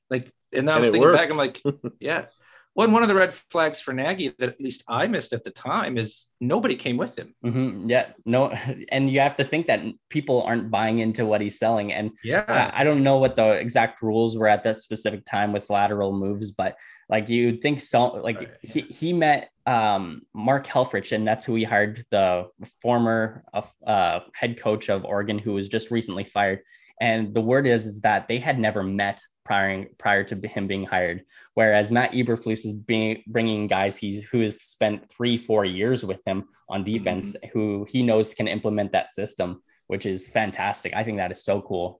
Like, 0.09 0.31
and 0.53 0.67
then 0.67 0.75
I 0.75 0.79
was 0.79 0.87
thinking 0.87 1.01
worked. 1.01 1.17
back, 1.17 1.31
I'm 1.31 1.37
like, 1.37 1.61
yeah, 1.99 2.25
well, 2.73 2.89
one 2.89 3.01
of 3.01 3.09
the 3.09 3.15
red 3.15 3.33
flags 3.33 3.81
for 3.81 3.93
Nagy 3.93 4.33
that 4.39 4.49
at 4.49 4.61
least 4.61 4.83
I 4.87 5.07
missed 5.07 5.33
at 5.33 5.43
the 5.43 5.51
time 5.51 5.97
is 5.97 6.27
nobody 6.39 6.75
came 6.75 6.95
with 6.95 7.17
him. 7.17 7.35
Mm-hmm. 7.43 7.89
Yeah, 7.89 8.07
no, 8.25 8.49
and 8.89 9.09
you 9.09 9.19
have 9.19 9.35
to 9.37 9.43
think 9.43 9.67
that 9.67 9.81
people 10.09 10.43
aren't 10.43 10.71
buying 10.71 10.99
into 10.99 11.25
what 11.25 11.41
he's 11.41 11.59
selling. 11.59 11.91
And 11.91 12.11
yeah, 12.23 12.45
I, 12.47 12.81
I, 12.81 12.83
don't 12.85 13.03
know 13.03 13.17
what 13.17 13.35
the 13.35 13.51
exact 13.51 14.01
rules 14.01 14.37
were 14.37 14.47
at 14.47 14.63
that 14.63 14.81
specific 14.81 15.25
time 15.25 15.51
with 15.51 15.69
lateral 15.69 16.13
moves, 16.13 16.53
but 16.53 16.77
like 17.09 17.27
you'd 17.27 17.61
think 17.61 17.81
so. 17.81 18.05
Like 18.05 18.39
right. 18.39 18.49
he 18.61 18.81
he 18.81 19.11
met 19.11 19.49
um, 19.65 20.21
Mark 20.33 20.65
Helfrich, 20.65 21.11
and 21.11 21.27
that's 21.27 21.43
who 21.43 21.55
he 21.55 21.65
hired, 21.65 22.05
the 22.09 22.47
former 22.81 23.43
uh, 23.85 24.21
head 24.33 24.57
coach 24.57 24.89
of 24.89 25.03
Oregon, 25.03 25.37
who 25.37 25.53
was 25.53 25.67
just 25.67 25.91
recently 25.91 26.23
fired. 26.23 26.61
And 27.01 27.33
the 27.33 27.41
word 27.41 27.65
is, 27.65 27.87
is 27.87 28.01
that 28.01 28.27
they 28.27 28.37
had 28.37 28.59
never 28.59 28.83
met 28.83 29.21
prior 29.43 29.85
prior 29.97 30.23
to 30.23 30.35
him 30.47 30.67
being 30.67 30.85
hired. 30.85 31.23
Whereas 31.55 31.91
Matt 31.91 32.13
Eberflus 32.13 32.63
is 32.63 32.73
being 32.73 33.23
bringing 33.27 33.65
guys 33.67 33.97
he's 33.97 34.23
who 34.23 34.41
has 34.41 34.61
spent 34.61 35.11
three 35.11 35.37
four 35.37 35.65
years 35.65 36.05
with 36.05 36.21
him 36.25 36.45
on 36.69 36.83
defense, 36.83 37.35
mm-hmm. 37.35 37.47
who 37.51 37.87
he 37.89 38.03
knows 38.03 38.35
can 38.35 38.47
implement 38.47 38.91
that 38.91 39.11
system, 39.11 39.63
which 39.87 40.05
is 40.05 40.27
fantastic. 40.27 40.93
I 40.95 41.03
think 41.03 41.17
that 41.17 41.31
is 41.31 41.43
so 41.43 41.59
cool. 41.61 41.99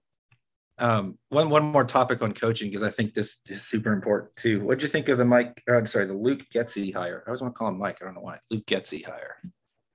Um, 0.78 1.18
one 1.30 1.50
one 1.50 1.64
more 1.64 1.84
topic 1.84 2.22
on 2.22 2.32
coaching 2.32 2.70
because 2.70 2.84
I 2.84 2.90
think 2.90 3.12
this 3.12 3.38
is 3.48 3.62
super 3.62 3.92
important 3.92 4.36
too. 4.36 4.60
What'd 4.64 4.82
you 4.82 4.88
think 4.88 5.08
of 5.08 5.18
the 5.18 5.24
Mike? 5.24 5.62
I'm 5.68 5.88
sorry, 5.88 6.06
the 6.06 6.14
Luke 6.14 6.42
Getsy 6.54 6.94
hire. 6.94 7.24
I 7.26 7.30
always 7.30 7.42
want 7.42 7.54
to 7.54 7.58
call 7.58 7.68
him 7.68 7.78
Mike. 7.78 7.98
I 8.00 8.04
don't 8.04 8.14
know 8.14 8.20
why. 8.20 8.38
Luke 8.50 8.66
Getsy 8.66 9.04
hire. 9.04 9.36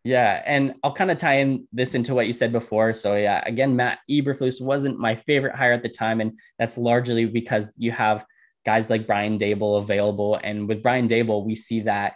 Yeah, 0.07 0.41
and 0.45 0.75
I'll 0.85 0.93
kind 0.93 1.11
of 1.11 1.17
tie 1.17 1.39
in 1.39 1.67
this 1.73 1.93
into 1.93 2.15
what 2.15 2.27
you 2.27 2.33
said 2.33 2.53
before. 2.53 2.93
So 2.93 3.15
yeah, 3.15 3.43
again, 3.45 3.75
Matt 3.75 3.99
Eberflus 4.09 4.61
wasn't 4.61 4.97
my 4.97 5.15
favorite 5.15 5.53
hire 5.53 5.73
at 5.73 5.83
the 5.83 5.89
time, 5.89 6.21
and 6.21 6.39
that's 6.57 6.77
largely 6.77 7.25
because 7.25 7.73
you 7.75 7.91
have 7.91 8.25
guys 8.65 8.89
like 8.89 9.05
Brian 9.05 9.37
Daboll 9.37 9.81
available, 9.81 10.39
and 10.41 10.69
with 10.69 10.81
Brian 10.81 11.09
Daboll, 11.09 11.45
we 11.45 11.55
see 11.55 11.81
that 11.81 12.13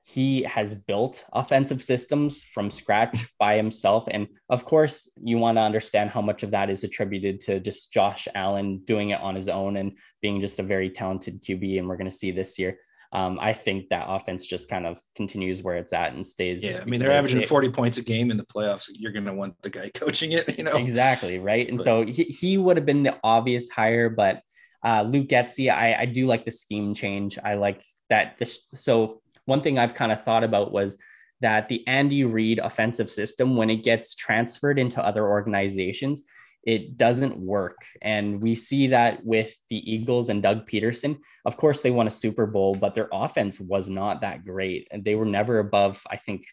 he 0.00 0.44
has 0.44 0.74
built 0.74 1.22
offensive 1.34 1.82
systems 1.82 2.42
from 2.42 2.70
scratch 2.70 3.28
by 3.38 3.58
himself, 3.58 4.06
and 4.10 4.26
of 4.48 4.64
course, 4.64 5.10
you 5.22 5.36
want 5.36 5.58
to 5.58 5.62
understand 5.62 6.08
how 6.08 6.22
much 6.22 6.44
of 6.44 6.52
that 6.52 6.70
is 6.70 6.82
attributed 6.82 7.40
to 7.40 7.60
just 7.60 7.92
Josh 7.92 8.26
Allen 8.34 8.80
doing 8.86 9.10
it 9.10 9.20
on 9.20 9.34
his 9.34 9.50
own 9.50 9.76
and 9.76 9.98
being 10.22 10.40
just 10.40 10.60
a 10.60 10.62
very 10.62 10.88
talented 10.88 11.42
QB, 11.42 11.78
and 11.78 11.88
we're 11.88 11.98
going 11.98 12.10
to 12.10 12.16
see 12.16 12.30
this 12.30 12.58
year 12.58 12.78
um, 13.12 13.38
I 13.40 13.52
think 13.52 13.88
that 13.90 14.06
offense 14.08 14.46
just 14.46 14.68
kind 14.68 14.86
of 14.86 15.00
continues 15.14 15.62
where 15.62 15.76
it's 15.76 15.92
at 15.92 16.12
and 16.14 16.26
stays. 16.26 16.64
Yeah, 16.64 16.80
I 16.80 16.84
mean 16.84 17.00
they're 17.00 17.12
averaging 17.12 17.42
it, 17.42 17.48
40 17.48 17.70
points 17.70 17.98
a 17.98 18.02
game 18.02 18.30
in 18.30 18.36
the 18.36 18.44
playoffs. 18.44 18.88
You're 18.92 19.12
going 19.12 19.26
to 19.26 19.34
want 19.34 19.54
the 19.62 19.70
guy 19.70 19.90
coaching 19.94 20.32
it, 20.32 20.58
you 20.58 20.64
know. 20.64 20.76
Exactly 20.76 21.38
right, 21.38 21.68
and 21.68 21.78
but, 21.78 21.84
so 21.84 22.04
he, 22.04 22.24
he 22.24 22.58
would 22.58 22.76
have 22.76 22.86
been 22.86 23.02
the 23.02 23.16
obvious 23.22 23.68
hire, 23.68 24.08
but 24.08 24.42
uh, 24.84 25.02
Luke 25.02 25.28
Getsy, 25.28 25.72
I, 25.72 25.94
I 25.94 26.04
do 26.04 26.26
like 26.26 26.44
the 26.44 26.50
scheme 26.50 26.94
change. 26.94 27.38
I 27.42 27.54
like 27.54 27.82
that. 28.10 28.38
The, 28.38 28.54
so 28.74 29.22
one 29.46 29.62
thing 29.62 29.78
I've 29.78 29.94
kind 29.94 30.12
of 30.12 30.22
thought 30.22 30.44
about 30.44 30.72
was 30.72 30.98
that 31.40 31.68
the 31.68 31.86
Andy 31.86 32.24
Reid 32.24 32.58
offensive 32.58 33.10
system, 33.10 33.56
when 33.56 33.70
it 33.70 33.84
gets 33.84 34.14
transferred 34.14 34.78
into 34.78 35.04
other 35.04 35.26
organizations, 35.26 36.22
it 36.66 36.96
doesn't 36.96 37.36
work. 37.36 37.84
And 38.00 38.40
we 38.40 38.54
see 38.54 38.88
that 38.88 39.24
with 39.24 39.54
the 39.68 39.76
Eagles 39.92 40.28
and 40.28 40.42
Doug 40.42 40.68
Pederson. 40.68 41.18
Of 41.44 41.56
course, 41.56 41.80
they 41.80 41.90
won 41.90 42.06
a 42.06 42.10
Super 42.10 42.46
Bowl, 42.46 42.74
but 42.74 42.94
their 42.94 43.08
offense 43.12 43.60
was 43.60 43.88
not 43.88 44.22
that 44.22 44.44
great. 44.44 44.88
And 44.90 45.04
they 45.04 45.14
were 45.14 45.26
never 45.26 45.58
above, 45.58 46.02
I 46.10 46.16
think, 46.16 46.46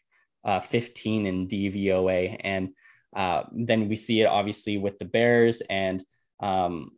uh, 0.43 0.59
15 0.59 1.25
in 1.25 1.47
DVOA. 1.47 2.37
And 2.43 2.69
uh, 3.15 3.43
then 3.51 3.87
we 3.87 3.95
see 3.95 4.21
it 4.21 4.25
obviously 4.25 4.77
with 4.77 4.97
the 4.97 5.05
Bears 5.05 5.61
and 5.61 6.03
um, 6.41 6.91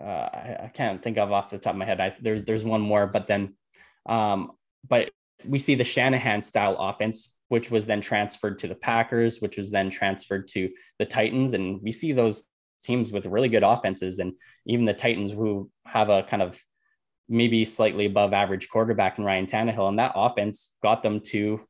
uh, 0.00 0.04
I, 0.04 0.56
I, 0.64 0.70
can't 0.72 1.02
think 1.02 1.18
of 1.18 1.32
off 1.32 1.50
the 1.50 1.58
top 1.58 1.72
of 1.72 1.78
my 1.78 1.84
head. 1.84 2.00
I, 2.00 2.16
there's 2.20 2.44
there's 2.44 2.62
one 2.62 2.80
more, 2.80 3.08
but 3.08 3.26
then, 3.26 3.56
um, 4.06 4.52
but 4.88 5.10
we 5.46 5.58
see 5.58 5.74
the 5.74 5.84
Shanahan 5.84 6.42
style 6.42 6.76
offense 6.78 7.38
which 7.48 7.70
was 7.70 7.86
then 7.86 8.00
transferred 8.00 8.58
to 8.58 8.68
the 8.68 8.74
Packers, 8.74 9.40
which 9.40 9.56
was 9.56 9.70
then 9.70 9.90
transferred 9.90 10.48
to 10.48 10.70
the 10.98 11.06
Titans. 11.06 11.54
And 11.54 11.80
we 11.82 11.92
see 11.92 12.12
those 12.12 12.44
teams 12.84 13.10
with 13.10 13.26
really 13.26 13.48
good 13.48 13.62
offenses, 13.62 14.18
and 14.18 14.34
even 14.66 14.84
the 14.84 14.94
Titans 14.94 15.30
who 15.30 15.70
have 15.86 16.10
a 16.10 16.22
kind 16.22 16.42
of 16.42 16.62
maybe 17.28 17.64
slightly 17.64 18.06
above 18.06 18.32
average 18.32 18.68
quarterback 18.68 19.18
in 19.18 19.24
Ryan 19.24 19.46
Tannehill. 19.46 19.88
And 19.88 19.98
that 19.98 20.12
offense 20.14 20.76
got 20.82 21.02
them 21.02 21.20
to 21.26 21.60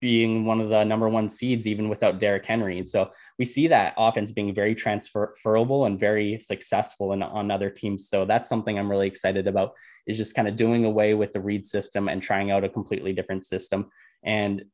being 0.00 0.44
one 0.44 0.60
of 0.60 0.68
the 0.68 0.84
number 0.84 1.08
one 1.08 1.28
seeds, 1.28 1.66
even 1.66 1.88
without 1.88 2.18
Derrick 2.18 2.44
Henry. 2.44 2.78
And 2.78 2.88
so 2.88 3.10
we 3.38 3.44
see 3.44 3.68
that 3.68 3.94
offense 3.96 4.32
being 4.32 4.54
very 4.54 4.74
transferable 4.74 5.86
and 5.86 5.98
very 5.98 6.38
successful 6.40 7.12
in, 7.12 7.22
on 7.22 7.50
other 7.50 7.70
teams. 7.70 8.08
So 8.08 8.24
that's 8.24 8.48
something 8.48 8.78
I'm 8.78 8.90
really 8.90 9.08
excited 9.08 9.46
about 9.46 9.72
is 10.06 10.16
just 10.16 10.34
kind 10.34 10.48
of 10.48 10.56
doing 10.56 10.84
away 10.84 11.14
with 11.14 11.32
the 11.32 11.40
Reid 11.40 11.66
system 11.66 12.08
and 12.08 12.22
trying 12.22 12.50
out 12.50 12.64
a 12.64 12.68
completely 12.68 13.12
different 13.12 13.44
system. 13.44 13.90
And 14.22 14.64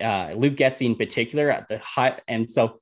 uh, 0.00 0.32
Luke 0.36 0.56
Getsy 0.56 0.86
in 0.86 0.94
particular 0.94 1.50
at 1.50 1.68
the 1.68 1.78
high. 1.78 2.20
And 2.28 2.50
so 2.50 2.80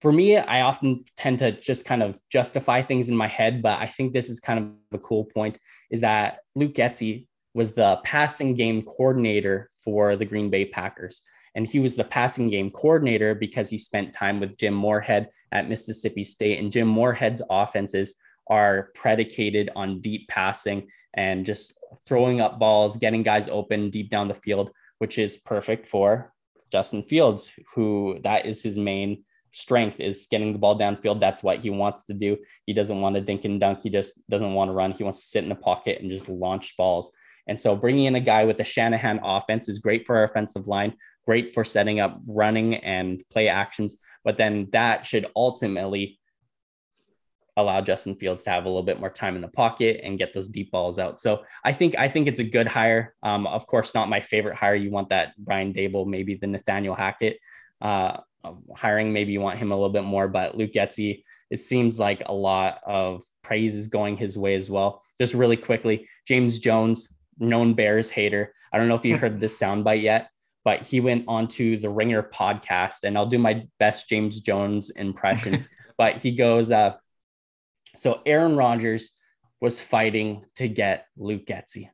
for 0.00 0.12
me, 0.12 0.36
I 0.36 0.62
often 0.62 1.04
tend 1.16 1.40
to 1.40 1.52
just 1.52 1.84
kind 1.84 2.02
of 2.02 2.18
justify 2.30 2.82
things 2.82 3.08
in 3.08 3.16
my 3.16 3.28
head, 3.28 3.62
but 3.62 3.80
I 3.80 3.86
think 3.86 4.12
this 4.12 4.28
is 4.28 4.38
kind 4.38 4.58
of 4.58 4.98
a 4.98 5.02
cool 5.02 5.24
point 5.24 5.58
is 5.90 6.02
that 6.02 6.40
Luke 6.54 6.74
Getsy 6.74 7.26
was 7.54 7.72
the 7.72 8.00
passing 8.04 8.54
game 8.54 8.82
coordinator 8.82 9.70
for 9.82 10.16
the 10.16 10.24
Green 10.24 10.50
Bay 10.50 10.64
Packers. 10.64 11.22
And 11.54 11.66
he 11.66 11.78
was 11.78 11.94
the 11.94 12.04
passing 12.04 12.50
game 12.50 12.70
coordinator 12.70 13.34
because 13.34 13.70
he 13.70 13.78
spent 13.78 14.12
time 14.12 14.40
with 14.40 14.56
Jim 14.56 14.74
Moorhead 14.74 15.30
at 15.52 15.68
Mississippi 15.68 16.24
State. 16.24 16.58
And 16.58 16.72
Jim 16.72 16.88
Moorhead's 16.88 17.42
offenses 17.48 18.14
are 18.48 18.90
predicated 18.94 19.70
on 19.76 20.00
deep 20.00 20.28
passing 20.28 20.88
and 21.14 21.46
just 21.46 21.78
throwing 22.04 22.40
up 22.40 22.58
balls, 22.58 22.96
getting 22.96 23.22
guys 23.22 23.48
open 23.48 23.88
deep 23.88 24.10
down 24.10 24.26
the 24.26 24.34
field, 24.34 24.70
which 24.98 25.16
is 25.16 25.36
perfect 25.36 25.86
for 25.86 26.32
Justin 26.72 27.04
Fields, 27.04 27.52
who 27.74 28.18
that 28.24 28.46
is 28.46 28.62
his 28.62 28.76
main 28.76 29.24
strength 29.52 30.00
is 30.00 30.26
getting 30.28 30.52
the 30.52 30.58
ball 30.58 30.76
downfield. 30.76 31.20
That's 31.20 31.42
what 31.42 31.62
he 31.62 31.70
wants 31.70 32.02
to 32.06 32.14
do. 32.14 32.36
He 32.66 32.72
doesn't 32.72 33.00
want 33.00 33.14
to 33.14 33.20
dink 33.20 33.44
and 33.44 33.60
dunk. 33.60 33.82
He 33.82 33.90
just 33.90 34.20
doesn't 34.28 34.54
want 34.54 34.68
to 34.68 34.72
run. 34.72 34.90
He 34.90 35.04
wants 35.04 35.20
to 35.20 35.26
sit 35.26 35.44
in 35.44 35.48
the 35.48 35.54
pocket 35.54 36.00
and 36.00 36.10
just 36.10 36.28
launch 36.28 36.76
balls. 36.76 37.12
And 37.46 37.58
so 37.58 37.76
bringing 37.76 38.04
in 38.04 38.14
a 38.14 38.20
guy 38.20 38.44
with 38.44 38.58
the 38.58 38.64
Shanahan 38.64 39.20
offense 39.22 39.68
is 39.68 39.78
great 39.78 40.06
for 40.06 40.16
our 40.16 40.24
offensive 40.24 40.66
line, 40.66 40.94
great 41.26 41.52
for 41.52 41.64
setting 41.64 42.00
up 42.00 42.20
running 42.26 42.76
and 42.76 43.22
play 43.30 43.48
actions. 43.48 43.96
But 44.24 44.36
then 44.36 44.68
that 44.72 45.06
should 45.06 45.26
ultimately 45.36 46.18
allow 47.56 47.80
Justin 47.80 48.16
Fields 48.16 48.42
to 48.42 48.50
have 48.50 48.64
a 48.64 48.68
little 48.68 48.82
bit 48.82 48.98
more 48.98 49.10
time 49.10 49.36
in 49.36 49.42
the 49.42 49.48
pocket 49.48 50.00
and 50.02 50.18
get 50.18 50.32
those 50.32 50.48
deep 50.48 50.72
balls 50.72 50.98
out. 50.98 51.20
So 51.20 51.44
I 51.64 51.72
think 51.72 51.96
I 51.96 52.08
think 52.08 52.26
it's 52.26 52.40
a 52.40 52.44
good 52.44 52.66
hire. 52.66 53.14
Um, 53.22 53.46
of 53.46 53.66
course, 53.66 53.94
not 53.94 54.08
my 54.08 54.20
favorite 54.20 54.56
hire. 54.56 54.74
You 54.74 54.90
want 54.90 55.10
that 55.10 55.34
Brian 55.38 55.72
Daboll, 55.72 56.06
maybe 56.06 56.34
the 56.34 56.48
Nathaniel 56.48 56.96
Hackett 56.96 57.38
uh, 57.80 58.16
hiring. 58.74 59.12
Maybe 59.12 59.32
you 59.32 59.40
want 59.40 59.58
him 59.58 59.70
a 59.70 59.76
little 59.76 59.92
bit 59.92 60.04
more, 60.04 60.26
but 60.26 60.56
Luke 60.56 60.72
Getsy, 60.72 61.22
It 61.50 61.60
seems 61.60 61.98
like 62.00 62.22
a 62.26 62.34
lot 62.34 62.80
of 62.84 63.22
praise 63.42 63.76
is 63.76 63.86
going 63.86 64.16
his 64.16 64.36
way 64.36 64.54
as 64.54 64.68
well. 64.68 65.02
Just 65.20 65.34
really 65.34 65.56
quickly, 65.56 66.08
James 66.26 66.58
Jones, 66.58 67.16
known 67.38 67.74
Bears 67.74 68.10
hater. 68.10 68.54
I 68.72 68.78
don't 68.78 68.88
know 68.88 68.94
if 68.94 69.04
you 69.04 69.16
heard 69.18 69.40
this 69.40 69.58
soundbite 69.58 70.02
yet, 70.02 70.28
but 70.64 70.82
he 70.82 71.00
went 71.00 71.24
onto 71.28 71.78
the 71.78 71.90
Ringer 71.90 72.22
podcast, 72.22 73.04
and 73.04 73.16
I'll 73.16 73.26
do 73.26 73.38
my 73.38 73.66
best 73.78 74.08
James 74.08 74.40
Jones 74.40 74.90
impression. 74.90 75.66
but 75.98 76.16
he 76.16 76.32
goes, 76.32 76.72
uh, 76.72 76.94
so 77.96 78.20
Aaron 78.26 78.56
Rodgers 78.56 79.12
was 79.60 79.80
fighting 79.80 80.44
to 80.56 80.68
get 80.68 81.06
Luke 81.16 81.46
Getsy. 81.46 81.88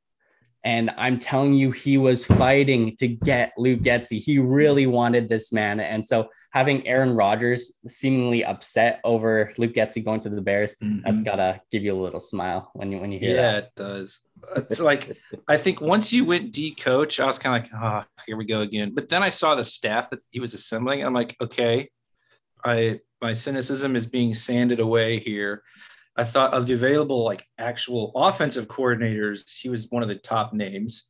And 0.63 0.91
I'm 0.99 1.19
telling 1.19 1.55
you, 1.55 1.71
he 1.71 1.97
was 1.97 2.25
fighting 2.25 2.95
to 2.99 3.09
get 3.09 3.53
Luke 3.57 3.81
Getsy. 3.81 4.21
He 4.21 4.39
really 4.39 4.87
wanted 4.87 5.29
this 5.29 5.53
man. 5.53 5.81
And 5.81 6.07
so 6.07 6.29
having 6.51 6.87
Aaron 6.87 7.15
Rodgers 7.15 7.79
seemingly 7.87 8.45
upset 8.45 9.01
over 9.05 9.53
Luke 9.57 9.73
Getsy 9.73 10.05
going 10.05 10.21
to 10.21 10.29
the 10.29 10.43
Bears, 10.43 10.75
mm-hmm. 10.83 11.01
that's 11.05 11.23
gotta 11.23 11.61
give 11.71 11.83
you 11.83 11.99
a 11.99 12.01
little 12.01 12.21
smile 12.21 12.71
when 12.75 12.93
you 12.93 12.99
when 12.99 13.11
you 13.11 13.19
hear 13.19 13.37
yeah, 13.37 13.43
that. 13.43 13.53
Yeah, 13.53 13.59
it 13.59 13.73
does. 13.77 14.21
It's 14.57 14.81
like 14.81 15.17
I 15.49 15.57
think 15.57 15.81
once 15.81 16.13
you 16.13 16.25
went 16.25 16.53
D 16.53 16.75
coach, 16.75 17.21
I 17.21 17.27
was 17.27 17.39
kind 17.39 17.57
of 17.57 17.71
like, 17.71 17.83
ah, 17.83 18.05
oh, 18.07 18.23
here 18.27 18.37
we 18.37 18.45
go 18.45 18.61
again. 18.61 18.93
But 18.95 19.09
then 19.09 19.23
I 19.23 19.31
saw 19.31 19.55
the 19.55 19.65
staff 19.65 20.11
that 20.11 20.21
he 20.31 20.41
was 20.41 20.53
assembling. 20.53 21.05
I'm 21.05 21.15
like, 21.15 21.37
okay, 21.41 21.89
I 22.65 23.01
my 23.23 23.33
cynicism 23.33 23.97
is 23.97 24.07
being 24.07 24.35
sanded 24.35 24.81
away 24.81 25.21
here. 25.21 25.63
I 26.21 26.25
thought 26.25 26.53
of 26.53 26.67
the 26.67 26.75
available 26.75 27.25
like 27.25 27.47
actual 27.57 28.13
offensive 28.15 28.69
coordinators, 28.69 29.51
he 29.59 29.71
was 29.71 29.87
one 29.89 30.03
of 30.03 30.09
the 30.11 30.17
top 30.17 30.53
names. 30.53 31.05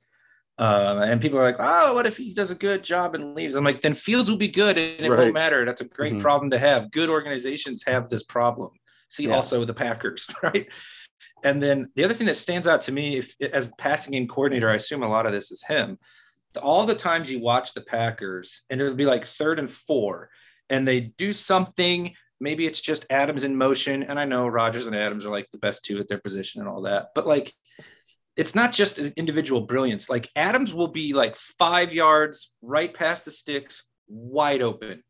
Uh, 0.57 1.01
and 1.03 1.20
people 1.20 1.37
are 1.37 1.42
like, 1.42 1.57
oh, 1.59 1.94
what 1.94 2.07
if 2.07 2.16
he 2.16 2.33
does 2.33 2.53
a 2.53 2.55
good 2.55 2.85
job 2.85 3.16
and 3.16 3.35
leaves? 3.35 3.57
I'm 3.57 3.64
like, 3.64 3.83
then 3.83 3.94
Fields 3.94 4.31
will 4.31 4.37
be 4.37 4.46
good 4.46 4.79
and 4.79 5.05
it 5.05 5.11
right. 5.11 5.18
won't 5.18 5.35
matter. 5.35 5.64
That's 5.64 5.81
a 5.81 5.87
great 5.87 6.12
mm-hmm. 6.12 6.23
problem 6.23 6.51
to 6.51 6.61
have. 6.61 6.92
Good 6.92 7.09
organizations 7.09 7.83
have 7.88 8.09
this 8.09 8.23
problem. 8.23 8.70
See 9.09 9.25
yeah. 9.25 9.35
also 9.35 9.64
the 9.64 9.75
Packers, 9.75 10.29
right? 10.44 10.68
And 11.42 11.61
then 11.61 11.90
the 11.96 12.05
other 12.05 12.14
thing 12.14 12.29
that 12.29 12.37
stands 12.37 12.68
out 12.68 12.83
to 12.83 12.92
me, 12.92 13.18
if 13.18 13.35
as 13.53 13.73
passing 13.79 14.12
game 14.12 14.29
coordinator, 14.29 14.70
I 14.70 14.77
assume 14.77 15.03
a 15.03 15.09
lot 15.09 15.27
of 15.27 15.33
this 15.33 15.51
is 15.51 15.64
him. 15.66 15.99
All 16.62 16.87
the 16.87 16.94
times 16.94 17.29
you 17.29 17.40
watch 17.40 17.75
the 17.75 17.81
Packers, 17.81 18.62
and 18.70 18.81
it'll 18.81 18.94
be 18.94 19.07
like 19.07 19.25
third 19.25 19.59
and 19.59 19.68
four, 19.68 20.31
and 20.68 20.87
they 20.87 21.01
do 21.01 21.33
something 21.33 22.14
maybe 22.40 22.66
it's 22.66 22.81
just 22.81 23.07
Adams 23.11 23.44
in 23.44 23.57
motion. 23.57 24.03
And 24.03 24.18
I 24.18 24.24
know 24.24 24.48
Rodgers 24.48 24.87
and 24.87 24.96
Adams 24.96 25.24
are 25.24 25.31
like 25.31 25.48
the 25.53 25.59
best 25.59 25.85
two 25.85 25.98
at 25.98 26.09
their 26.09 26.20
position 26.20 26.61
and 26.61 26.68
all 26.68 26.83
that, 26.83 27.09
but 27.14 27.26
like 27.26 27.53
it's 28.37 28.55
not 28.55 28.72
just 28.72 28.98
an 28.98 29.12
individual 29.16 29.62
brilliance. 29.62 30.09
Like 30.09 30.31
Adams 30.35 30.72
will 30.72 30.88
be 30.88 31.12
like 31.12 31.37
five 31.59 31.92
yards 31.92 32.50
right 32.62 32.92
past 32.92 33.24
the 33.24 33.31
sticks, 33.31 33.85
wide 34.09 34.62
open. 34.62 35.03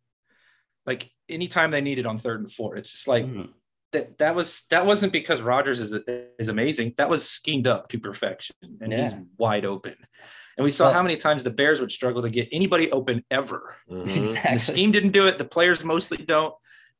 Like 0.86 1.10
anytime 1.28 1.70
they 1.70 1.80
need 1.80 1.98
it 1.98 2.06
on 2.06 2.18
third 2.18 2.40
and 2.40 2.50
four, 2.50 2.76
it's 2.76 2.90
just 2.90 3.06
like 3.06 3.24
mm-hmm. 3.24 3.50
that. 3.92 4.18
That 4.18 4.34
was 4.34 4.62
that 4.70 4.86
wasn't 4.86 5.12
because 5.12 5.42
Rodgers 5.42 5.78
is 5.78 5.92
is 6.38 6.48
amazing. 6.48 6.94
That 6.96 7.10
was 7.10 7.28
schemed 7.28 7.66
up 7.66 7.88
to 7.90 7.98
perfection, 7.98 8.56
and 8.80 8.90
yeah. 8.90 9.02
he's 9.04 9.14
wide 9.36 9.64
open. 9.64 9.94
And 10.56 10.64
we 10.64 10.70
saw 10.70 10.86
well, 10.86 10.94
how 10.94 11.02
many 11.02 11.16
times 11.16 11.44
the 11.44 11.50
Bears 11.50 11.80
would 11.80 11.92
struggle 11.92 12.22
to 12.22 12.30
get 12.30 12.48
anybody 12.50 12.90
open 12.90 13.24
ever. 13.30 13.76
Mm-hmm. 13.88 14.08
Exactly. 14.20 14.58
The 14.58 14.64
scheme 14.64 14.92
didn't 14.92 15.12
do 15.12 15.26
it. 15.26 15.38
The 15.38 15.44
players 15.44 15.84
mostly 15.84 16.18
don't. 16.18 16.54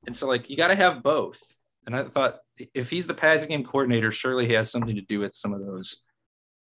And 0.07 0.17
so, 0.17 0.27
like, 0.27 0.49
you 0.49 0.57
got 0.57 0.69
to 0.69 0.75
have 0.75 1.03
both. 1.03 1.39
And 1.87 1.97
I 1.97 2.05
thought 2.05 2.41
if 2.75 2.91
he's 2.91 3.07
the 3.07 3.15
passing 3.15 3.49
game 3.49 3.65
coordinator, 3.65 4.13
surely 4.13 4.47
he 4.47 4.53
has 4.55 4.71
something 4.71 4.95
to 4.95 5.03
do 5.03 5.21
with 5.21 5.35
some 5.35 5.53
of 5.53 5.61
those 5.61 5.97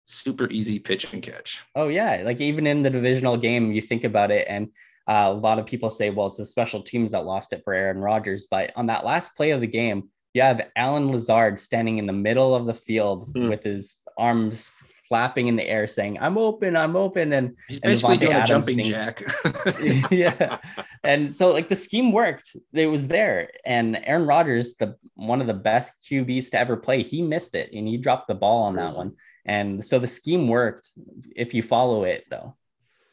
super 0.06 0.50
easy 0.50 0.78
pitch 0.78 1.12
and 1.12 1.22
catch. 1.22 1.60
Oh, 1.74 1.88
yeah. 1.88 2.22
Like, 2.24 2.40
even 2.40 2.66
in 2.66 2.82
the 2.82 2.90
divisional 2.90 3.36
game, 3.36 3.72
you 3.72 3.80
think 3.80 4.04
about 4.04 4.30
it, 4.30 4.46
and 4.48 4.68
uh, 5.08 5.28
a 5.28 5.32
lot 5.32 5.58
of 5.58 5.66
people 5.66 5.90
say, 5.90 6.10
well, 6.10 6.28
it's 6.28 6.36
the 6.36 6.44
special 6.44 6.82
teams 6.82 7.12
that 7.12 7.24
lost 7.24 7.52
it 7.52 7.62
for 7.64 7.72
Aaron 7.72 7.98
Rodgers. 7.98 8.46
But 8.50 8.72
on 8.76 8.86
that 8.86 9.04
last 9.04 9.36
play 9.36 9.50
of 9.50 9.60
the 9.60 9.66
game, 9.66 10.10
you 10.34 10.42
have 10.42 10.68
Allen 10.76 11.10
Lazard 11.10 11.58
standing 11.58 11.98
in 11.98 12.06
the 12.06 12.12
middle 12.12 12.54
of 12.54 12.66
the 12.66 12.74
field 12.74 13.26
mm. 13.34 13.48
with 13.48 13.64
his 13.64 14.02
arms 14.16 14.72
flapping 15.10 15.48
in 15.48 15.56
the 15.56 15.66
air 15.66 15.88
saying, 15.88 16.16
I'm 16.20 16.38
open, 16.38 16.76
I'm 16.76 16.94
open. 16.96 17.32
And 17.32 17.56
he's 17.68 17.80
basically 17.80 18.12
and 18.12 18.20
doing 18.20 18.32
Adams 18.32 18.48
a 18.48 18.52
jumping 18.52 18.76
thing. 18.76 18.90
jack. 18.90 20.10
yeah. 20.10 20.58
And 21.02 21.34
so 21.34 21.52
like 21.52 21.68
the 21.68 21.76
scheme 21.76 22.12
worked. 22.12 22.56
It 22.72 22.86
was 22.86 23.08
there. 23.08 23.50
And 23.66 24.00
Aaron 24.04 24.26
Rodgers, 24.26 24.76
the 24.76 24.96
one 25.16 25.40
of 25.40 25.48
the 25.48 25.54
best 25.54 25.94
QBs 26.08 26.52
to 26.52 26.60
ever 26.60 26.76
play, 26.76 27.02
he 27.02 27.20
missed 27.22 27.56
it 27.56 27.70
and 27.74 27.86
he 27.86 27.98
dropped 27.98 28.28
the 28.28 28.34
ball 28.34 28.62
on 28.62 28.76
that 28.76 28.94
one. 28.94 29.16
And 29.44 29.84
so 29.84 29.98
the 29.98 30.06
scheme 30.06 30.46
worked 30.46 30.90
if 31.34 31.54
you 31.54 31.62
follow 31.62 32.04
it 32.04 32.24
though. 32.30 32.56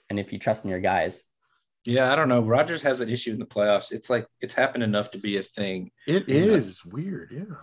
And 0.10 0.20
if 0.20 0.32
you 0.32 0.40
trust 0.40 0.64
in 0.64 0.70
your 0.70 0.80
guys. 0.80 1.24
Yeah, 1.84 2.12
I 2.12 2.16
don't 2.16 2.30
know. 2.30 2.42
Rodgers 2.42 2.84
has 2.84 3.02
an 3.02 3.10
issue 3.10 3.32
in 3.32 3.40
the 3.40 3.46
playoffs. 3.46 3.92
It's 3.92 4.10
like 4.10 4.28
it's 4.40 4.54
happened 4.54 4.84
enough 4.84 5.12
to 5.12 5.18
be 5.18 5.38
a 5.38 5.44
thing. 5.44 5.92
It 6.06 6.24
uh, 6.24 6.34
is 6.34 6.86
weird, 6.86 7.32
yeah. 7.32 7.42
And 7.42 7.56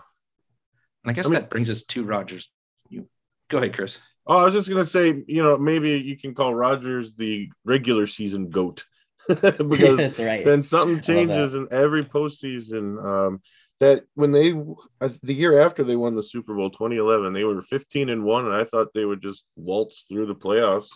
I 1.05 1.13
guess 1.13 1.27
I 1.27 1.29
mean, 1.29 1.39
that 1.39 1.49
brings 1.49 1.69
us 1.69 1.83
to 1.83 2.03
Rodgers. 2.03 2.49
You 2.89 3.07
go 3.49 3.59
ahead, 3.59 3.75
Chris. 3.75 3.99
Oh, 4.27 4.37
I 4.37 4.43
was 4.43 4.53
just 4.53 4.69
gonna 4.69 4.85
say, 4.85 5.23
you 5.27 5.43
know, 5.43 5.57
maybe 5.57 5.91
you 5.99 6.17
can 6.17 6.33
call 6.33 6.53
Rodgers 6.53 7.13
the 7.13 7.49
regular 7.63 8.07
season 8.07 8.49
goat 8.49 8.85
because 9.27 9.47
That's 9.97 10.19
right. 10.19 10.45
then 10.45 10.63
something 10.63 11.01
changes 11.01 11.53
in 11.53 11.67
every 11.71 12.05
postseason. 12.05 13.03
Um, 13.03 13.41
that 13.79 14.05
when 14.13 14.31
they 14.31 14.53
uh, 15.01 15.09
the 15.21 15.33
year 15.33 15.59
after 15.59 15.83
they 15.83 15.95
won 15.95 16.15
the 16.15 16.23
Super 16.23 16.55
Bowl 16.55 16.69
2011, 16.69 17.33
they 17.33 17.43
were 17.43 17.61
15 17.61 18.09
and 18.09 18.23
one, 18.23 18.45
and 18.45 18.55
I 18.55 18.63
thought 18.63 18.93
they 18.93 19.05
would 19.05 19.21
just 19.21 19.43
waltz 19.55 20.03
through 20.03 20.27
the 20.27 20.35
playoffs. 20.35 20.89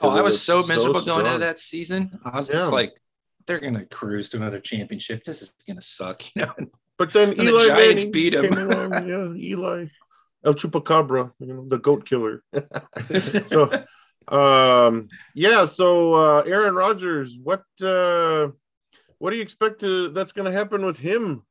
Oh, 0.00 0.10
I 0.10 0.20
was 0.20 0.42
so 0.42 0.62
miserable 0.62 1.00
so 1.00 1.06
going 1.06 1.26
into 1.26 1.38
that 1.38 1.60
season. 1.60 2.18
I 2.24 2.36
was 2.36 2.48
yeah. 2.48 2.56
just 2.56 2.72
like, 2.72 2.92
they're 3.46 3.60
gonna 3.60 3.86
cruise 3.86 4.28
to 4.30 4.38
another 4.38 4.60
championship. 4.60 5.24
This 5.24 5.40
is 5.42 5.52
gonna 5.66 5.80
suck, 5.80 6.24
you 6.34 6.42
know. 6.42 6.52
But 6.98 7.12
then 7.12 7.30
and 7.30 7.40
Eli 7.40 7.62
the 7.62 7.68
Giants 7.68 7.94
Manning 7.94 8.12
beat 8.12 8.34
him. 8.34 8.52
Along, 8.52 9.08
yeah, 9.08 9.48
Eli. 9.48 9.86
El 10.44 10.54
Chupacabra, 10.54 11.32
you 11.38 11.46
know, 11.46 11.66
the 11.68 11.78
goat 11.78 12.04
killer. 12.04 12.42
so, 13.48 13.84
um, 14.28 15.08
yeah. 15.34 15.66
So, 15.66 16.14
uh, 16.14 16.42
Aaron 16.46 16.74
Rodgers, 16.74 17.36
what, 17.42 17.64
uh, 17.82 18.48
what 19.18 19.30
do 19.30 19.36
you 19.36 19.42
expect 19.42 19.80
to, 19.80 20.10
that's 20.10 20.32
going 20.32 20.50
to 20.50 20.56
happen 20.56 20.84
with 20.84 20.98
him 20.98 21.42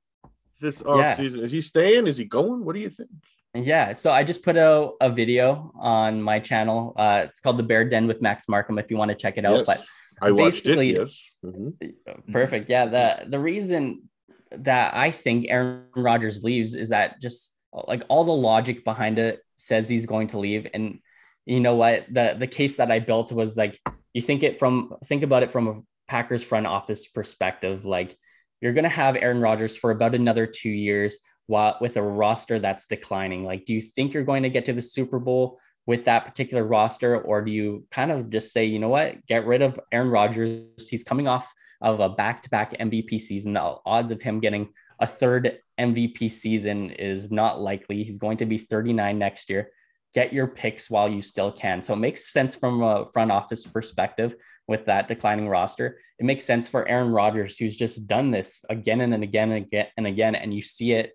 this 0.62 0.82
off 0.82 1.19
yeah. 1.19 1.21
Is 1.21 1.52
he 1.52 1.62
staying? 1.62 2.08
Is 2.08 2.17
he 2.17 2.26
going? 2.26 2.63
What 2.63 2.76
do 2.76 2.82
you 2.82 2.89
think? 2.89 3.10
Yeah, 3.54 3.93
so 3.93 4.12
I 4.12 4.24
just 4.24 4.43
put 4.43 4.58
out 4.58 4.95
a 5.00 5.10
video 5.10 5.71
on 5.80 6.21
my 6.21 6.39
channel. 6.39 6.93
Uh, 6.98 7.26
it's 7.30 7.39
called 7.39 7.58
the 7.58 7.63
Bear 7.63 7.88
Den 7.88 8.06
with 8.06 8.21
Max 8.21 8.50
Markham. 8.50 8.78
If 8.78 8.91
you 8.91 8.98
want 8.98 9.10
to 9.10 9.15
check 9.15 9.38
it 9.38 9.45
out, 9.45 9.58
yes, 9.58 9.65
but 9.65 9.86
I 10.21 10.32
watched 10.32 10.65
it. 10.65 10.84
Yes, 10.84 11.26
mm-hmm. 11.43 12.32
perfect. 12.34 12.69
Yeah, 12.69 12.86
the 12.88 13.30
the 13.30 13.39
reason 13.39 14.10
that 14.52 14.93
I 14.93 15.12
think 15.12 15.45
Aaron 15.48 15.86
Rodgers 15.95 16.43
leaves 16.43 16.74
is 16.74 16.89
that 16.89 17.21
just 17.21 17.55
like 17.88 18.03
all 18.07 18.23
the 18.23 18.31
logic 18.31 18.83
behind 18.83 19.19
it 19.19 19.41
says 19.55 19.89
he's 19.89 20.05
going 20.05 20.27
to 20.27 20.39
leave. 20.39 20.67
And 20.73 20.99
you 21.45 21.59
know 21.59 21.75
what? 21.75 22.05
The 22.11 22.35
the 22.38 22.47
case 22.47 22.77
that 22.77 22.91
i 22.91 22.99
built 22.99 23.31
was 23.31 23.55
like 23.57 23.79
you 24.13 24.21
think 24.21 24.43
it 24.43 24.59
from 24.59 24.95
think 25.05 25.23
about 25.23 25.43
it 25.43 25.51
from 25.51 25.67
a 25.67 25.81
packers 26.07 26.43
front 26.43 26.67
office 26.67 27.07
perspective. 27.07 27.85
Like 27.85 28.17
you're 28.61 28.73
going 28.73 28.83
to 28.83 28.89
have 28.89 29.15
aaron 29.15 29.41
rodgers 29.41 29.75
for 29.75 29.91
about 29.91 30.15
another 30.15 30.47
two 30.47 30.69
years 30.69 31.17
while 31.47 31.77
with 31.81 31.97
a 31.97 32.01
roster 32.01 32.59
that's 32.59 32.88
declining. 32.88 33.43
Like 33.43 33.65
do 33.65 33.73
you 33.73 33.81
think 33.81 34.13
you're 34.13 34.23
going 34.23 34.43
to 34.43 34.49
get 34.49 34.65
to 34.65 34.73
the 34.73 34.81
super 34.81 35.19
bowl 35.19 35.59
with 35.85 36.05
that 36.05 36.25
particular 36.25 36.63
roster? 36.63 37.19
Or 37.19 37.41
do 37.43 37.51
you 37.51 37.85
kind 37.91 38.11
of 38.11 38.29
just 38.29 38.51
say 38.51 38.65
you 38.65 38.79
know 38.79 38.89
what? 38.89 39.25
Get 39.27 39.45
rid 39.45 39.61
of 39.61 39.79
aaron 39.91 40.09
rodgers. 40.09 40.89
He's 40.89 41.03
coming 41.03 41.27
off 41.27 41.53
of 41.81 41.99
a 41.99 42.09
back-to-back 42.09 42.71
mvp 42.79 43.19
season. 43.19 43.53
The 43.53 43.75
odds 43.85 44.11
of 44.11 44.21
him 44.21 44.39
getting 44.39 44.69
a 44.99 45.08
third 45.08 45.60
MVP 45.79 46.31
season 46.31 46.91
is 46.91 47.31
not 47.31 47.62
likely. 47.62 48.03
He's 48.03 48.17
going 48.17 48.38
to 48.38 48.45
be 48.45 48.58
39 48.58 49.17
next 49.17 49.49
year. 49.49 49.71
Get 50.13 50.31
your 50.31 50.47
picks 50.47 50.89
while 50.89 51.10
you 51.10 51.21
still 51.21 51.51
can. 51.51 51.81
So 51.81 51.93
it 51.93 51.97
makes 51.97 52.31
sense 52.31 52.55
from 52.55 52.81
a 52.81 53.08
front 53.12 53.31
office 53.31 53.65
perspective 53.65 54.36
with 54.67 54.86
that 54.86 55.08
declining 55.08 55.49
roster. 55.49 55.99
It 56.19 56.25
makes 56.25 56.45
sense 56.45 56.67
for 56.67 56.88
Aaron 56.88 57.12
Rodgers, 57.12 57.58
who's 57.58 57.75
just 57.75 58.08
done 58.08 58.31
this 58.31 58.63
again 58.69 59.01
and 59.01 59.23
again 59.23 59.51
and 59.51 59.65
again 59.65 59.88
and 59.97 60.08
again. 60.08 60.36
And 60.36 60.53
you 60.53 60.62
see 60.62 60.93
it, 60.93 61.12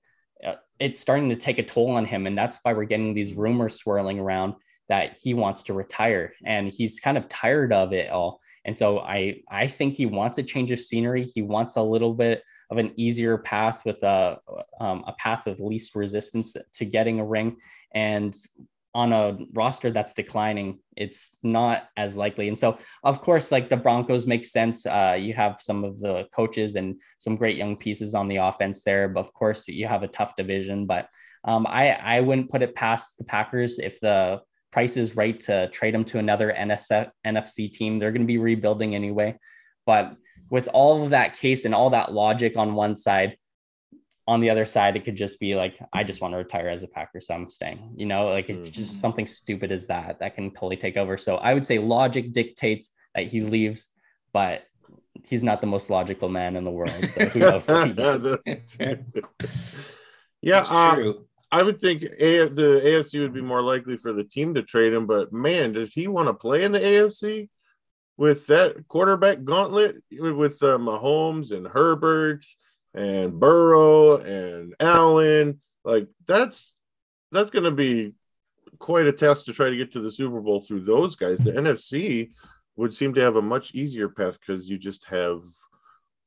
uh, 0.47 0.57
it's 0.79 1.01
starting 1.01 1.31
to 1.31 1.37
take 1.37 1.59
a 1.59 1.63
toll 1.63 1.93
on 1.93 2.05
him. 2.05 2.27
And 2.27 2.37
that's 2.37 2.59
why 2.63 2.75
we're 2.75 2.85
getting 2.85 3.15
these 3.15 3.33
rumors 3.33 3.77
swirling 3.77 4.19
around 4.19 4.55
that 4.91 5.17
he 5.23 5.35
wants 5.35 5.63
to 5.63 5.73
retire 5.73 6.35
and 6.45 6.69
he's 6.69 7.01
kind 7.01 7.17
of 7.17 7.29
tired 7.29 7.73
of 7.73 7.93
it 7.93 8.11
all. 8.11 8.41
And 8.65 8.77
so 8.77 8.99
I 8.99 9.43
I 9.51 9.67
think 9.67 9.95
he 9.95 10.07
wants 10.07 10.39
a 10.39 10.43
change 10.43 10.71
of 10.71 10.81
scenery. 10.81 11.25
He 11.25 11.43
wants 11.43 11.77
a 11.77 11.83
little 11.83 12.15
bit 12.15 12.43
of 12.71 12.79
an 12.79 12.93
easier 12.97 13.39
path 13.39 13.83
with 13.85 14.03
a 14.03 14.39
um, 14.81 15.05
a 15.07 15.13
path 15.15 15.47
of 15.47 15.61
least 15.61 15.95
resistance 15.95 16.57
to 16.75 16.85
getting 16.85 17.21
a 17.21 17.25
ring. 17.25 17.57
And 17.95 18.35
on 18.95 19.13
a 19.13 19.39
roster 19.53 19.91
that's 19.91 20.15
declining, 20.15 20.81
it's 20.97 21.37
not 21.43 21.89
as 21.97 22.17
likely. 22.17 22.49
And 22.49 22.59
so, 22.59 22.79
of 23.05 23.21
course, 23.21 23.53
like 23.53 23.69
the 23.69 23.77
Broncos 23.77 24.27
make 24.27 24.45
sense. 24.45 24.85
Uh, 24.85 25.17
you 25.19 25.33
have 25.35 25.61
some 25.61 25.85
of 25.85 26.01
the 26.01 26.27
coaches 26.33 26.75
and 26.75 26.97
some 27.19 27.37
great 27.37 27.57
young 27.57 27.77
pieces 27.77 28.15
on 28.15 28.27
the 28.27 28.37
offense 28.37 28.83
there. 28.83 29.09
But 29.09 29.21
of 29.21 29.33
course, 29.33 29.69
you 29.69 29.87
have 29.87 30.03
a 30.03 30.09
tough 30.09 30.35
division. 30.37 30.87
But 30.87 31.09
um, 31.45 31.67
I 31.67 31.91
I 31.91 32.21
wouldn't 32.21 32.51
put 32.51 32.63
it 32.63 32.75
past 32.75 33.17
the 33.17 33.25
Packers 33.25 33.79
if 33.79 34.01
the 34.01 34.41
price 34.73 34.97
is 34.97 35.17
right 35.17 35.39
to 35.41 35.69
trade 35.69 35.95
them 35.95 36.05
to 36.07 36.19
another 36.19 36.55
NSF, 36.57 37.11
NFC 37.27 37.73
team. 37.73 37.99
They're 37.99 38.13
going 38.13 38.23
to 38.23 38.27
be 38.27 38.39
rebuilding 38.39 38.95
anyway. 38.95 39.39
But 39.87 40.17
with 40.51 40.69
all 40.73 41.03
of 41.03 41.11
that 41.11 41.39
case 41.39 41.65
and 41.65 41.75
all 41.75 41.91
that 41.91 42.13
logic 42.13 42.57
on 42.57 42.75
one 42.75 42.97
side, 42.97 43.37
on 44.29 44.41
the 44.41 44.51
other 44.51 44.65
side, 44.65 44.97
it 44.97 45.05
could 45.05 45.17
just 45.17 45.41
be 45.41 45.57
like, 45.57 45.77
I 45.93 46.05
just 46.05 46.21
want 46.21 46.35
to 46.35 46.39
retire 46.39 46.69
as 46.69 46.85
a 46.85 46.89
Packer, 46.89 47.21
so 47.21 47.35
I'm 47.35 47.51
staying. 47.51 47.95
You 47.97 48.07
know, 48.07 48.29
like 48.29 48.49
it's 48.49 48.71
just 48.71 48.93
mm-hmm. 48.93 49.01
something 49.01 49.27
stupid 49.27 49.73
as 49.73 49.89
that 49.89 50.21
that 50.21 50.37
can 50.37 50.51
totally 50.53 50.77
take 50.77 50.97
over. 50.97 51.19
So 51.19 51.37
I 51.37 51.53
would 51.55 51.67
say 51.67 51.79
logic 51.79 52.33
dictates 52.33 52.91
that 53.15 53.27
he 53.27 53.41
leaves, 53.41 53.87
but 54.33 54.63
he's 55.27 55.43
not 55.43 55.61
the 55.61 55.67
most 55.67 55.91
logical 55.91 56.29
man 56.29 56.57
in 56.57 56.65
the 56.65 56.71
world. 56.71 57.11
So 57.11 57.25
who 57.27 57.41
knows 57.41 57.67
what 57.67 57.89
he 57.89 57.93
does? 57.95 58.39
yeah, 60.43 60.61
uh, 60.61 61.13
I 61.53 61.63
would 61.63 61.81
think 61.81 62.03
A- 62.03 62.49
the 62.49 62.81
AFC 62.85 63.21
would 63.21 63.35
be 63.35 63.41
more 63.41 63.63
likely 63.63 63.97
for 63.97 64.13
the 64.13 64.25
team 64.25 64.55
to 64.55 64.63
trade 64.63 64.93
him, 64.93 65.07
but 65.07 65.33
man, 65.33 65.73
does 65.73 65.93
he 65.93 66.07
want 66.07 66.29
to 66.29 66.35
play 66.35 66.63
in 66.63 66.73
the 66.73 66.79
AFC 66.79 67.49
with 68.17 68.47
that 68.47 68.87
quarterback 68.87 69.45
gauntlet 69.45 69.97
with 70.13 70.63
uh, 70.63 70.79
Mahomes 70.79 71.51
and 71.51 71.67
Herberts 71.67 72.55
and 72.95 73.41
Burrow 73.41 74.19
and 74.19 74.75
Allen? 74.79 75.61
Like 75.85 76.09
that's 76.27 76.77
that's 77.33 77.51
going 77.51 77.65
to 77.65 77.71
be 77.71 78.15
quite 78.79 79.07
a 79.07 79.13
test 79.13 79.47
to 79.47 79.53
try 79.53 79.71
to 79.71 79.77
get 79.77 79.93
to 79.93 80.01
the 80.01 80.11
Super 80.11 80.41
Bowl 80.41 80.61
through 80.61 80.81
those 80.81 81.17
guys. 81.17 81.39
The 81.39 81.53
NFC 81.53 82.31
would 82.77 82.95
seem 82.95 83.15
to 83.15 83.21
have 83.21 83.37
a 83.37 83.43
much 83.43 83.75
easier 83.75 84.09
path 84.09 84.39
because 84.39 84.69
you 84.69 84.79
just 84.79 85.05
have 85.07 85.41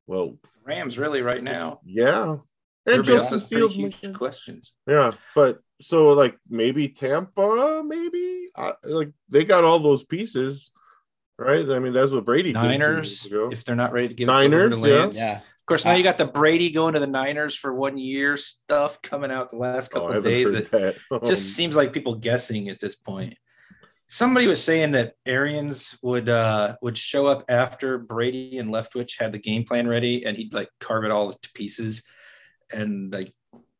well 0.06 0.38
Rams 0.64 0.98
really 0.98 1.22
right 1.22 1.42
now. 1.42 1.80
Yeah, 1.84 2.36
and 2.86 3.04
Justin 3.04 3.40
Fields 3.40 3.74
huge 3.74 4.12
questions. 4.14 4.72
Yeah, 4.86 5.12
but 5.34 5.60
so 5.80 6.08
like 6.08 6.36
maybe 6.48 6.88
Tampa, 6.88 7.82
maybe 7.84 8.48
uh, 8.54 8.72
like 8.84 9.10
they 9.28 9.44
got 9.44 9.64
all 9.64 9.78
those 9.78 10.04
pieces, 10.04 10.70
right? 11.38 11.68
I 11.68 11.78
mean, 11.78 11.92
that's 11.92 12.12
what 12.12 12.24
Brady 12.24 12.52
Niners. 12.52 13.26
If 13.30 13.64
they're 13.64 13.74
not 13.74 13.92
ready 13.92 14.08
to 14.08 14.14
give 14.14 14.26
Niners, 14.26 14.80
yeah. 14.80 15.10
yeah. 15.12 15.36
Of 15.36 15.66
course, 15.66 15.84
now 15.86 15.94
you 15.94 16.02
got 16.02 16.18
the 16.18 16.26
Brady 16.26 16.70
going 16.70 16.92
to 16.92 17.00
the 17.00 17.06
Niners 17.06 17.54
for 17.54 17.72
one 17.72 17.96
year 17.96 18.36
stuff 18.36 19.00
coming 19.00 19.30
out 19.30 19.50
the 19.50 19.56
last 19.56 19.90
oh, 19.92 19.94
couple 19.94 20.08
oh, 20.08 20.18
of 20.18 20.24
days. 20.24 20.52
That, 20.52 20.70
that. 20.70 20.96
just 21.24 21.54
seems 21.54 21.74
like 21.74 21.94
people 21.94 22.16
guessing 22.16 22.68
at 22.68 22.80
this 22.80 22.94
point. 22.94 23.34
Somebody 24.06 24.46
was 24.46 24.62
saying 24.62 24.92
that 24.92 25.14
Arians 25.24 25.96
would 26.02 26.28
uh, 26.28 26.76
would 26.82 26.98
show 26.98 27.26
up 27.26 27.46
after 27.48 27.96
Brady 27.96 28.58
and 28.58 28.70
Leftwich 28.70 29.18
had 29.18 29.32
the 29.32 29.38
game 29.38 29.64
plan 29.64 29.88
ready, 29.88 30.26
and 30.26 30.36
he'd 30.36 30.52
like 30.52 30.68
carve 30.80 31.04
it 31.04 31.10
all 31.10 31.32
to 31.32 31.52
pieces 31.54 32.02
and 32.72 33.12
like 33.12 33.32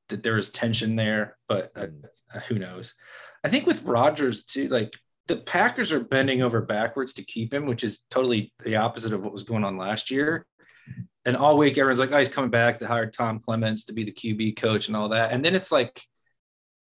that 0.08 0.22
there 0.22 0.36
is 0.36 0.50
tension 0.50 0.96
there, 0.96 1.36
but 1.48 1.72
uh, 1.76 1.86
uh, 2.34 2.40
who 2.40 2.58
knows? 2.58 2.94
I 3.42 3.48
think 3.48 3.66
with 3.66 3.82
Rodgers 3.84 4.44
too, 4.44 4.68
like 4.68 4.92
the 5.26 5.36
Packers 5.36 5.92
are 5.92 6.00
bending 6.00 6.42
over 6.42 6.60
backwards 6.60 7.14
to 7.14 7.24
keep 7.24 7.52
him, 7.52 7.66
which 7.66 7.84
is 7.84 8.00
totally 8.10 8.52
the 8.62 8.76
opposite 8.76 9.12
of 9.12 9.22
what 9.22 9.32
was 9.32 9.42
going 9.42 9.64
on 9.64 9.76
last 9.76 10.10
year. 10.10 10.46
And 11.24 11.36
all 11.36 11.56
week, 11.56 11.78
everyone's 11.78 12.00
like, 12.00 12.12
"Oh, 12.12 12.18
he's 12.18 12.28
coming 12.28 12.50
back." 12.50 12.78
to 12.78 12.86
hire 12.86 13.10
Tom 13.10 13.40
Clements 13.40 13.84
to 13.84 13.94
be 13.94 14.04
the 14.04 14.12
QB 14.12 14.58
coach 14.58 14.88
and 14.88 14.96
all 14.96 15.08
that, 15.10 15.32
and 15.32 15.42
then 15.44 15.54
it's 15.54 15.72
like 15.72 16.02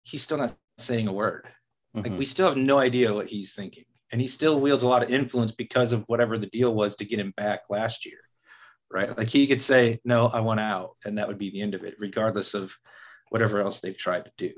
he's 0.03 0.23
still 0.23 0.39
not 0.39 0.57
saying 0.79 1.09
a 1.09 1.13
word. 1.13 1.47
Mm-hmm. 1.95 2.09
Like 2.09 2.19
we 2.19 2.25
still 2.25 2.49
have 2.49 2.57
no 2.57 2.79
idea 2.79 3.13
what 3.13 3.29
he's 3.29 3.53
thinking, 3.53 3.85
and 4.11 4.21
he 4.21 4.27
still 4.29 4.59
wields 4.59 4.83
a 4.83 4.89
lot 4.89 5.03
of 5.03 5.11
influence 5.11 5.53
because 5.53 5.93
of 5.93 6.05
whatever 6.07 6.39
the 6.39 6.47
deal 6.47 6.75
was 6.75 6.97
to 6.97 7.05
get 7.05 7.21
him 7.21 7.35
back 7.37 7.61
last 7.69 8.07
year 8.07 8.21
right? 8.91 9.17
Like 9.17 9.29
he 9.29 9.47
could 9.47 9.63
say, 9.63 10.01
no, 10.05 10.27
I 10.27 10.41
want 10.41 10.61
out, 10.61 10.97
and 11.05 11.19
that 11.19 11.29
would 11.29 11.39
be 11.39 11.51
the 11.51 11.63
end 11.63 11.75
of 11.75 11.85
it, 11.85 11.95
regardless 11.99 12.55
of 12.55 12.75
whatever 13.31 13.61
else 13.61 13.81
they've 13.81 13.97
tried 13.97 14.25
to 14.25 14.33
do. 14.37 14.53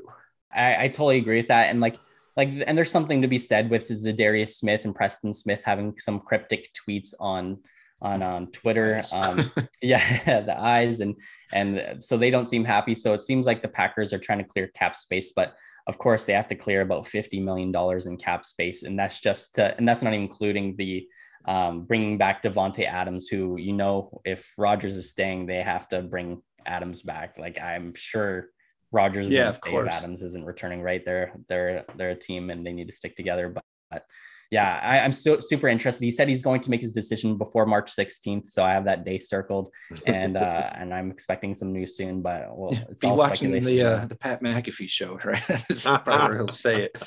I, 0.55 0.85
I 0.85 0.89
totally 0.89 1.19
agree 1.19 1.37
with 1.37 1.49
that. 1.49 1.71
And 1.71 1.81
like, 1.81 1.99
like, 2.37 2.49
and 2.67 2.77
there's 2.77 2.91
something 2.91 3.23
to 3.23 3.29
be 3.29 3.39
said 3.39 3.71
with 3.71 3.89
Za'Darius 3.89 4.55
Smith 4.55 4.85
and 4.85 4.95
Preston 4.95 5.35
Smith 5.35 5.63
having 5.65 5.99
some 5.99 6.21
cryptic 6.21 6.71
tweets 6.73 7.13
on 7.21 7.59
on 8.01 8.23
on 8.23 8.49
Twitter. 8.49 9.03
Um, 9.13 9.51
yeah, 9.83 10.41
the 10.41 10.59
eyes 10.59 11.01
and 11.01 11.15
and 11.53 12.03
so 12.03 12.17
they 12.17 12.31
don't 12.31 12.49
seem 12.49 12.65
happy. 12.65 12.95
So 12.95 13.15
it 13.15 13.23
seems 13.23 13.47
like 13.47 13.63
the 13.63 13.69
Packers 13.69 14.13
are 14.13 14.19
trying 14.19 14.39
to 14.39 14.45
clear 14.45 14.69
cap 14.69 14.97
space, 14.97 15.33
but 15.35 15.55
of 15.87 15.99
course 15.99 16.25
they 16.25 16.33
have 16.33 16.49
to 16.49 16.55
clear 16.55 16.81
about 16.81 17.07
fifty 17.07 17.41
million 17.41 17.71
dollars 17.71 18.07
in 18.07 18.17
cap 18.17 18.45
space, 18.45 18.83
and 18.83 18.99
that's 18.99 19.21
just 19.21 19.57
to, 19.57 19.77
and 19.77 19.89
that's 19.89 20.03
not 20.03 20.13
even 20.13 20.25
including 20.25 20.77
the 20.77 21.07
um, 21.45 21.85
bringing 21.85 22.19
back 22.19 22.43
Davante 22.43 22.87
Adams, 22.87 23.29
who 23.29 23.57
you 23.57 23.73
know, 23.73 24.21
if 24.25 24.53
Rodgers 24.57 24.97
is 24.97 25.11
staying, 25.11 25.47
they 25.47 25.63
have 25.63 25.89
to 25.89 26.03
bring 26.03 26.43
Adams 26.67 27.03
back. 27.03 27.39
Like 27.39 27.61
I'm 27.61 27.95
sure 27.95 28.49
Rodgers 28.91 29.29
yeah, 29.29 29.47
will 29.47 29.53
stay 29.53 29.75
if 29.75 29.89
Adams 29.89 30.23
isn't 30.23 30.45
returning. 30.45 30.83
Right, 30.83 31.05
they're 31.05 31.33
they're 31.49 31.85
they're 31.97 32.11
a 32.11 32.17
team 32.17 32.51
and 32.51 32.65
they 32.65 32.73
need 32.73 32.89
to 32.89 32.93
stick 32.93 33.17
together. 33.17 33.49
But, 33.49 33.65
but 33.91 34.07
yeah, 34.53 34.79
I, 34.83 34.99
am 34.99 35.13
so 35.13 35.41
super 35.41 35.67
interested. 35.67 36.05
He 36.05 36.11
said 36.11 36.29
he's 36.29 36.43
going 36.43 36.61
to 36.61 36.71
make 36.71 36.83
his 36.83 36.93
decision 36.93 37.39
before 37.39 37.65
March 37.65 37.91
16th, 37.97 38.49
so 38.49 38.63
I 38.63 38.73
have 38.73 38.85
that 38.85 39.03
day 39.03 39.17
circled, 39.17 39.71
and 40.07 40.37
uh, 40.37 40.71
and 40.75 40.93
I'm 40.93 41.11
expecting 41.11 41.55
some 41.55 41.73
news 41.73 41.97
soon. 41.97 42.21
But 42.21 42.49
we'll 42.51 42.73
be 43.01 43.07
watching 43.07 43.65
the 43.65 43.83
uh, 43.83 44.07
the 44.07 44.15
Pat 44.15 44.43
McAfee 44.43 44.91
show, 44.91 45.19
right? 45.25 45.43
That's 45.49 45.85
probably 45.85 46.29
where 46.29 46.37
he'll 46.37 46.49
say 46.49 46.83
it. 46.83 46.97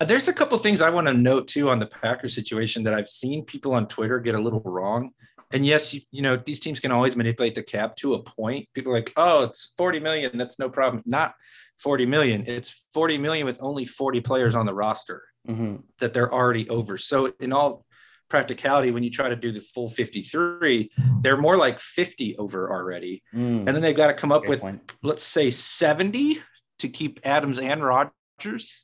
Uh, 0.00 0.04
there's 0.04 0.28
a 0.28 0.32
couple 0.32 0.58
things 0.58 0.82
I 0.82 0.90
want 0.90 1.06
to 1.06 1.14
note 1.14 1.48
too 1.48 1.70
on 1.70 1.78
the 1.78 1.86
Packers 1.86 2.34
situation 2.34 2.82
that 2.84 2.94
I've 2.94 3.08
seen 3.08 3.44
people 3.44 3.74
on 3.74 3.86
Twitter 3.86 4.18
get 4.18 4.34
a 4.34 4.40
little 4.40 4.62
wrong. 4.64 5.10
And 5.52 5.64
yes, 5.64 5.94
you, 5.94 6.00
you, 6.10 6.22
know, 6.22 6.36
these 6.36 6.58
teams 6.58 6.80
can 6.80 6.90
always 6.90 7.14
manipulate 7.14 7.54
the 7.54 7.62
cap 7.62 7.96
to 7.96 8.14
a 8.14 8.22
point. 8.22 8.68
People 8.74 8.92
are 8.92 8.96
like, 8.96 9.12
oh, 9.16 9.44
it's 9.44 9.72
40 9.76 10.00
million. 10.00 10.36
That's 10.36 10.58
no 10.58 10.68
problem. 10.68 11.02
Not 11.06 11.34
40 11.78 12.06
million. 12.06 12.44
It's 12.46 12.74
40 12.92 13.18
million 13.18 13.46
with 13.46 13.58
only 13.60 13.84
40 13.84 14.20
players 14.20 14.54
on 14.54 14.66
the 14.66 14.74
roster 14.74 15.22
mm-hmm. 15.48 15.76
that 16.00 16.12
they're 16.12 16.32
already 16.32 16.68
over. 16.68 16.98
So, 16.98 17.32
in 17.38 17.52
all 17.52 17.84
practicality, 18.28 18.90
when 18.90 19.04
you 19.04 19.10
try 19.10 19.28
to 19.28 19.36
do 19.36 19.52
the 19.52 19.60
full 19.60 19.90
53, 19.90 20.90
they're 21.20 21.36
more 21.36 21.56
like 21.56 21.78
50 21.78 22.36
over 22.38 22.70
already. 22.70 23.22
Mm. 23.34 23.58
And 23.58 23.68
then 23.68 23.80
they've 23.82 23.96
got 23.96 24.08
to 24.08 24.14
come 24.14 24.32
up 24.32 24.42
Good 24.42 24.50
with, 24.50 24.60
point. 24.60 24.92
let's 25.02 25.24
say, 25.24 25.50
70 25.50 26.40
to 26.80 26.88
keep 26.88 27.20
Adams 27.22 27.58
and 27.58 27.84
Rodgers. 27.84 28.83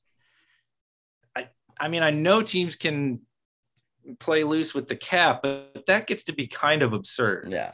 I 1.80 1.88
mean, 1.88 2.02
I 2.02 2.10
know 2.10 2.42
teams 2.42 2.76
can 2.76 3.20
play 4.18 4.44
loose 4.44 4.74
with 4.74 4.88
the 4.88 4.96
cap, 4.96 5.40
but 5.42 5.84
that 5.86 6.06
gets 6.06 6.24
to 6.24 6.32
be 6.32 6.46
kind 6.46 6.82
of 6.82 6.92
absurd. 6.92 7.48
Yeah. 7.50 7.72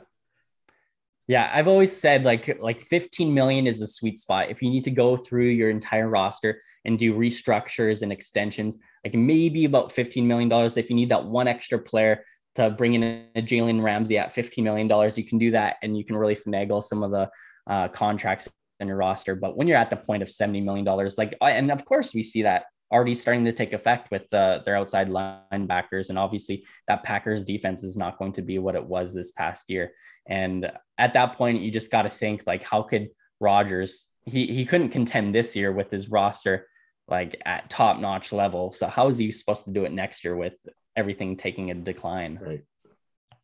Yeah, 1.28 1.50
I've 1.52 1.66
always 1.66 1.94
said 1.94 2.22
like 2.22 2.60
like 2.62 2.80
15 2.80 3.34
million 3.34 3.66
is 3.66 3.80
the 3.80 3.86
sweet 3.86 4.18
spot. 4.18 4.48
If 4.48 4.62
you 4.62 4.70
need 4.70 4.84
to 4.84 4.92
go 4.92 5.16
through 5.16 5.48
your 5.48 5.70
entire 5.70 6.08
roster 6.08 6.62
and 6.84 6.96
do 6.96 7.14
restructures 7.14 8.02
and 8.02 8.12
extensions, 8.12 8.78
like 9.04 9.14
maybe 9.14 9.64
about 9.64 9.90
15 9.90 10.26
million 10.26 10.48
dollars. 10.48 10.76
If 10.76 10.88
you 10.88 10.94
need 10.94 11.08
that 11.08 11.24
one 11.24 11.48
extra 11.48 11.80
player 11.80 12.24
to 12.54 12.70
bring 12.70 12.94
in 12.94 13.02
a 13.34 13.42
Jalen 13.42 13.82
Ramsey 13.82 14.18
at 14.18 14.34
15 14.34 14.62
million 14.62 14.86
dollars, 14.86 15.18
you 15.18 15.24
can 15.24 15.38
do 15.38 15.50
that, 15.50 15.76
and 15.82 15.98
you 15.98 16.04
can 16.04 16.16
really 16.16 16.36
finagle 16.36 16.80
some 16.80 17.02
of 17.02 17.10
the 17.10 17.28
uh, 17.68 17.88
contracts 17.88 18.48
in 18.78 18.86
your 18.86 18.96
roster. 18.96 19.34
But 19.34 19.56
when 19.56 19.66
you're 19.66 19.76
at 19.78 19.90
the 19.90 19.96
point 19.96 20.22
of 20.22 20.28
70 20.28 20.60
million 20.60 20.84
dollars, 20.84 21.18
like 21.18 21.34
and 21.40 21.72
of 21.72 21.84
course 21.84 22.14
we 22.14 22.22
see 22.22 22.42
that 22.42 22.66
already 22.90 23.14
starting 23.14 23.44
to 23.44 23.52
take 23.52 23.72
effect 23.72 24.10
with 24.10 24.28
the, 24.30 24.62
their 24.64 24.76
outside 24.76 25.08
linebackers. 25.08 26.08
And 26.08 26.18
obviously, 26.18 26.64
that 26.88 27.02
Packers 27.02 27.44
defense 27.44 27.82
is 27.82 27.96
not 27.96 28.18
going 28.18 28.32
to 28.32 28.42
be 28.42 28.58
what 28.58 28.76
it 28.76 28.84
was 28.84 29.12
this 29.12 29.32
past 29.32 29.68
year. 29.68 29.92
And 30.26 30.70
at 30.98 31.14
that 31.14 31.36
point, 31.36 31.62
you 31.62 31.70
just 31.70 31.90
got 31.90 32.02
to 32.02 32.10
think 32.10 32.42
like, 32.46 32.62
how 32.62 32.82
could 32.82 33.08
Rodgers? 33.40 34.06
He 34.24 34.46
he 34.46 34.64
couldn't 34.64 34.90
contend 34.90 35.34
this 35.34 35.54
year 35.54 35.72
with 35.72 35.90
his 35.90 36.10
roster 36.10 36.66
like 37.08 37.40
at 37.44 37.70
top 37.70 38.00
notch 38.00 38.32
level. 38.32 38.72
So 38.72 38.88
how 38.88 39.08
is 39.08 39.18
he 39.18 39.30
supposed 39.30 39.64
to 39.64 39.72
do 39.72 39.84
it 39.84 39.92
next 39.92 40.24
year 40.24 40.36
with 40.36 40.54
everything 40.96 41.36
taking 41.36 41.70
a 41.70 41.74
decline? 41.74 42.38
Right. 42.40 42.64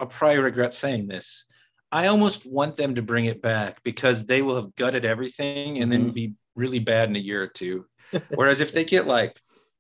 I'll 0.00 0.06
probably 0.06 0.38
regret 0.38 0.74
saying 0.74 1.06
this. 1.06 1.44
I 1.92 2.06
almost 2.06 2.46
want 2.46 2.76
them 2.76 2.94
to 2.96 3.02
bring 3.02 3.26
it 3.26 3.42
back 3.42 3.82
because 3.84 4.24
they 4.24 4.42
will 4.42 4.56
have 4.56 4.74
gutted 4.74 5.04
everything 5.04 5.78
and 5.78 5.92
mm-hmm. 5.92 6.04
then 6.04 6.12
be 6.12 6.34
really 6.56 6.78
bad 6.78 7.08
in 7.08 7.16
a 7.16 7.20
year 7.20 7.42
or 7.42 7.46
two. 7.46 7.84
Whereas 8.34 8.60
if 8.60 8.72
they 8.72 8.84
get 8.84 9.06
like 9.06 9.36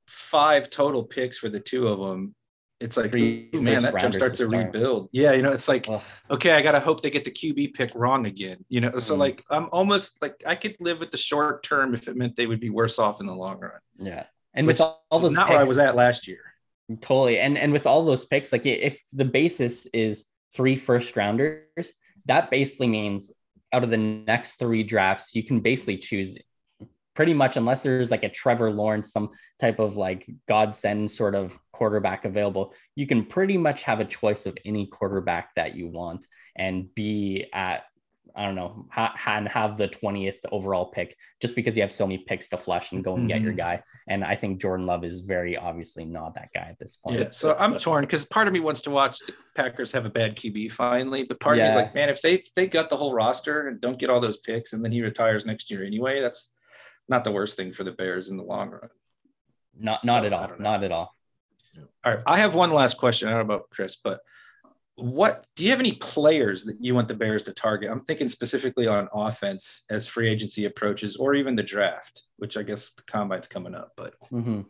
five 0.06 0.70
total 0.70 1.04
picks 1.04 1.38
for 1.38 1.48
the 1.48 1.60
two 1.60 1.88
of 1.88 1.98
them, 1.98 2.34
it's 2.80 2.96
like, 2.96 3.14
ooh, 3.14 3.48
man, 3.60 3.82
that 3.82 3.96
jump 3.98 4.12
starts 4.12 4.40
a 4.40 4.48
rebuild. 4.48 5.08
Yeah, 5.12 5.32
you 5.32 5.42
know, 5.42 5.52
it's 5.52 5.68
like, 5.68 5.86
Ugh. 5.88 6.02
okay, 6.30 6.50
I 6.50 6.62
gotta 6.62 6.80
hope 6.80 7.02
they 7.02 7.10
get 7.10 7.24
the 7.24 7.30
QB 7.30 7.74
pick 7.74 7.92
wrong 7.94 8.26
again. 8.26 8.64
You 8.68 8.80
know, 8.80 8.90
mm. 8.90 9.00
so 9.00 9.14
like 9.14 9.44
I'm 9.50 9.68
almost 9.70 10.18
like 10.20 10.42
I 10.44 10.56
could 10.56 10.76
live 10.80 10.98
with 10.98 11.12
the 11.12 11.16
short 11.16 11.62
term 11.62 11.94
if 11.94 12.08
it 12.08 12.16
meant 12.16 12.34
they 12.34 12.46
would 12.46 12.60
be 12.60 12.70
worse 12.70 12.98
off 12.98 13.20
in 13.20 13.26
the 13.26 13.34
long 13.34 13.60
run. 13.60 13.72
Yeah, 13.98 14.24
and 14.54 14.66
with 14.66 14.80
all, 14.80 15.04
all 15.10 15.20
those 15.20 15.34
not 15.34 15.46
picks, 15.46 15.54
where 15.54 15.60
I 15.60 15.68
was 15.68 15.78
at 15.78 15.94
last 15.94 16.26
year. 16.26 16.52
Totally. 17.00 17.38
And 17.38 17.56
and 17.56 17.72
with 17.72 17.86
all 17.86 18.04
those 18.04 18.24
picks, 18.24 18.52
like 18.52 18.66
if 18.66 19.00
the 19.12 19.24
basis 19.24 19.86
is 19.86 20.26
three 20.54 20.76
first 20.76 21.16
rounders, 21.16 21.94
that 22.26 22.50
basically 22.50 22.88
means 22.88 23.32
out 23.72 23.84
of 23.84 23.90
the 23.90 23.96
next 23.96 24.58
three 24.58 24.82
drafts, 24.82 25.34
you 25.34 25.42
can 25.42 25.60
basically 25.60 25.96
choose 25.96 26.36
pretty 27.14 27.34
much 27.34 27.56
unless 27.56 27.82
there's 27.82 28.10
like 28.10 28.24
a 28.24 28.28
Trevor 28.28 28.70
Lawrence, 28.70 29.12
some 29.12 29.30
type 29.60 29.78
of 29.78 29.96
like 29.96 30.28
godsend 30.48 31.10
sort 31.10 31.34
of 31.34 31.58
quarterback 31.72 32.24
available, 32.24 32.74
you 32.94 33.06
can 33.06 33.24
pretty 33.24 33.58
much 33.58 33.82
have 33.82 34.00
a 34.00 34.04
choice 34.04 34.46
of 34.46 34.56
any 34.64 34.86
quarterback 34.86 35.54
that 35.56 35.74
you 35.74 35.88
want 35.88 36.26
and 36.56 36.94
be 36.94 37.46
at 37.52 37.84
I 38.34 38.46
don't 38.46 38.54
know, 38.54 38.86
ha- 38.90 39.14
and 39.26 39.46
have 39.48 39.76
the 39.76 39.88
20th 39.88 40.38
overall 40.50 40.86
pick 40.86 41.16
just 41.40 41.54
because 41.54 41.76
you 41.76 41.82
have 41.82 41.92
so 41.92 42.06
many 42.06 42.18
picks 42.18 42.48
to 42.50 42.56
flush 42.56 42.92
and 42.92 43.04
go 43.04 43.14
and 43.14 43.22
mm-hmm. 43.22 43.28
get 43.28 43.42
your 43.42 43.50
mm-hmm. 43.50 43.58
guy. 43.58 43.82
And 44.08 44.24
I 44.24 44.36
think 44.36 44.60
Jordan 44.60 44.86
Love 44.86 45.04
is 45.04 45.20
very 45.20 45.56
obviously 45.56 46.04
not 46.04 46.34
that 46.34 46.48
guy 46.54 46.68
at 46.70 46.78
this 46.78 46.96
point. 46.96 47.18
Yeah. 47.18 47.30
So 47.30 47.54
I'm 47.58 47.78
torn 47.78 48.04
because 48.04 48.24
part 48.24 48.46
of 48.46 48.54
me 48.54 48.60
wants 48.60 48.80
to 48.82 48.90
watch 48.90 49.18
the 49.26 49.34
Packers 49.54 49.92
have 49.92 50.06
a 50.06 50.10
bad 50.10 50.36
QB 50.36 50.72
finally, 50.72 51.24
but 51.24 51.40
part 51.40 51.58
yeah. 51.58 51.64
of 51.64 51.66
me 51.66 51.70
is 51.72 51.76
like, 51.76 51.94
man, 51.94 52.08
if 52.08 52.22
they 52.22 52.34
if 52.34 52.54
they 52.54 52.66
got 52.66 52.90
the 52.90 52.96
whole 52.96 53.12
roster 53.12 53.68
and 53.68 53.80
don't 53.80 53.98
get 53.98 54.08
all 54.10 54.20
those 54.20 54.38
picks 54.38 54.72
and 54.72 54.84
then 54.84 54.92
he 54.92 55.02
retires 55.02 55.44
next 55.44 55.70
year 55.70 55.84
anyway, 55.84 56.20
that's 56.20 56.50
not 57.08 57.24
the 57.24 57.32
worst 57.32 57.56
thing 57.56 57.72
for 57.72 57.84
the 57.84 57.92
Bears 57.92 58.28
in 58.28 58.36
the 58.36 58.42
long 58.42 58.70
run. 58.70 58.88
Not 59.78 60.04
not 60.04 60.22
so, 60.22 60.26
at 60.26 60.32
all. 60.32 60.50
Not 60.58 60.84
at 60.84 60.92
all. 60.92 61.14
All 62.04 62.14
right. 62.14 62.22
I 62.26 62.38
have 62.38 62.54
one 62.54 62.70
last 62.70 62.96
question. 62.96 63.28
I 63.28 63.32
don't 63.32 63.46
know 63.46 63.54
about 63.54 63.70
Chris, 63.70 63.96
but 64.02 64.20
what 64.96 65.46
do 65.56 65.64
you 65.64 65.70
have 65.70 65.80
any 65.80 65.92
players 65.92 66.64
that 66.64 66.76
you 66.80 66.94
want 66.94 67.08
the 67.08 67.14
Bears 67.14 67.42
to 67.44 67.52
target? 67.52 67.90
I'm 67.90 68.04
thinking 68.04 68.28
specifically 68.28 68.86
on 68.86 69.08
offense 69.14 69.84
as 69.90 70.06
free 70.06 70.28
agency 70.28 70.66
approaches, 70.66 71.16
or 71.16 71.34
even 71.34 71.56
the 71.56 71.62
draft, 71.62 72.22
which 72.36 72.56
I 72.56 72.62
guess 72.62 72.90
the 72.96 73.02
combine's 73.04 73.46
coming 73.46 73.74
up. 73.74 73.92
But 73.96 74.14
mm-hmm. 74.30 74.62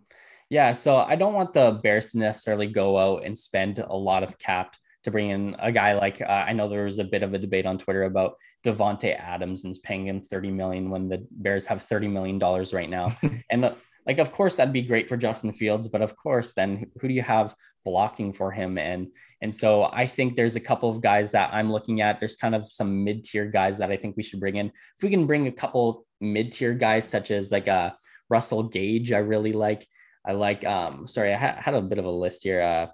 yeah, 0.48 0.72
so 0.72 0.96
I 0.96 1.16
don't 1.16 1.34
want 1.34 1.52
the 1.52 1.72
Bears 1.82 2.12
to 2.12 2.18
necessarily 2.18 2.68
go 2.68 2.98
out 2.98 3.24
and 3.24 3.36
spend 3.36 3.78
a 3.80 3.96
lot 3.96 4.22
of 4.22 4.38
cap 4.38 4.76
to 5.04 5.10
bring 5.10 5.30
in 5.30 5.56
a 5.58 5.72
guy 5.72 5.94
like 5.94 6.20
uh, 6.20 6.44
I 6.46 6.52
know 6.52 6.68
there 6.68 6.84
was 6.84 6.98
a 6.98 7.04
bit 7.04 7.22
of 7.22 7.34
a 7.34 7.38
debate 7.38 7.66
on 7.66 7.78
Twitter 7.78 8.04
about 8.04 8.36
Davante 8.64 9.18
Adams 9.18 9.64
and 9.64 9.76
paying 9.82 10.06
him 10.06 10.20
30 10.20 10.50
million 10.50 10.90
when 10.90 11.08
the 11.08 11.26
Bears 11.30 11.66
have 11.66 11.82
30 11.82 12.08
million 12.08 12.38
dollars 12.38 12.72
right 12.72 12.88
now. 12.88 13.16
and 13.50 13.64
the, 13.64 13.76
like 14.06 14.18
of 14.18 14.32
course 14.32 14.56
that'd 14.56 14.72
be 14.72 14.82
great 14.82 15.08
for 15.08 15.16
Justin 15.16 15.52
Fields, 15.52 15.88
but 15.88 16.02
of 16.02 16.16
course 16.16 16.52
then 16.52 16.90
who 17.00 17.08
do 17.08 17.14
you 17.14 17.22
have 17.22 17.54
blocking 17.84 18.32
for 18.32 18.50
him 18.50 18.78
and 18.78 19.08
and 19.40 19.52
so 19.52 19.84
I 19.84 20.06
think 20.06 20.36
there's 20.36 20.54
a 20.54 20.60
couple 20.60 20.88
of 20.88 21.00
guys 21.00 21.32
that 21.32 21.52
I'm 21.52 21.72
looking 21.72 22.00
at. 22.00 22.20
There's 22.20 22.36
kind 22.36 22.54
of 22.54 22.64
some 22.64 23.02
mid-tier 23.02 23.46
guys 23.46 23.78
that 23.78 23.90
I 23.90 23.96
think 23.96 24.16
we 24.16 24.22
should 24.22 24.38
bring 24.38 24.54
in. 24.54 24.66
If 24.66 25.02
we 25.02 25.10
can 25.10 25.26
bring 25.26 25.48
a 25.48 25.52
couple 25.52 26.06
mid-tier 26.20 26.74
guys 26.74 27.08
such 27.08 27.32
as 27.32 27.50
like 27.50 27.66
a 27.66 27.72
uh, 27.72 27.90
Russell 28.30 28.62
Gage, 28.62 29.10
I 29.12 29.18
really 29.18 29.52
like. 29.52 29.86
I 30.24 30.32
like 30.32 30.64
um 30.64 31.08
sorry, 31.08 31.34
I 31.34 31.36
ha- 31.36 31.60
had 31.60 31.74
a 31.74 31.82
bit 31.82 31.98
of 31.98 32.04
a 32.04 32.10
list 32.10 32.44
here. 32.44 32.62
Uh 32.62 32.86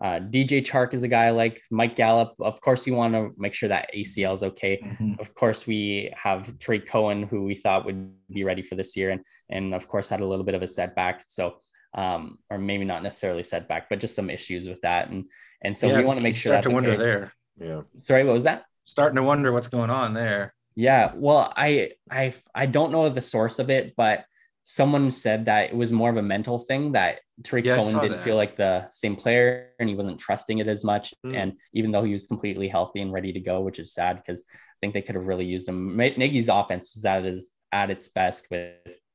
uh, 0.00 0.20
DJ 0.20 0.64
Chark 0.64 0.94
is 0.94 1.02
a 1.02 1.08
guy 1.08 1.30
like 1.30 1.60
Mike 1.70 1.96
Gallup. 1.96 2.34
Of 2.38 2.60
course, 2.60 2.86
you 2.86 2.94
want 2.94 3.14
to 3.14 3.30
make 3.36 3.52
sure 3.52 3.68
that 3.68 3.90
ACL 3.94 4.32
is 4.32 4.44
okay. 4.44 4.80
Mm-hmm. 4.82 5.14
Of 5.18 5.34
course, 5.34 5.66
we 5.66 6.12
have 6.16 6.56
Trey 6.58 6.78
Cohen, 6.78 7.24
who 7.24 7.44
we 7.44 7.56
thought 7.56 7.84
would 7.84 8.12
be 8.30 8.44
ready 8.44 8.62
for 8.62 8.76
this 8.76 8.96
year, 8.96 9.10
and 9.10 9.22
and 9.50 9.74
of 9.74 9.88
course 9.88 10.08
had 10.08 10.20
a 10.20 10.26
little 10.26 10.44
bit 10.44 10.54
of 10.54 10.62
a 10.62 10.68
setback. 10.68 11.24
So, 11.26 11.56
um, 11.94 12.38
or 12.48 12.58
maybe 12.58 12.84
not 12.84 13.02
necessarily 13.02 13.42
setback, 13.42 13.88
but 13.88 13.98
just 13.98 14.14
some 14.14 14.30
issues 14.30 14.68
with 14.68 14.80
that. 14.82 15.08
And 15.08 15.24
and 15.62 15.76
so 15.76 15.88
yeah, 15.88 15.98
we 15.98 16.04
want 16.04 16.18
to 16.18 16.22
make 16.22 16.36
sure 16.36 16.52
that's 16.52 16.68
to 16.68 16.72
wonder 16.72 16.90
okay. 16.90 16.98
there. 16.98 17.32
Yeah. 17.60 17.80
Sorry, 17.96 18.22
what 18.22 18.34
was 18.34 18.44
that? 18.44 18.66
Starting 18.84 19.16
to 19.16 19.22
wonder 19.24 19.50
what's 19.50 19.68
going 19.68 19.90
on 19.90 20.14
there. 20.14 20.54
Yeah. 20.76 21.10
Well, 21.16 21.52
I 21.56 21.94
I 22.08 22.34
I 22.54 22.66
don't 22.66 22.92
know 22.92 23.08
the 23.08 23.20
source 23.20 23.58
of 23.58 23.68
it, 23.68 23.94
but 23.96 24.26
someone 24.70 25.10
said 25.10 25.46
that 25.46 25.70
it 25.70 25.74
was 25.74 25.90
more 25.90 26.10
of 26.10 26.18
a 26.18 26.22
mental 26.22 26.58
thing 26.58 26.92
that 26.92 27.20
Tarik 27.42 27.64
yeah, 27.64 27.76
Cohen 27.76 28.00
didn't 28.00 28.18
that. 28.18 28.24
feel 28.24 28.36
like 28.36 28.54
the 28.54 28.86
same 28.90 29.16
player 29.16 29.70
and 29.80 29.88
he 29.88 29.94
wasn't 29.94 30.20
trusting 30.20 30.58
it 30.58 30.68
as 30.68 30.84
much. 30.84 31.14
Mm. 31.24 31.36
And 31.36 31.52
even 31.72 31.90
though 31.90 32.04
he 32.04 32.12
was 32.12 32.26
completely 32.26 32.68
healthy 32.68 33.00
and 33.00 33.10
ready 33.10 33.32
to 33.32 33.40
go, 33.40 33.62
which 33.62 33.78
is 33.78 33.94
sad 33.94 34.16
because 34.16 34.44
I 34.50 34.76
think 34.82 34.92
they 34.92 35.00
could 35.00 35.14
have 35.14 35.26
really 35.26 35.46
used 35.46 35.66
him. 35.66 35.96
Nagy's 35.96 36.50
offense 36.50 36.94
was 36.94 37.02
at 37.06 37.24
his 37.24 37.50
at 37.72 37.90
its 37.90 38.08
best 38.08 38.46
with 38.50 38.74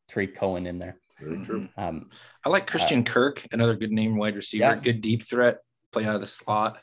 Tarik 0.10 0.36
Cohen 0.36 0.66
in 0.66 0.80
there. 0.80 0.98
Very 1.22 1.46
true. 1.46 1.60
Mm-hmm. 1.60 1.80
Um, 1.80 2.10
I 2.44 2.50
like 2.50 2.66
Christian 2.66 3.02
uh, 3.02 3.12
Kirk, 3.12 3.46
another 3.52 3.76
good 3.76 3.92
name 3.92 4.18
wide 4.18 4.36
receiver, 4.36 4.64
yeah. 4.64 4.76
good 4.76 5.02
deep 5.02 5.24
threat, 5.24 5.60
play 5.92 6.06
out 6.06 6.16
of 6.16 6.22
the 6.22 6.28
slot. 6.28 6.80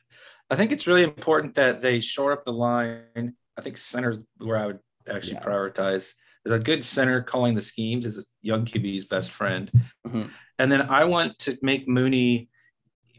I 0.48 0.54
think 0.54 0.70
it's 0.70 0.87
really 0.87 1.02
important 1.02 1.56
that 1.56 1.83
they 1.83 1.98
shore 1.98 2.30
up 2.30 2.44
the 2.44 2.52
line. 2.52 3.35
I 3.59 3.62
think 3.62 3.78
center's 3.78 4.18
where 4.38 4.59
I 4.59 4.66
would 4.66 4.78
actually 5.12 5.35
yeah. 5.35 5.42
prioritize 5.42 6.12
a 6.46 6.59
good 6.59 6.85
center 6.85 7.22
calling 7.22 7.55
the 7.55 7.62
schemes 7.62 8.07
is 8.07 8.26
young 8.42 8.64
QB's 8.64 9.05
best 9.05 9.31
friend. 9.31 9.70
Mm-hmm. 10.07 10.22
And 10.59 10.72
then 10.72 10.83
I 10.83 11.05
want 11.05 11.38
to 11.40 11.59
make 11.62 11.88
Mooney 11.88 12.48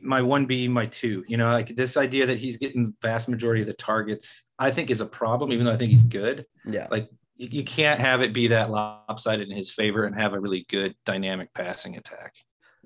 my 0.01 0.21
one 0.21 0.45
B, 0.45 0.67
my 0.67 0.86
two. 0.88 1.23
You 1.27 1.38
know, 1.38 1.51
like 1.51 1.75
this 1.75 1.97
idea 1.97 2.25
that 2.25 2.39
he's 2.39 2.57
getting 2.57 2.88
the 2.88 2.93
vast 3.01 3.27
majority 3.27 3.62
of 3.62 3.67
the 3.67 3.73
targets, 3.73 4.45
I 4.57 4.71
think 4.71 4.89
is 4.89 5.01
a 5.01 5.05
problem, 5.05 5.51
even 5.51 5.65
though 5.65 5.71
I 5.71 5.77
think 5.77 5.91
he's 5.91 6.03
good. 6.03 6.45
Yeah. 6.65 6.88
Like 6.89 7.10
you, 7.36 7.49
you 7.51 7.63
can't 7.63 7.99
have 7.99 8.21
it 8.21 8.34
be 8.34 8.47
that 8.47 8.71
lopsided 8.71 9.49
in 9.49 9.55
his 9.55 9.71
favor 9.71 10.05
and 10.05 10.15
have 10.15 10.34
a 10.34 10.39
really 10.39 10.65
good 10.69 10.95
dynamic 11.05 11.53
passing 11.53 11.97
attack. 11.97 12.34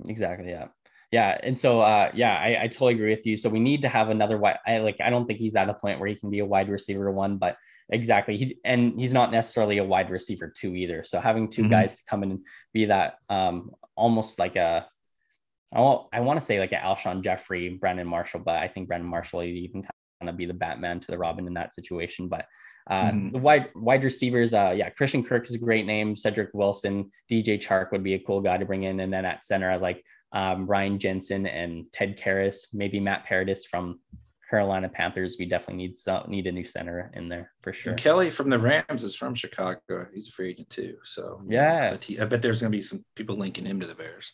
Exactly. 0.07 0.49
Yeah. 0.49 0.67
Yeah. 1.11 1.37
And 1.41 1.57
so 1.57 1.79
uh 1.79 2.11
yeah, 2.13 2.37
I, 2.37 2.63
I 2.63 2.67
totally 2.67 2.95
agree 2.95 3.11
with 3.11 3.25
you. 3.25 3.37
So 3.37 3.49
we 3.49 3.59
need 3.59 3.81
to 3.83 3.89
have 3.89 4.09
another 4.09 4.37
wide 4.37 4.57
I 4.65 4.79
like 4.79 4.99
I 4.99 5.09
don't 5.09 5.25
think 5.25 5.39
he's 5.39 5.55
at 5.55 5.69
a 5.69 5.73
point 5.73 5.99
where 5.99 6.09
he 6.09 6.15
can 6.15 6.29
be 6.29 6.39
a 6.39 6.45
wide 6.45 6.69
receiver 6.69 7.11
one, 7.11 7.37
but 7.37 7.55
Exactly. 7.89 8.35
He, 8.37 8.57
and 8.63 8.99
he's 8.99 9.13
not 9.13 9.31
necessarily 9.31 9.77
a 9.77 9.83
wide 9.83 10.09
receiver 10.09 10.51
two 10.55 10.75
either. 10.75 11.03
So 11.03 11.19
having 11.19 11.49
2 11.49 11.61
mm-hmm. 11.61 11.71
guys 11.71 11.95
to 11.95 12.03
come 12.09 12.23
in 12.23 12.31
and 12.31 12.39
be 12.73 12.85
that 12.85 13.15
um, 13.29 13.71
almost 13.95 14.39
like 14.39 14.55
a, 14.55 14.87
I 15.73 15.79
want, 15.81 16.07
I 16.13 16.21
want 16.21 16.39
to 16.39 16.45
say 16.45 16.59
like 16.59 16.71
an 16.71 16.79
Alshon 16.83 17.23
Jeffery, 17.23 17.69
Brandon 17.69 18.07
Marshall, 18.07 18.41
but 18.41 18.55
I 18.55 18.67
think 18.67 18.87
Brandon 18.87 19.09
Marshall 19.09 19.39
would 19.39 19.49
even 19.49 19.85
kind 20.19 20.29
of 20.29 20.37
be 20.37 20.45
the 20.45 20.53
Batman 20.53 20.99
to 20.99 21.07
the 21.07 21.17
Robin 21.17 21.47
in 21.47 21.53
that 21.55 21.73
situation. 21.73 22.27
But 22.27 22.45
uh, 22.89 23.11
mm-hmm. 23.11 23.31
the 23.31 23.39
wide 23.39 23.69
wide 23.75 24.03
receivers, 24.03 24.53
uh, 24.53 24.73
yeah, 24.75 24.89
Christian 24.89 25.23
Kirk 25.23 25.47
is 25.47 25.55
a 25.55 25.59
great 25.59 25.85
name. 25.85 26.15
Cedric 26.15 26.51
Wilson, 26.53 27.11
DJ 27.29 27.59
Chark 27.59 27.91
would 27.91 28.03
be 28.03 28.13
a 28.13 28.19
cool 28.19 28.41
guy 28.41 28.57
to 28.57 28.65
bring 28.65 28.83
in, 28.83 28.99
and 28.99 29.11
then 29.11 29.25
at 29.25 29.43
center, 29.43 29.69
I 29.69 29.77
like 29.77 30.03
um, 30.31 30.65
Ryan 30.67 30.99
Jensen 30.99 31.47
and 31.47 31.85
Ted 31.91 32.17
Karras, 32.17 32.67
maybe 32.73 32.99
Matt 32.99 33.25
Paradis 33.25 33.65
from 33.65 33.99
Carolina 34.55 34.87
Panthers, 34.87 35.35
we 35.37 35.45
definitely 35.45 35.83
need 35.83 35.97
some 35.97 36.23
need 36.29 36.47
a 36.47 36.51
new 36.51 36.63
center 36.63 37.11
in 37.13 37.27
there 37.27 37.51
for 37.61 37.73
sure. 37.73 37.91
And 37.91 38.01
Kelly 38.01 38.31
from 38.31 38.49
the 38.49 38.57
Rams 38.57 39.03
is 39.03 39.13
from 39.13 39.35
Chicago. 39.35 40.07
He's 40.13 40.29
a 40.29 40.31
free 40.31 40.51
agent 40.51 40.69
too. 40.69 40.95
So 41.03 41.41
yeah, 41.45 41.97
he, 41.99 42.17
I 42.17 42.23
bet 42.23 42.41
there's 42.41 42.61
going 42.61 42.71
to 42.71 42.77
be 42.77 42.81
some 42.81 43.03
people 43.15 43.37
linking 43.37 43.65
him 43.65 43.81
to 43.81 43.87
the 43.87 43.95
Bears. 43.95 44.31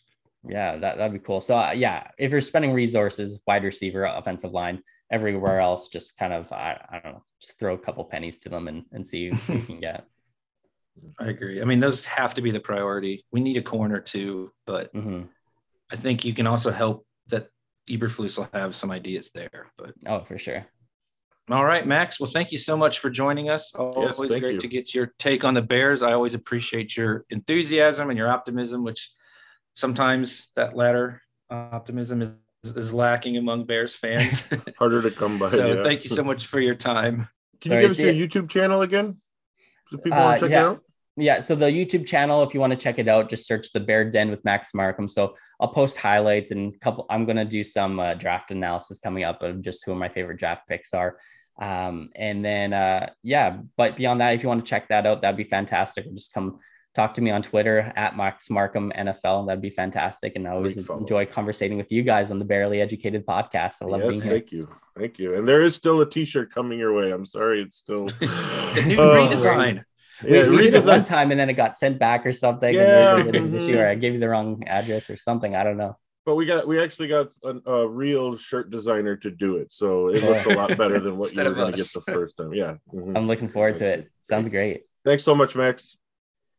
Yeah, 0.48 0.76
that 0.76 0.96
that'd 0.96 1.12
be 1.12 1.18
cool. 1.18 1.40
So 1.40 1.58
uh, 1.58 1.72
yeah, 1.74 2.06
if 2.18 2.30
you're 2.30 2.40
spending 2.40 2.72
resources, 2.72 3.40
wide 3.48 3.64
receiver, 3.64 4.04
offensive 4.04 4.52
line, 4.52 4.80
everywhere 5.10 5.58
else, 5.58 5.88
just 5.88 6.16
kind 6.16 6.32
of 6.32 6.52
I, 6.52 6.80
I 6.88 7.00
don't 7.00 7.14
know, 7.14 7.24
just 7.40 7.58
throw 7.58 7.74
a 7.74 7.78
couple 7.78 8.04
pennies 8.04 8.38
to 8.40 8.48
them 8.48 8.68
and 8.68 8.84
and 8.92 9.04
see 9.04 9.30
who 9.30 9.54
you 9.54 9.62
can 9.62 9.80
get. 9.80 10.06
I 11.18 11.30
agree. 11.30 11.60
I 11.60 11.64
mean, 11.64 11.80
those 11.80 12.04
have 12.04 12.34
to 12.34 12.42
be 12.42 12.52
the 12.52 12.60
priority. 12.60 13.24
We 13.32 13.40
need 13.40 13.56
a 13.56 13.62
corner 13.62 13.98
too, 13.98 14.52
but 14.66 14.94
mm-hmm. 14.94 15.22
I 15.90 15.96
think 15.96 16.24
you 16.24 16.32
can 16.32 16.46
also 16.46 16.70
help 16.70 17.06
that 17.26 17.48
Eberflus 17.88 18.38
will 18.38 18.48
have 18.52 18.74
some 18.74 18.90
ideas 18.90 19.30
there. 19.34 19.72
But 19.76 19.94
oh, 20.06 20.24
for 20.24 20.38
sure. 20.38 20.66
All 21.50 21.64
right, 21.64 21.86
Max. 21.86 22.20
Well, 22.20 22.30
thank 22.30 22.52
you 22.52 22.58
so 22.58 22.76
much 22.76 23.00
for 23.00 23.10
joining 23.10 23.50
us. 23.50 23.74
Always 23.74 24.16
yes, 24.18 24.40
great 24.40 24.54
you. 24.54 24.58
to 24.60 24.68
get 24.68 24.94
your 24.94 25.12
take 25.18 25.44
on 25.44 25.54
the 25.54 25.62
Bears. 25.62 26.02
I 26.02 26.12
always 26.12 26.34
appreciate 26.34 26.96
your 26.96 27.24
enthusiasm 27.30 28.10
and 28.10 28.18
your 28.18 28.30
optimism, 28.30 28.84
which 28.84 29.10
sometimes 29.72 30.48
that 30.54 30.76
latter 30.76 31.20
optimism 31.50 32.38
is, 32.62 32.72
is 32.72 32.94
lacking 32.94 33.36
among 33.36 33.64
Bears 33.64 33.94
fans. 33.94 34.44
Harder 34.78 35.02
to 35.02 35.10
come 35.10 35.38
by. 35.38 35.50
so 35.50 35.74
yeah. 35.74 35.82
thank 35.82 36.04
you 36.04 36.10
so 36.10 36.22
much 36.22 36.46
for 36.46 36.60
your 36.60 36.76
time. 36.76 37.28
Can 37.60 37.70
Sorry, 37.70 37.82
you 37.82 37.88
give 37.88 37.98
us 37.98 37.98
your 37.98 38.14
YouTube 38.14 38.48
channel 38.48 38.82
again? 38.82 39.16
So 39.90 39.98
people 39.98 40.18
uh, 40.18 40.24
want 40.24 40.40
to 40.40 40.46
check 40.46 40.52
yeah. 40.52 40.60
it 40.60 40.64
out 40.64 40.82
yeah 41.16 41.40
so 41.40 41.54
the 41.54 41.66
youtube 41.66 42.06
channel 42.06 42.42
if 42.42 42.54
you 42.54 42.60
want 42.60 42.70
to 42.70 42.76
check 42.76 42.98
it 42.98 43.08
out 43.08 43.28
just 43.28 43.46
search 43.46 43.70
the 43.72 43.80
bear 43.80 44.08
den 44.08 44.30
with 44.30 44.44
max 44.44 44.72
markham. 44.72 45.08
So 45.08 45.34
i'll 45.60 45.68
post 45.68 45.96
highlights 45.96 46.50
and 46.50 46.78
couple 46.80 47.06
i'm 47.10 47.24
going 47.24 47.36
to 47.36 47.44
do 47.44 47.62
some 47.62 48.00
uh, 48.00 48.14
draft 48.14 48.50
analysis 48.50 48.98
coming 48.98 49.24
up 49.24 49.42
of 49.42 49.60
just 49.60 49.84
who 49.84 49.94
my 49.94 50.08
favorite 50.08 50.38
draft 50.38 50.66
picks 50.68 50.94
are. 50.94 51.18
Um, 51.60 52.08
and 52.16 52.42
then 52.44 52.72
uh, 52.72 53.10
yeah 53.22 53.58
but 53.76 53.96
beyond 53.96 54.20
that 54.22 54.34
if 54.34 54.42
you 54.42 54.48
want 54.48 54.64
to 54.64 54.68
check 54.68 54.88
that 54.88 55.06
out 55.06 55.20
that'd 55.20 55.36
be 55.36 55.44
fantastic. 55.44 56.12
Just 56.14 56.32
come 56.32 56.60
talk 56.94 57.14
to 57.14 57.22
me 57.22 57.30
on 57.30 57.42
twitter 57.42 57.90
at 57.96 58.18
max 58.18 58.50
markham 58.50 58.92
nfl 58.94 59.46
that'd 59.46 59.60
be 59.60 59.70
fantastic. 59.70 60.32
And 60.36 60.48
i 60.48 60.52
always 60.52 60.76
enjoy 60.88 61.26
conversating 61.26 61.76
with 61.76 61.92
you 61.92 62.02
guys 62.02 62.30
on 62.30 62.38
the 62.38 62.44
Bearly 62.46 62.80
Educated 62.80 63.26
podcast. 63.26 63.82
I 63.82 63.84
love 63.84 64.00
yes, 64.00 64.10
being 64.10 64.22
here. 64.22 64.32
thank 64.32 64.50
you. 64.50 64.68
Thank 64.98 65.18
you. 65.18 65.34
And 65.34 65.46
there 65.46 65.60
is 65.60 65.74
still 65.74 66.00
a 66.00 66.08
t-shirt 66.08 66.52
coming 66.54 66.78
your 66.78 66.94
way. 66.94 67.10
I'm 67.10 67.26
sorry 67.26 67.60
it's 67.60 67.76
still 67.76 68.08
a 68.20 68.82
new 68.86 68.98
uh, 68.98 69.16
redesign 69.16 69.84
yeah, 70.24 70.48
we, 70.48 70.56
we 70.56 70.62
did 70.70 70.74
it 70.74 70.84
one 70.84 71.04
time 71.04 71.30
and 71.30 71.38
then 71.38 71.48
it 71.50 71.54
got 71.54 71.76
sent 71.78 71.98
back 71.98 72.26
or 72.26 72.32
something. 72.32 72.74
Yeah. 72.74 73.16
And 73.16 73.32
there's 73.32 73.44
a 73.44 73.56
issue, 73.56 73.78
or 73.78 73.86
I 73.86 73.94
gave 73.94 74.14
you 74.14 74.20
the 74.20 74.28
wrong 74.28 74.64
address 74.66 75.10
or 75.10 75.16
something. 75.16 75.54
I 75.54 75.64
don't 75.64 75.76
know. 75.76 75.96
But 76.24 76.36
we 76.36 76.46
got 76.46 76.68
we 76.68 76.80
actually 76.80 77.08
got 77.08 77.34
a, 77.42 77.70
a 77.70 77.88
real 77.88 78.36
shirt 78.36 78.70
designer 78.70 79.16
to 79.16 79.30
do 79.30 79.56
it, 79.56 79.72
so 79.72 80.08
it 80.08 80.22
looks 80.22 80.46
a 80.46 80.50
lot 80.50 80.76
better 80.78 81.00
than 81.00 81.18
what 81.18 81.32
you 81.34 81.42
were 81.42 81.52
going 81.52 81.72
to 81.72 81.76
get 81.76 81.92
the 81.92 82.00
first 82.00 82.36
time. 82.36 82.54
Yeah, 82.54 82.74
mm-hmm. 82.94 83.16
I'm 83.16 83.26
looking 83.26 83.48
forward 83.48 83.78
to 83.78 83.86
it. 83.86 84.10
Sounds 84.22 84.48
great. 84.48 84.82
Thanks 85.04 85.24
so 85.24 85.34
much, 85.34 85.56
Max. 85.56 85.96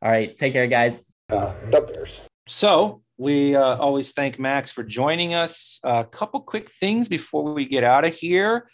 All 0.02 0.12
right, 0.12 0.38
take 0.38 0.52
care, 0.52 0.68
guys. 0.68 1.06
Uh, 1.30 1.54
the 1.72 1.80
Bears. 1.80 2.20
So 2.46 3.04
we 3.18 3.56
uh, 3.56 3.78
always 3.78 4.12
thank 4.12 4.38
Max 4.38 4.74
for 4.74 4.84
joining 4.84 5.34
us. 5.34 5.80
A 5.86 6.04
couple 6.04 6.42
quick 6.42 6.70
things 6.70 7.08
before 7.08 7.54
we 7.54 7.66
get 7.66 7.86
out 7.86 8.04
of 8.04 8.14
here. 8.14 8.68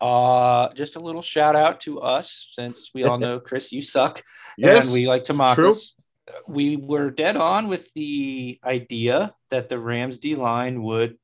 Uh, 0.00 0.72
just 0.74 0.96
a 0.96 1.00
little 1.00 1.22
shout 1.22 1.54
out 1.56 1.80
to 1.82 2.00
us, 2.00 2.48
since 2.52 2.90
we 2.94 3.04
all 3.04 3.18
know 3.24 3.38
Chris, 3.40 3.70
you 3.72 3.82
suck, 3.82 4.22
Yes, 4.56 4.84
and 4.84 4.92
we 4.92 5.06
like 5.06 5.24
to 5.24 5.32
mock 5.34 5.56
true. 5.56 5.70
us. 5.70 5.94
We 6.46 6.76
were 6.76 7.10
dead 7.10 7.36
on 7.36 7.68
with 7.68 7.92
the 7.94 8.58
idea 8.64 9.34
that 9.50 9.68
the 9.68 9.78
Rams 9.78 10.18
D 10.18 10.36
line 10.36 10.82
would 10.82 11.16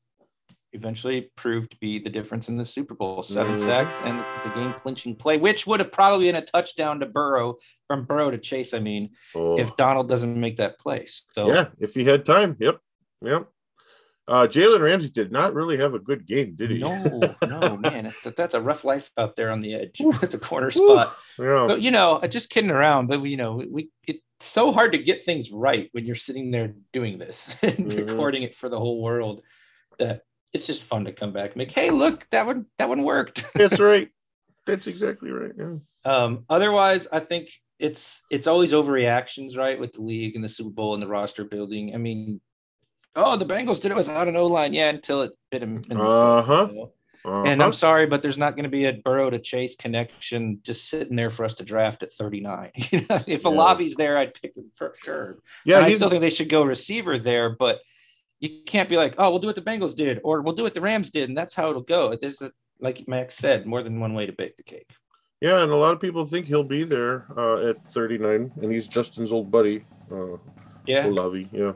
eventually 0.73 1.31
prove 1.37 1.69
to 1.71 1.77
be 1.79 1.99
the 2.01 2.11
difference 2.11 2.49
in 2.49 2.57
the 2.57 2.65
Super 2.65 2.95
Bowl. 2.95 3.23
Seven 3.23 3.55
Mhm. 3.55 3.59
sacks 3.65 3.97
and 4.03 4.19
the 4.45 4.55
game 4.55 4.75
clinching 4.75 5.15
play, 5.17 5.39
which 5.39 5.67
would 5.67 5.81
have 5.81 5.93
probably 5.93 6.27
been 6.27 6.37
a 6.37 6.45
touchdown 6.45 7.01
to 7.01 7.07
Burrow 7.07 7.57
from 7.87 8.05
Burrow 8.05 8.31
to 8.31 8.37
Chase. 8.39 8.75
I 8.75 8.81
mean, 8.81 9.11
Oh, 9.35 9.59
if 9.59 9.75
Donald 9.77 10.09
doesn't 10.09 10.39
make 10.39 10.57
that 10.59 10.79
play. 10.79 11.07
So 11.33 11.49
yeah, 11.53 11.69
if 11.79 11.95
he 11.95 12.05
had 12.05 12.27
time. 12.27 12.57
Yep. 12.61 12.79
Yep. 13.23 13.49
Uh, 14.29 14.47
Jalen 14.47 14.81
Ramsey 14.81 15.09
did 15.09 15.31
not 15.31 15.55
really 15.55 15.77
have 15.77 15.95
a 15.95 16.01
good 16.01 16.27
game, 16.27 16.57
did 16.57 16.71
he? 16.71 16.79
no, 16.79 17.35
no, 17.47 17.77
man, 17.77 18.13
that, 18.25 18.35
that's 18.37 18.55
a 18.55 18.61
rough 18.61 18.85
life 18.85 19.09
out 19.17 19.37
there 19.37 19.51
on 19.53 19.61
the 19.61 19.75
edge 19.75 20.01
at 20.23 20.31
the 20.33 20.39
corner 20.39 20.71
spot. 20.73 21.17
Yeah. 21.39 21.67
But 21.69 21.81
you 21.83 21.93
know, 21.93 22.15
uh, 22.15 22.27
just 22.27 22.51
kidding 22.51 22.71
around. 22.71 23.07
But 23.07 23.23
you 23.23 23.37
know, 23.37 23.63
we 23.71 23.91
it's 24.07 24.21
so 24.41 24.73
hard 24.73 24.93
to 24.93 24.99
get 24.99 25.25
things 25.25 25.51
right 25.53 25.89
when 25.93 26.05
you're 26.07 26.17
sitting 26.17 26.51
there 26.51 26.75
doing 26.93 27.19
this 27.19 27.55
and 27.63 27.87
Mhm. 27.91 28.09
recording 28.09 28.43
it 28.43 28.57
for 28.57 28.69
the 28.69 28.79
whole 28.79 29.01
world. 29.01 29.43
That 30.01 30.23
it's 30.53 30.67
just 30.67 30.83
fun 30.83 31.05
to 31.05 31.13
come 31.13 31.33
back 31.33 31.51
and 31.51 31.57
make, 31.57 31.71
hey, 31.73 31.91
look, 31.91 32.27
that 32.33 32.47
one 32.47 32.67
that 32.79 32.89
one 32.89 33.03
worked. 33.05 33.45
That's 33.55 33.79
right. 33.81 34.09
That's 34.67 34.89
exactly 34.89 35.31
right. 35.31 35.53
Yeah. 35.57 35.75
Um, 36.05 36.45
otherwise, 36.51 37.07
I 37.13 37.21
think 37.21 37.51
it's 37.79 38.23
it's 38.31 38.47
always 38.49 38.73
overreactions, 38.73 39.57
right, 39.57 39.79
with 39.79 39.93
the 39.93 40.03
league 40.03 40.35
and 40.35 40.43
the 40.43 40.49
Super 40.49 40.71
Bowl 40.71 40.95
and 40.95 41.03
the 41.03 41.07
roster 41.07 41.45
building. 41.45 41.95
I 41.95 41.99
mean, 41.99 42.41
oh, 43.17 43.37
the 43.37 43.45
Bengals 43.47 43.81
did 43.81 43.91
it 43.91 43.97
without 43.97 44.29
an 44.29 44.37
O 44.37 44.47
line, 44.47 44.73
yeah, 44.73 44.89
until 44.91 45.23
it 45.23 45.33
bit 45.51 45.63
in 45.63 45.83
the 45.83 45.95
foot, 45.95 45.99
Uh-huh. 45.99 47.43
And 47.45 47.61
I'm 47.61 47.73
sorry, 47.73 48.07
but 48.07 48.23
there's 48.23 48.39
not 48.39 48.55
going 48.55 48.65
to 48.65 48.71
be 48.71 48.85
a 48.85 48.93
Burrow 48.93 49.31
to 49.31 49.41
Chase 49.41 49.75
connection 49.75 50.61
just 50.63 50.89
sitting 50.89 51.17
there 51.17 51.31
for 51.31 51.45
us 51.45 51.55
to 51.55 51.65
draft 51.65 52.05
at 52.05 52.13
39. 52.13 52.71
You 52.93 53.05
know, 53.11 53.21
if 53.27 53.45
Olave's 53.45 53.97
there, 53.97 54.17
I'd 54.17 54.33
pick 54.35 54.57
him 54.57 54.71
for 54.77 54.95
sure. 55.03 55.39
yeah, 55.65 55.81
I 55.81 55.91
still 55.91 56.09
think 56.09 56.21
they 56.21 56.31
should 56.31 56.49
go 56.49 56.63
receiver 56.63 57.19
there, 57.19 57.51
but 57.51 57.81
you 58.39 58.61
can't 58.65 58.89
be 58.89 58.97
like, 58.97 59.15
oh, 59.19 59.31
we'll 59.31 59.41
do 59.41 59.49
what 59.49 59.57
the 59.57 59.63
Bengals 59.63 59.97
did, 59.97 60.21
or 60.23 60.41
we'll 60.43 60.55
do 60.55 60.63
what 60.63 60.75
the 60.75 60.81
Rams 60.81 61.11
did, 61.11 61.29
and 61.29 61.37
that's 61.37 61.55
how 61.55 61.69
it'll 61.71 61.83
go. 61.83 62.15
There's 62.21 62.43
a, 62.43 62.53
like 62.81 63.09
Max 63.09 63.35
said, 63.35 63.67
more 63.67 63.83
than 63.83 63.99
one 63.99 64.15
way 64.15 64.27
to 64.27 64.33
bake 64.33 64.57
the 64.57 64.63
cake. 64.63 64.91
yeah, 65.41 65.63
and 65.63 65.73
a 65.73 65.77
lot 65.77 65.95
of 65.95 66.01
people 66.01 66.25
think 66.27 66.47
he'll 66.47 66.63
be 66.63 66.85
there 66.85 67.27
uh, 67.37 67.71
at 67.71 67.91
39, 67.91 68.53
and 68.63 68.73
he's 68.73 68.87
Justin's 68.87 69.33
old 69.33 69.51
buddy, 69.51 69.85
uh, 70.13 70.37
Yeah. 70.87 71.07
Olave. 71.07 71.49
Yeah. 71.51 71.73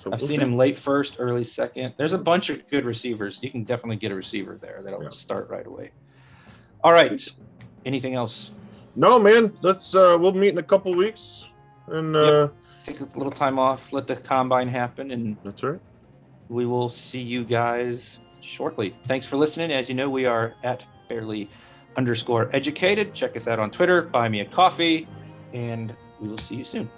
So 0.00 0.10
I've 0.10 0.20
we'll 0.20 0.28
seen 0.28 0.38
see. 0.40 0.46
him 0.46 0.56
late 0.56 0.78
first, 0.78 1.16
early 1.18 1.44
second. 1.44 1.92
There's 1.98 2.14
a 2.14 2.18
bunch 2.18 2.48
of 2.48 2.66
good 2.70 2.86
receivers. 2.86 3.38
You 3.42 3.50
can 3.50 3.64
definitely 3.64 3.96
get 3.96 4.10
a 4.10 4.14
receiver 4.14 4.56
there 4.58 4.80
that'll 4.82 5.02
Yeah. 5.02 5.10
start 5.10 5.50
right 5.50 5.66
away. 5.66 5.90
All 6.82 6.92
right. 6.92 7.20
Anything 7.84 8.14
else? 8.14 8.52
No, 8.96 9.18
man. 9.18 9.52
Let's. 9.60 9.94
uh 9.94 10.16
We'll 10.18 10.32
meet 10.32 10.48
in 10.52 10.58
a 10.58 10.62
couple 10.62 10.94
weeks, 10.94 11.44
and 11.88 12.16
uh 12.16 12.48
Take 12.82 13.00
a 13.00 13.04
little 13.14 13.30
time 13.30 13.58
off, 13.58 13.92
let 13.92 14.06
the 14.06 14.16
combine 14.16 14.66
happen, 14.66 15.10
and 15.10 15.36
that's 15.44 15.62
right. 15.62 15.78
we 16.48 16.64
will 16.64 16.88
see 16.88 17.20
you 17.20 17.44
guys 17.44 18.20
shortly. 18.40 18.96
Thanks 19.06 19.26
for 19.26 19.36
listening. 19.36 19.70
As 19.70 19.90
you 19.90 19.94
know, 19.94 20.08
we 20.08 20.24
are 20.24 20.54
at 20.64 20.82
Bearly 21.10 21.50
underscore 21.96 22.48
educated. 22.56 23.12
Check 23.12 23.36
us 23.36 23.46
out 23.46 23.58
on 23.58 23.70
Twitter, 23.70 24.00
buy 24.00 24.30
me 24.30 24.40
a 24.40 24.46
coffee, 24.46 25.06
and 25.52 25.94
we 26.20 26.28
will 26.28 26.38
see 26.38 26.54
you 26.54 26.64
soon. 26.64 26.88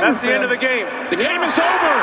That's 0.00 0.22
the 0.22 0.32
end 0.32 0.42
of 0.42 0.48
the 0.48 0.56
game. 0.56 0.86
The 1.10 1.16
game 1.16 1.42
is 1.42 1.58
over. 1.58 1.96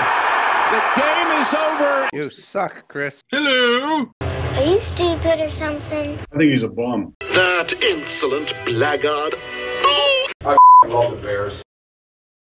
The 0.69 0.83
game 0.95 1.39
is 1.39 1.53
over. 1.53 2.09
You 2.13 2.29
suck, 2.29 2.87
Chris. 2.87 3.21
Hello. 3.31 4.11
Are 4.21 4.63
you 4.63 4.79
stupid 4.81 5.39
or 5.39 5.49
something? 5.49 6.19
I 6.31 6.37
think 6.37 6.51
he's 6.51 6.61
a 6.61 6.67
bum. 6.67 7.15
That 7.33 7.73
insolent 7.81 8.53
blackguard. 8.65 9.33
love 10.85 11.11
the 11.11 11.17
Bears. 11.21 11.63